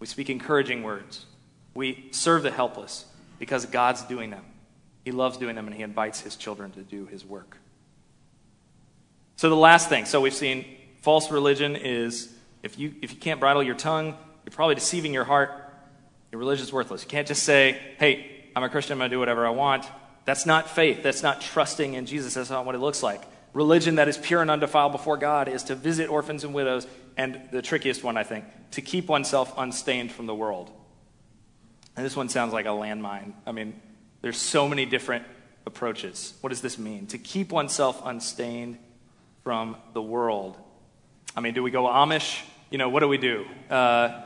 We 0.00 0.06
speak 0.06 0.30
encouraging 0.30 0.82
words. 0.82 1.26
We 1.74 2.08
serve 2.10 2.42
the 2.42 2.50
helpless 2.50 3.06
because 3.38 3.66
God's 3.66 4.02
doing 4.02 4.30
them. 4.30 4.44
He 5.04 5.12
loves 5.12 5.36
doing 5.36 5.54
them 5.54 5.66
and 5.66 5.74
He 5.74 5.82
invites 5.82 6.20
His 6.20 6.36
children 6.36 6.72
to 6.72 6.80
do 6.80 7.06
His 7.06 7.24
work. 7.24 7.58
So, 9.36 9.48
the 9.48 9.56
last 9.56 9.88
thing 9.88 10.04
so 10.04 10.20
we've 10.20 10.34
seen 10.34 10.64
false 11.02 11.30
religion 11.30 11.76
is 11.76 12.32
if 12.62 12.78
you, 12.78 12.94
if 13.02 13.12
you 13.12 13.18
can't 13.18 13.40
bridle 13.40 13.62
your 13.62 13.74
tongue, 13.74 14.16
you're 14.44 14.52
probably 14.52 14.74
deceiving 14.74 15.12
your 15.12 15.24
heart. 15.24 15.50
Your 16.32 16.38
religion 16.38 16.64
is 16.64 16.72
worthless. 16.72 17.02
You 17.02 17.08
can't 17.08 17.28
just 17.28 17.42
say, 17.42 17.78
hey, 17.98 18.44
I'm 18.56 18.62
a 18.62 18.68
Christian, 18.68 18.94
I'm 18.94 18.98
going 18.98 19.10
to 19.10 19.14
do 19.14 19.18
whatever 19.20 19.46
I 19.46 19.50
want. 19.50 19.86
That's 20.24 20.46
not 20.46 20.70
faith. 20.70 21.02
That's 21.02 21.22
not 21.22 21.40
trusting 21.40 21.94
in 21.94 22.06
Jesus. 22.06 22.34
That's 22.34 22.50
not 22.50 22.64
what 22.64 22.74
it 22.74 22.78
looks 22.78 23.02
like. 23.02 23.22
Religion 23.54 23.94
that 23.94 24.08
is 24.08 24.18
pure 24.18 24.42
and 24.42 24.50
undefiled 24.50 24.92
before 24.92 25.16
God 25.16 25.48
is 25.48 25.62
to 25.64 25.76
visit 25.76 26.10
orphans 26.10 26.42
and 26.42 26.52
widows, 26.52 26.86
and 27.16 27.40
the 27.52 27.62
trickiest 27.62 28.02
one, 28.02 28.16
I 28.16 28.24
think, 28.24 28.44
to 28.72 28.82
keep 28.82 29.08
oneself 29.08 29.54
unstained 29.56 30.10
from 30.10 30.26
the 30.26 30.34
world. 30.34 30.72
And 31.96 32.04
this 32.04 32.16
one 32.16 32.28
sounds 32.28 32.52
like 32.52 32.66
a 32.66 32.70
landmine. 32.70 33.32
I 33.46 33.52
mean, 33.52 33.80
there's 34.20 34.36
so 34.36 34.68
many 34.68 34.84
different 34.84 35.24
approaches. 35.66 36.34
What 36.40 36.50
does 36.50 36.60
this 36.60 36.78
mean? 36.78 37.06
To 37.06 37.18
keep 37.18 37.52
oneself 37.52 38.02
unstained 38.04 38.76
from 39.44 39.76
the 39.92 40.02
world. 40.02 40.58
I 41.36 41.40
mean, 41.40 41.54
do 41.54 41.62
we 41.62 41.70
go 41.70 41.84
Amish? 41.84 42.42
You 42.70 42.78
know, 42.78 42.88
what 42.88 43.00
do 43.00 43.08
we 43.08 43.18
do? 43.18 43.46
Uh, 43.70 44.20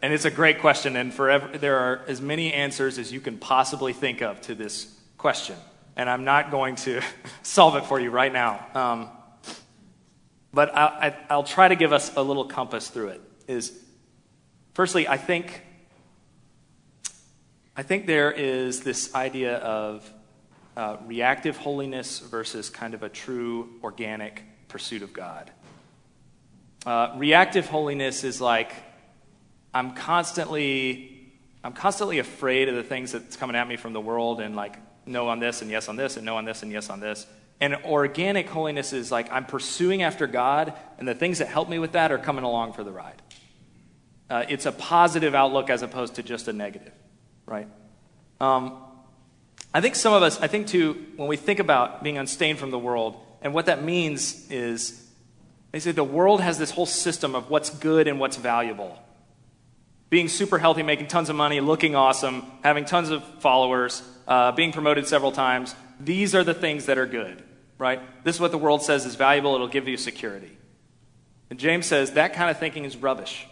and 0.00 0.12
it's 0.12 0.26
a 0.26 0.30
great 0.30 0.60
question, 0.60 0.94
and 0.94 1.12
forever, 1.12 1.58
there 1.58 1.78
are 1.78 2.02
as 2.06 2.20
many 2.20 2.52
answers 2.52 2.98
as 2.98 3.12
you 3.12 3.20
can 3.20 3.38
possibly 3.38 3.92
think 3.92 4.22
of 4.22 4.40
to 4.42 4.54
this 4.54 4.94
question. 5.18 5.56
And 5.96 6.10
I'm 6.10 6.24
not 6.24 6.50
going 6.50 6.76
to 6.76 7.00
solve 7.42 7.76
it 7.76 7.86
for 7.86 7.98
you 7.98 8.10
right 8.10 8.32
now. 8.32 8.66
Um, 8.74 9.10
but 10.52 10.74
I, 10.74 11.14
will 11.30 11.42
try 11.42 11.68
to 11.68 11.76
give 11.76 11.92
us 11.92 12.14
a 12.16 12.22
little 12.22 12.46
compass 12.46 12.88
through 12.88 13.08
it. 13.08 13.20
Is 13.46 13.78
firstly, 14.74 15.06
I 15.06 15.16
think 15.16 15.62
I 17.78 17.82
think 17.82 18.06
there 18.06 18.32
is 18.32 18.80
this 18.80 19.14
idea 19.14 19.56
of 19.56 20.10
uh, 20.78 20.96
reactive 21.04 21.58
holiness 21.58 22.20
versus 22.20 22.70
kind 22.70 22.94
of 22.94 23.02
a 23.02 23.10
true 23.10 23.68
organic 23.82 24.42
pursuit 24.68 25.02
of 25.02 25.12
God. 25.12 25.50
Uh, 26.86 27.14
reactive 27.18 27.66
holiness 27.66 28.24
is 28.24 28.40
like 28.40 28.72
I'm 29.74 29.94
constantly 29.94 31.34
I'm 31.62 31.74
constantly 31.74 32.18
afraid 32.18 32.70
of 32.70 32.76
the 32.76 32.82
things 32.82 33.12
that's 33.12 33.36
coming 33.36 33.56
at 33.56 33.68
me 33.68 33.76
from 33.76 33.92
the 33.92 34.00
world 34.00 34.40
and 34.40 34.56
like 34.56 34.78
no 35.06 35.28
on 35.28 35.38
this 35.38 35.62
and 35.62 35.70
yes 35.70 35.88
on 35.88 35.96
this 35.96 36.16
and 36.16 36.26
no 36.26 36.36
on 36.36 36.44
this 36.44 36.62
and 36.62 36.70
yes 36.70 36.90
on 36.90 37.00
this. 37.00 37.26
And 37.60 37.74
organic 37.84 38.48
holiness 38.48 38.92
is 38.92 39.10
like 39.10 39.32
I'm 39.32 39.46
pursuing 39.46 40.02
after 40.02 40.26
God 40.26 40.74
and 40.98 41.08
the 41.08 41.14
things 41.14 41.38
that 41.38 41.48
help 41.48 41.68
me 41.68 41.78
with 41.78 41.92
that 41.92 42.12
are 42.12 42.18
coming 42.18 42.44
along 42.44 42.74
for 42.74 42.84
the 42.84 42.92
ride. 42.92 43.22
Uh, 44.28 44.44
it's 44.48 44.66
a 44.66 44.72
positive 44.72 45.34
outlook 45.34 45.70
as 45.70 45.82
opposed 45.82 46.16
to 46.16 46.22
just 46.22 46.48
a 46.48 46.52
negative 46.52 46.92
right? 47.46 47.68
Um, 48.40 48.76
I 49.72 49.80
think 49.80 49.94
some 49.94 50.12
of 50.12 50.22
us, 50.22 50.40
I 50.40 50.48
think 50.48 50.66
too, 50.66 51.06
when 51.16 51.28
we 51.28 51.36
think 51.36 51.60
about 51.60 52.02
being 52.02 52.18
unstained 52.18 52.58
from 52.58 52.70
the 52.70 52.78
world, 52.78 53.16
and 53.40 53.54
what 53.54 53.66
that 53.66 53.82
means 53.82 54.50
is 54.50 55.08
they 55.72 55.78
say 55.78 55.92
the 55.92 56.04
world 56.04 56.40
has 56.40 56.58
this 56.58 56.70
whole 56.70 56.86
system 56.86 57.34
of 57.34 57.48
what's 57.50 57.70
good 57.70 58.08
and 58.08 58.18
what's 58.18 58.36
valuable. 58.36 58.98
Being 60.10 60.28
super 60.28 60.58
healthy, 60.58 60.82
making 60.82 61.08
tons 61.08 61.28
of 61.30 61.36
money, 61.36 61.60
looking 61.60 61.94
awesome, 61.94 62.44
having 62.62 62.84
tons 62.84 63.10
of 63.10 63.24
followers, 63.40 64.02
uh, 64.26 64.52
being 64.52 64.72
promoted 64.72 65.06
several 65.06 65.32
times. 65.32 65.74
These 66.00 66.34
are 66.34 66.44
the 66.44 66.54
things 66.54 66.86
that 66.86 66.98
are 66.98 67.06
good, 67.06 67.42
right? 67.78 68.00
This 68.24 68.36
is 68.36 68.40
what 68.40 68.50
the 68.50 68.58
world 68.58 68.82
says 68.82 69.06
is 69.06 69.14
valuable. 69.14 69.54
It'll 69.54 69.68
give 69.68 69.88
you 69.88 69.96
security. 69.96 70.56
And 71.50 71.58
James 71.58 71.86
says 71.86 72.12
that 72.12 72.34
kind 72.34 72.50
of 72.50 72.58
thinking 72.58 72.84
is 72.84 72.96
rubbish. 72.96 73.46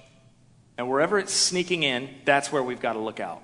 And 0.77 0.89
wherever 0.89 1.19
it's 1.19 1.33
sneaking 1.33 1.85
in, 1.85 2.11
that's 2.25 2.51
where 2.51 2.63
we've 2.63 2.81
got 2.81 2.95
to 2.95 2.99
look 2.99 3.21
out. 3.21 3.43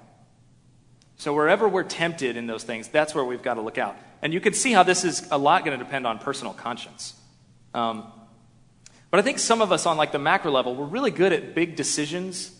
So 1.16 1.34
wherever 1.34 1.68
we're 1.68 1.84
tempted 1.84 2.36
in 2.36 2.46
those 2.46 2.64
things, 2.64 2.88
that's 2.88 3.14
where 3.14 3.24
we've 3.24 3.42
got 3.42 3.54
to 3.54 3.60
look 3.60 3.78
out. 3.78 3.96
And 4.22 4.32
you 4.32 4.40
can 4.40 4.52
see 4.52 4.72
how 4.72 4.82
this 4.82 5.04
is 5.04 5.28
a 5.30 5.38
lot 5.38 5.64
going 5.64 5.78
to 5.78 5.84
depend 5.84 6.06
on 6.06 6.18
personal 6.18 6.52
conscience. 6.52 7.14
Um, 7.74 8.10
but 9.10 9.20
I 9.20 9.22
think 9.22 9.38
some 9.38 9.60
of 9.60 9.70
us 9.70 9.86
on 9.86 9.96
like 9.96 10.12
the 10.12 10.18
macro 10.18 10.50
level, 10.50 10.74
we're 10.74 10.86
really 10.86 11.10
good 11.10 11.32
at 11.32 11.54
big 11.54 11.76
decisions 11.76 12.56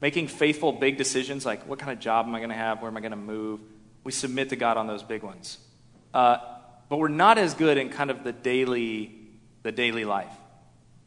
making 0.00 0.28
faithful 0.28 0.70
big 0.70 0.98
decisions 0.98 1.46
like 1.46 1.66
what 1.66 1.78
kind 1.78 1.90
of 1.90 1.98
job 1.98 2.26
am 2.26 2.34
I 2.34 2.38
going 2.38 2.50
to 2.50 2.54
have? 2.54 2.82
Where 2.82 2.90
am 2.90 2.96
I 2.98 3.00
going 3.00 3.12
to 3.12 3.16
move? 3.16 3.60
We 4.04 4.12
submit 4.12 4.50
to 4.50 4.56
God 4.56 4.76
on 4.76 4.86
those 4.86 5.02
big 5.02 5.22
ones. 5.22 5.58
Uh, 6.12 6.38
but 6.88 6.98
we're 6.98 7.08
not 7.08 7.38
as 7.38 7.54
good 7.54 7.78
in 7.78 7.88
kind 7.88 8.10
of 8.10 8.22
the 8.22 8.32
daily, 8.32 9.12
the 9.62 9.72
daily 9.72 10.04
life. 10.04 10.32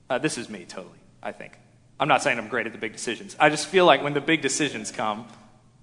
Uh, 0.10 0.17
this 0.17 0.38
is 0.38 0.49
me, 0.49 0.65
totally, 0.65 0.99
I 1.21 1.31
think. 1.31 1.57
I'm 1.99 2.07
not 2.07 2.21
saying 2.21 2.38
I'm 2.38 2.47
great 2.47 2.65
at 2.65 2.73
the 2.73 2.79
big 2.79 2.93
decisions. 2.93 3.36
I 3.39 3.49
just 3.49 3.67
feel 3.67 3.86
like 3.86 4.03
when 4.03 4.13
the 4.13 4.21
big 4.21 4.41
decisions 4.41 4.91
come, 4.91 5.27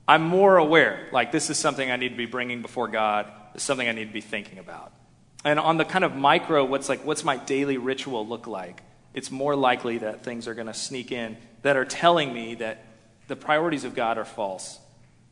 I'm 0.07 0.23
more 0.23 0.57
aware. 0.59 1.09
Like, 1.13 1.33
this 1.33 1.51
is 1.51 1.59
something 1.59 1.91
I 1.91 1.97
need 1.97 2.11
to 2.11 2.17
be 2.17 2.27
bringing 2.27 2.63
before 2.63 2.89
God. 2.89 3.27
This 3.53 3.63
is 3.63 3.67
something 3.67 3.89
I 3.89 3.93
need 3.93 4.07
to 4.07 4.13
be 4.13 4.21
thinking 4.21 4.59
about. 4.59 4.93
And 5.45 5.59
on 5.59 5.77
the 5.77 5.85
kind 5.85 6.05
of 6.05 6.15
micro, 6.15 6.65
what's 6.65 6.89
like, 6.89 7.05
what's 7.05 7.25
my 7.25 7.37
daily 7.37 7.79
ritual 7.79 8.27
look 8.27 8.47
like? 8.47 8.83
It's 9.13 9.31
more 9.31 9.55
likely 9.55 9.99
that 9.99 10.25
things 10.25 10.49
are 10.49 10.55
going 10.55 10.67
to 10.67 10.75
sneak 10.75 11.13
in 11.13 11.37
that 11.63 11.77
are 11.77 11.85
telling 11.85 12.33
me 12.33 12.57
that 12.57 12.85
the 13.29 13.37
priorities 13.37 13.85
of 13.85 13.95
God 13.95 14.19
are 14.19 14.25
false. 14.25 14.79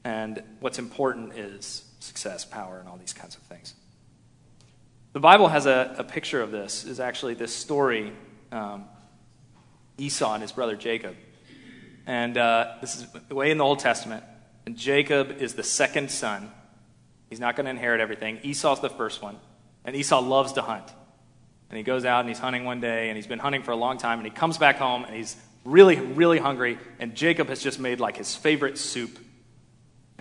And 0.05 0.43
what's 0.61 0.79
important 0.79 1.35
is 1.35 1.85
success, 2.01 2.45
power, 2.45 2.79
and 2.79 2.89
all 2.89 2.97
these 2.97 3.13
kinds 3.13 3.37
of 3.37 3.43
things. 3.43 3.75
The 5.13 5.21
Bible 5.21 5.49
has 5.49 5.67
a, 5.67 5.95
a 5.99 6.05
picture 6.05 6.41
of 6.41 6.51
this, 6.51 6.85
is 6.85 6.99
actually 6.99 7.35
this 7.35 7.55
story 7.55 8.13
um, 8.51 8.85
Esau 9.99 10.35
and 10.35 10.43
his 10.43 10.53
brother 10.53 10.77
Jacob. 10.77 11.17
And 12.07 12.37
uh, 12.37 12.75
this 12.81 12.97
is 12.97 13.07
way 13.31 13.51
in 13.51 13.59
the 13.59 13.65
Old 13.65 13.79
Testament. 13.79 14.25
And 14.67 14.77
Jacob 14.77 15.41
is 15.41 15.55
the 15.55 15.63
second 15.63 16.11
son. 16.11 16.51
He's 17.31 17.41
not 17.41 17.57
going 17.57 17.65
to 17.65 17.71
inherit 17.71 18.01
everything. 18.01 18.41
Esau's 18.43 18.81
the 18.81 18.91
first 18.91 19.23
one. 19.23 19.39
And 19.85 19.97
Esau 19.97 20.21
loves 20.21 20.53
to 20.55 20.63
hunt. 20.63 20.93
And 21.71 21.77
he 21.77 21.83
goes 21.83 22.05
out 22.05 22.21
and 22.21 22.29
he's 22.29 22.39
hunting 22.39 22.65
one 22.65 22.81
day, 22.81 23.09
and 23.09 23.17
he's 23.17 23.27
been 23.27 23.39
hunting 23.39 23.63
for 23.63 23.71
a 23.71 23.77
long 23.77 23.97
time, 23.97 24.19
and 24.19 24.27
he 24.27 24.31
comes 24.31 24.59
back 24.59 24.77
home 24.77 25.05
and 25.05 25.15
he's 25.15 25.37
really, 25.65 25.97
really 25.97 26.39
hungry. 26.39 26.79
And 26.99 27.15
Jacob 27.15 27.49
has 27.49 27.63
just 27.63 27.81
made 27.81 27.99
like 27.99 28.17
his 28.17 28.37
favorite 28.37 28.77
soup. 28.77 29.19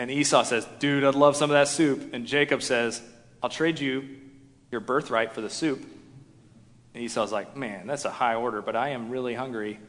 And 0.02 0.10
Esau 0.10 0.42
says, 0.42 0.68
Dude, 0.80 1.04
I'd 1.04 1.14
love 1.14 1.36
some 1.36 1.52
of 1.52 1.54
that 1.54 1.68
soup. 1.68 2.10
And 2.12 2.26
Jacob 2.26 2.64
says, 2.64 3.00
I'll 3.44 3.52
trade 3.52 3.80
you 3.80 4.04
your 4.72 4.82
birthright 4.82 5.34
for 5.34 5.42
the 5.42 5.50
soup. 5.50 5.80
And 6.96 7.04
Esau's 7.04 7.32
like, 7.32 7.56
Man, 7.56 7.86
that's 7.86 8.04
a 8.04 8.10
high 8.10 8.34
order, 8.34 8.64
but 8.64 8.76
I 8.76 8.90
am 8.90 9.12
really 9.12 9.36
hungry. 9.36 9.80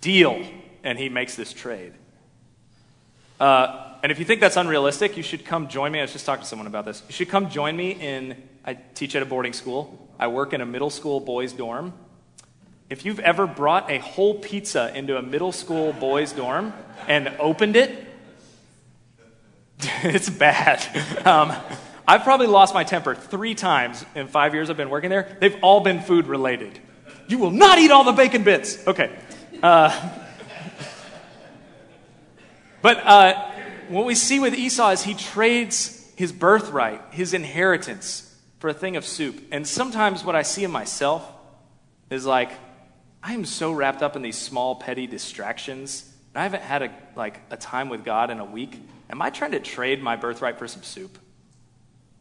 Deal. 0.00 0.42
And 0.82 0.98
he 0.98 1.10
makes 1.10 1.36
this 1.36 1.52
trade. 1.52 1.92
Uh, 3.38 3.92
and 4.02 4.10
if 4.10 4.18
you 4.18 4.24
think 4.24 4.40
that's 4.40 4.56
unrealistic, 4.56 5.18
you 5.18 5.22
should 5.22 5.44
come 5.44 5.68
join 5.68 5.92
me. 5.92 5.98
I 5.98 6.02
was 6.02 6.14
just 6.14 6.24
talking 6.24 6.44
to 6.44 6.48
someone 6.48 6.66
about 6.66 6.86
this. 6.86 7.02
You 7.06 7.12
should 7.12 7.28
come 7.28 7.50
join 7.50 7.76
me 7.76 7.90
in, 7.90 8.42
I 8.64 8.72
teach 8.72 9.14
at 9.16 9.22
a 9.22 9.26
boarding 9.26 9.52
school. 9.52 10.08
I 10.18 10.28
work 10.28 10.54
in 10.54 10.62
a 10.62 10.66
middle 10.66 10.88
school 10.88 11.20
boys' 11.20 11.52
dorm. 11.52 11.92
If 12.88 13.04
you've 13.04 13.20
ever 13.20 13.46
brought 13.46 13.90
a 13.90 13.98
whole 13.98 14.32
pizza 14.32 14.90
into 14.96 15.18
a 15.18 15.22
middle 15.22 15.52
school 15.52 15.92
boys' 15.92 16.32
dorm 16.32 16.72
and 17.06 17.28
opened 17.38 17.76
it, 17.76 18.11
it's 20.02 20.30
bad. 20.30 21.26
Um, 21.26 21.52
I've 22.06 22.22
probably 22.22 22.46
lost 22.46 22.74
my 22.74 22.84
temper 22.84 23.14
three 23.14 23.54
times 23.54 24.04
in 24.14 24.26
five 24.26 24.54
years 24.54 24.70
I've 24.70 24.76
been 24.76 24.90
working 24.90 25.10
there. 25.10 25.36
They've 25.40 25.56
all 25.62 25.80
been 25.80 26.00
food 26.00 26.26
related. 26.26 26.78
You 27.28 27.38
will 27.38 27.50
not 27.50 27.78
eat 27.78 27.90
all 27.90 28.04
the 28.04 28.12
bacon 28.12 28.42
bits. 28.42 28.86
Okay. 28.86 29.16
Uh, 29.62 30.10
but 32.82 32.98
uh, 32.98 33.50
what 33.88 34.04
we 34.04 34.14
see 34.14 34.40
with 34.40 34.54
Esau 34.54 34.90
is 34.90 35.02
he 35.02 35.14
trades 35.14 36.10
his 36.16 36.32
birthright, 36.32 37.00
his 37.10 37.32
inheritance, 37.34 38.28
for 38.58 38.68
a 38.68 38.74
thing 38.74 38.96
of 38.96 39.04
soup. 39.04 39.40
And 39.50 39.66
sometimes 39.66 40.24
what 40.24 40.36
I 40.36 40.42
see 40.42 40.64
in 40.64 40.70
myself 40.70 41.26
is 42.10 42.26
like, 42.26 42.50
I 43.22 43.34
am 43.34 43.44
so 43.44 43.72
wrapped 43.72 44.02
up 44.02 44.16
in 44.16 44.22
these 44.22 44.38
small, 44.38 44.74
petty 44.76 45.06
distractions. 45.06 46.11
And 46.34 46.40
I 46.40 46.44
haven't 46.44 46.62
had 46.62 46.82
a, 46.82 46.90
like, 47.14 47.40
a 47.50 47.56
time 47.56 47.88
with 47.88 48.04
God 48.04 48.30
in 48.30 48.38
a 48.38 48.44
week. 48.44 48.80
Am 49.10 49.20
I 49.20 49.30
trying 49.30 49.52
to 49.52 49.60
trade 49.60 50.02
my 50.02 50.16
birthright 50.16 50.58
for 50.58 50.66
some 50.66 50.82
soup? 50.82 51.18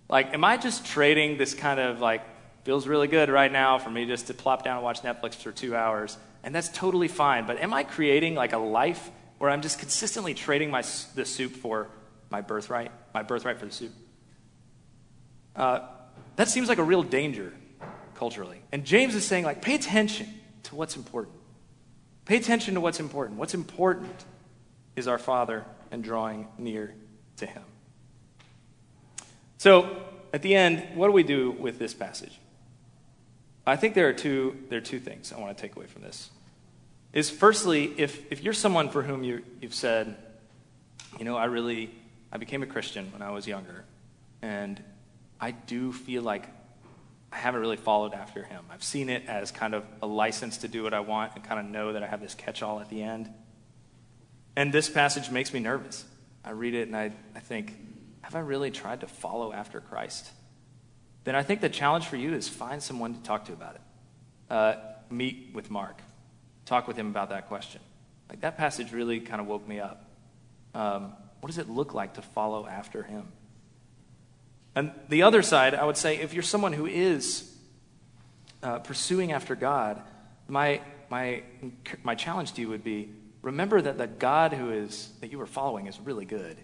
Like, 0.09 0.33
am 0.33 0.43
I 0.43 0.57
just 0.57 0.85
trading 0.85 1.37
this 1.37 1.53
kind 1.53 1.79
of 1.79 2.01
like, 2.01 2.21
feels 2.63 2.87
really 2.87 3.07
good 3.07 3.29
right 3.29 3.51
now 3.51 3.79
for 3.79 3.89
me 3.89 4.05
just 4.05 4.27
to 4.27 4.33
plop 4.33 4.63
down 4.63 4.75
and 4.75 4.83
watch 4.83 5.01
Netflix 5.01 5.35
for 5.35 5.51
two 5.51 5.75
hours? 5.75 6.17
And 6.43 6.53
that's 6.53 6.69
totally 6.69 7.07
fine. 7.07 7.45
But 7.45 7.59
am 7.59 7.73
I 7.73 7.83
creating 7.83 8.35
like 8.35 8.53
a 8.53 8.57
life 8.57 9.09
where 9.37 9.49
I'm 9.49 9.61
just 9.61 9.79
consistently 9.79 10.33
trading 10.33 10.69
my, 10.69 10.83
the 11.15 11.25
soup 11.25 11.53
for 11.53 11.87
my 12.29 12.41
birthright, 12.41 12.91
my 13.13 13.23
birthright 13.23 13.59
for 13.59 13.65
the 13.65 13.71
soup? 13.71 13.93
Uh, 15.55 15.87
that 16.35 16.49
seems 16.49 16.67
like 16.69 16.77
a 16.77 16.83
real 16.83 17.03
danger 17.03 17.53
culturally. 18.15 18.61
And 18.71 18.85
James 18.85 19.15
is 19.15 19.25
saying, 19.25 19.45
like, 19.45 19.61
pay 19.61 19.75
attention 19.75 20.27
to 20.63 20.75
what's 20.75 20.95
important. 20.95 21.35
Pay 22.31 22.37
attention 22.37 22.75
to 22.75 22.79
what's 22.79 23.01
important. 23.01 23.37
What's 23.37 23.53
important 23.53 24.23
is 24.95 25.05
our 25.05 25.17
Father 25.17 25.65
and 25.91 26.01
drawing 26.01 26.47
near 26.57 26.95
to 27.35 27.45
Him. 27.45 27.63
So, 29.57 29.97
at 30.31 30.41
the 30.41 30.55
end, 30.55 30.81
what 30.95 31.07
do 31.07 31.11
we 31.11 31.23
do 31.23 31.51
with 31.51 31.77
this 31.77 31.93
passage? 31.93 32.39
I 33.67 33.75
think 33.75 33.95
there 33.95 34.07
are 34.07 34.13
two, 34.13 34.55
there 34.69 34.77
are 34.77 34.81
two 34.81 35.01
things 35.01 35.33
I 35.33 35.41
want 35.41 35.57
to 35.57 35.61
take 35.61 35.75
away 35.75 35.87
from 35.87 36.03
this. 36.03 36.29
Is 37.11 37.29
firstly, 37.29 37.93
if, 37.97 38.31
if 38.31 38.41
you're 38.41 38.53
someone 38.53 38.87
for 38.87 39.03
whom 39.03 39.25
you, 39.25 39.43
you've 39.59 39.75
said, 39.75 40.15
you 41.19 41.25
know, 41.25 41.35
I 41.35 41.47
really, 41.47 41.93
I 42.31 42.37
became 42.37 42.63
a 42.63 42.65
Christian 42.65 43.11
when 43.11 43.21
I 43.21 43.31
was 43.31 43.45
younger, 43.45 43.83
and 44.41 44.81
I 45.41 45.51
do 45.51 45.91
feel 45.91 46.21
like 46.23 46.47
I 47.31 47.37
haven't 47.37 47.61
really 47.61 47.77
followed 47.77 48.13
after 48.13 48.43
him. 48.43 48.65
I've 48.69 48.83
seen 48.83 49.09
it 49.09 49.23
as 49.27 49.51
kind 49.51 49.73
of 49.73 49.85
a 50.01 50.07
license 50.07 50.57
to 50.59 50.67
do 50.67 50.83
what 50.83 50.93
I 50.93 50.99
want 50.99 51.33
and 51.35 51.43
kind 51.43 51.59
of 51.59 51.65
know 51.65 51.93
that 51.93 52.03
I 52.03 52.07
have 52.07 52.21
this 52.21 52.35
catch 52.35 52.61
all 52.61 52.79
at 52.79 52.89
the 52.89 53.01
end. 53.01 53.29
And 54.55 54.73
this 54.73 54.89
passage 54.89 55.31
makes 55.31 55.53
me 55.53 55.61
nervous. 55.61 56.03
I 56.43 56.51
read 56.51 56.73
it 56.73 56.87
and 56.87 56.95
I, 56.95 57.11
I 57.35 57.39
think, 57.39 57.73
have 58.21 58.35
I 58.35 58.39
really 58.39 58.69
tried 58.69 59.01
to 59.01 59.07
follow 59.07 59.53
after 59.53 59.79
Christ? 59.79 60.29
Then 61.23 61.35
I 61.35 61.43
think 61.43 61.61
the 61.61 61.69
challenge 61.69 62.07
for 62.07 62.17
you 62.17 62.33
is 62.33 62.49
find 62.49 62.83
someone 62.83 63.13
to 63.13 63.21
talk 63.21 63.45
to 63.45 63.53
about 63.53 63.75
it. 63.75 63.81
Uh, 64.49 64.75
meet 65.09 65.51
with 65.53 65.71
Mark, 65.71 66.01
talk 66.65 66.87
with 66.87 66.97
him 66.97 67.07
about 67.07 67.29
that 67.29 67.47
question. 67.47 67.79
Like 68.29 68.41
that 68.41 68.57
passage 68.57 68.91
really 68.91 69.19
kind 69.19 69.39
of 69.39 69.47
woke 69.47 69.67
me 69.67 69.79
up. 69.79 70.05
Um, 70.73 71.13
what 71.39 71.47
does 71.47 71.57
it 71.57 71.69
look 71.69 71.93
like 71.93 72.15
to 72.15 72.21
follow 72.21 72.67
after 72.67 73.03
him? 73.03 73.27
And 74.75 74.91
the 75.09 75.23
other 75.23 75.41
side, 75.41 75.75
I 75.75 75.85
would 75.85 75.97
say, 75.97 76.17
if 76.17 76.33
you're 76.33 76.43
someone 76.43 76.73
who 76.73 76.85
is 76.85 77.53
uh, 78.63 78.79
pursuing 78.79 79.31
after 79.31 79.55
God, 79.55 80.01
my, 80.47 80.81
my, 81.09 81.43
my 82.03 82.15
challenge 82.15 82.53
to 82.53 82.61
you 82.61 82.69
would 82.69 82.83
be 82.83 83.09
remember 83.41 83.81
that 83.81 83.97
the 83.97 84.07
God 84.07 84.53
who 84.53 84.71
is, 84.71 85.11
that 85.19 85.31
you 85.31 85.41
are 85.41 85.47
following 85.47 85.87
is 85.87 85.99
really 85.99 86.25
good. 86.25 86.57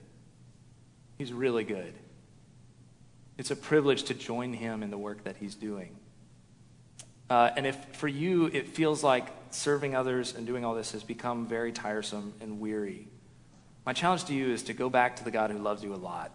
He's 1.18 1.34
really 1.34 1.64
good. 1.64 1.94
It's 3.38 3.52
a 3.52 3.56
privilege 3.56 4.04
to 4.04 4.14
join 4.14 4.54
him 4.54 4.84
in 4.84 4.92
the 4.92 4.98
work 4.98 5.24
that 5.26 5.38
he's 5.38 5.56
doing. 5.56 5.96
Uh, 7.30 7.52
and 7.58 7.66
if 7.66 7.76
for 7.96 8.08
you 8.08 8.46
it 8.46 8.70
feels 8.70 9.04
like 9.04 9.28
serving 9.52 9.96
others 9.96 10.34
and 10.34 10.48
doing 10.48 10.64
all 10.64 10.76
this 10.76 10.94
has 10.94 11.04
become 11.04 11.46
very 11.46 11.72
tiresome 11.72 12.34
and 12.40 12.60
weary, 12.60 13.08
my 13.86 13.94
challenge 13.94 14.26
to 14.26 14.34
you 14.34 14.52
is 14.52 14.64
to 14.64 14.74
go 14.74 14.90
back 14.90 15.18
to 15.18 15.24
the 15.24 15.32
God 15.32 15.52
who 15.52 15.58
loves 15.58 15.84
you 15.84 15.94
a 15.94 15.98
lot, 15.98 16.32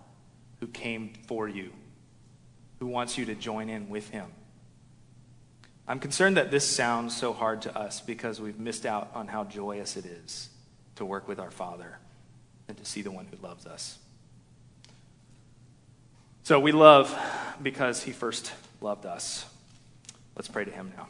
who 0.63 0.69
came 0.69 1.13
for 1.27 1.49
you, 1.49 1.73
who 2.79 2.87
wants 2.87 3.19
you 3.19 3.25
to 3.25 3.35
join 3.35 3.69
in 3.69 3.89
with 3.89 4.11
him. 4.11 4.27
I'm 5.89 5.99
concerned 5.99 6.37
that 6.37 6.53
this 6.53 6.65
sounds 6.65 7.17
so 7.17 7.33
hard 7.33 7.63
to 7.63 7.77
us 7.77 8.01
because 8.01 8.41
we've 8.41 8.61
missed 8.61 8.87
out 8.87 9.11
on 9.13 9.27
how 9.27 9.43
joyous 9.43 9.97
it 9.97 10.07
is 10.07 10.51
to 10.95 11.05
work 11.05 11.27
with 11.27 11.41
our 11.41 11.51
Father 11.51 11.99
and 12.69 12.77
to 12.77 12.85
see 12.85 13.03
the 13.03 13.11
one 13.11 13.27
who 13.27 13.45
loves 13.45 13.67
us. 13.67 13.99
So 16.45 16.61
we 16.61 16.71
love 16.71 17.13
because 17.61 18.05
he 18.05 18.13
first 18.13 18.53
loved 18.81 19.05
us. 19.05 19.45
Let's 20.37 20.47
pray 20.47 20.65
to 20.65 20.71
him 20.71 20.93
now. 20.97 21.09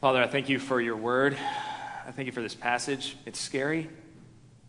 Father, 0.00 0.22
I 0.22 0.28
thank 0.28 0.48
you 0.48 0.60
for 0.60 0.80
your 0.80 0.96
word. 0.96 1.36
I 2.06 2.12
thank 2.12 2.26
you 2.26 2.32
for 2.32 2.42
this 2.42 2.54
passage. 2.54 3.16
It's 3.26 3.40
scary, 3.40 3.90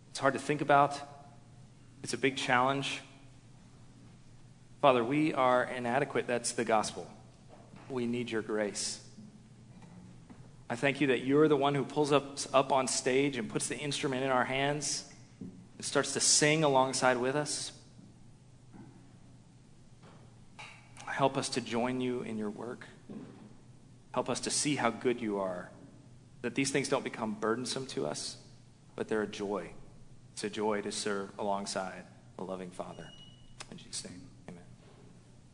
it's 0.09 0.17
hard 0.17 0.33
to 0.33 0.39
think 0.39 0.61
about, 0.61 0.99
it's 2.03 2.13
a 2.13 2.17
big 2.17 2.35
challenge. 2.35 3.01
Father, 4.81 5.03
we 5.03 5.33
are 5.33 5.63
inadequate. 5.63 6.27
That's 6.27 6.53
the 6.53 6.63
gospel. 6.63 7.07
We 7.89 8.05
need 8.05 8.31
your 8.31 8.41
grace. 8.41 9.01
I 10.69 10.75
thank 10.75 11.01
you 11.01 11.07
that 11.07 11.25
you're 11.25 11.47
the 11.47 11.57
one 11.57 11.73
who 11.73 11.83
pulls 11.83 12.11
us 12.11 12.47
up 12.53 12.71
on 12.71 12.87
stage 12.87 13.37
and 13.37 13.49
puts 13.49 13.67
the 13.67 13.77
instrument 13.77 14.23
in 14.23 14.29
our 14.29 14.45
hands 14.45 15.05
and 15.39 15.85
starts 15.85 16.13
to 16.13 16.19
sing 16.19 16.63
alongside 16.63 17.17
with 17.17 17.35
us. 17.35 17.71
Help 21.07 21.37
us 21.37 21.49
to 21.49 21.61
join 21.61 21.99
you 21.99 22.21
in 22.21 22.37
your 22.37 22.49
work. 22.49 22.85
Help 24.11 24.29
us 24.29 24.39
to 24.41 24.49
see 24.49 24.75
how 24.75 24.89
good 24.89 25.19
you 25.19 25.39
are. 25.39 25.69
That 26.43 26.55
these 26.55 26.71
things 26.71 26.87
don't 26.87 27.03
become 27.03 27.35
burdensome 27.39 27.87
to 27.87 28.05
us, 28.05 28.37
but 28.95 29.07
they're 29.07 29.23
a 29.23 29.27
joy. 29.27 29.71
It's 30.39 30.45
a 30.45 30.49
joy 30.49 30.79
to 30.83 30.91
serve 30.93 31.31
alongside 31.37 32.05
a 32.37 32.45
loving 32.45 32.71
Father. 32.71 33.09
In 33.69 33.77
Jesus' 33.77 34.05
name. 34.05 34.28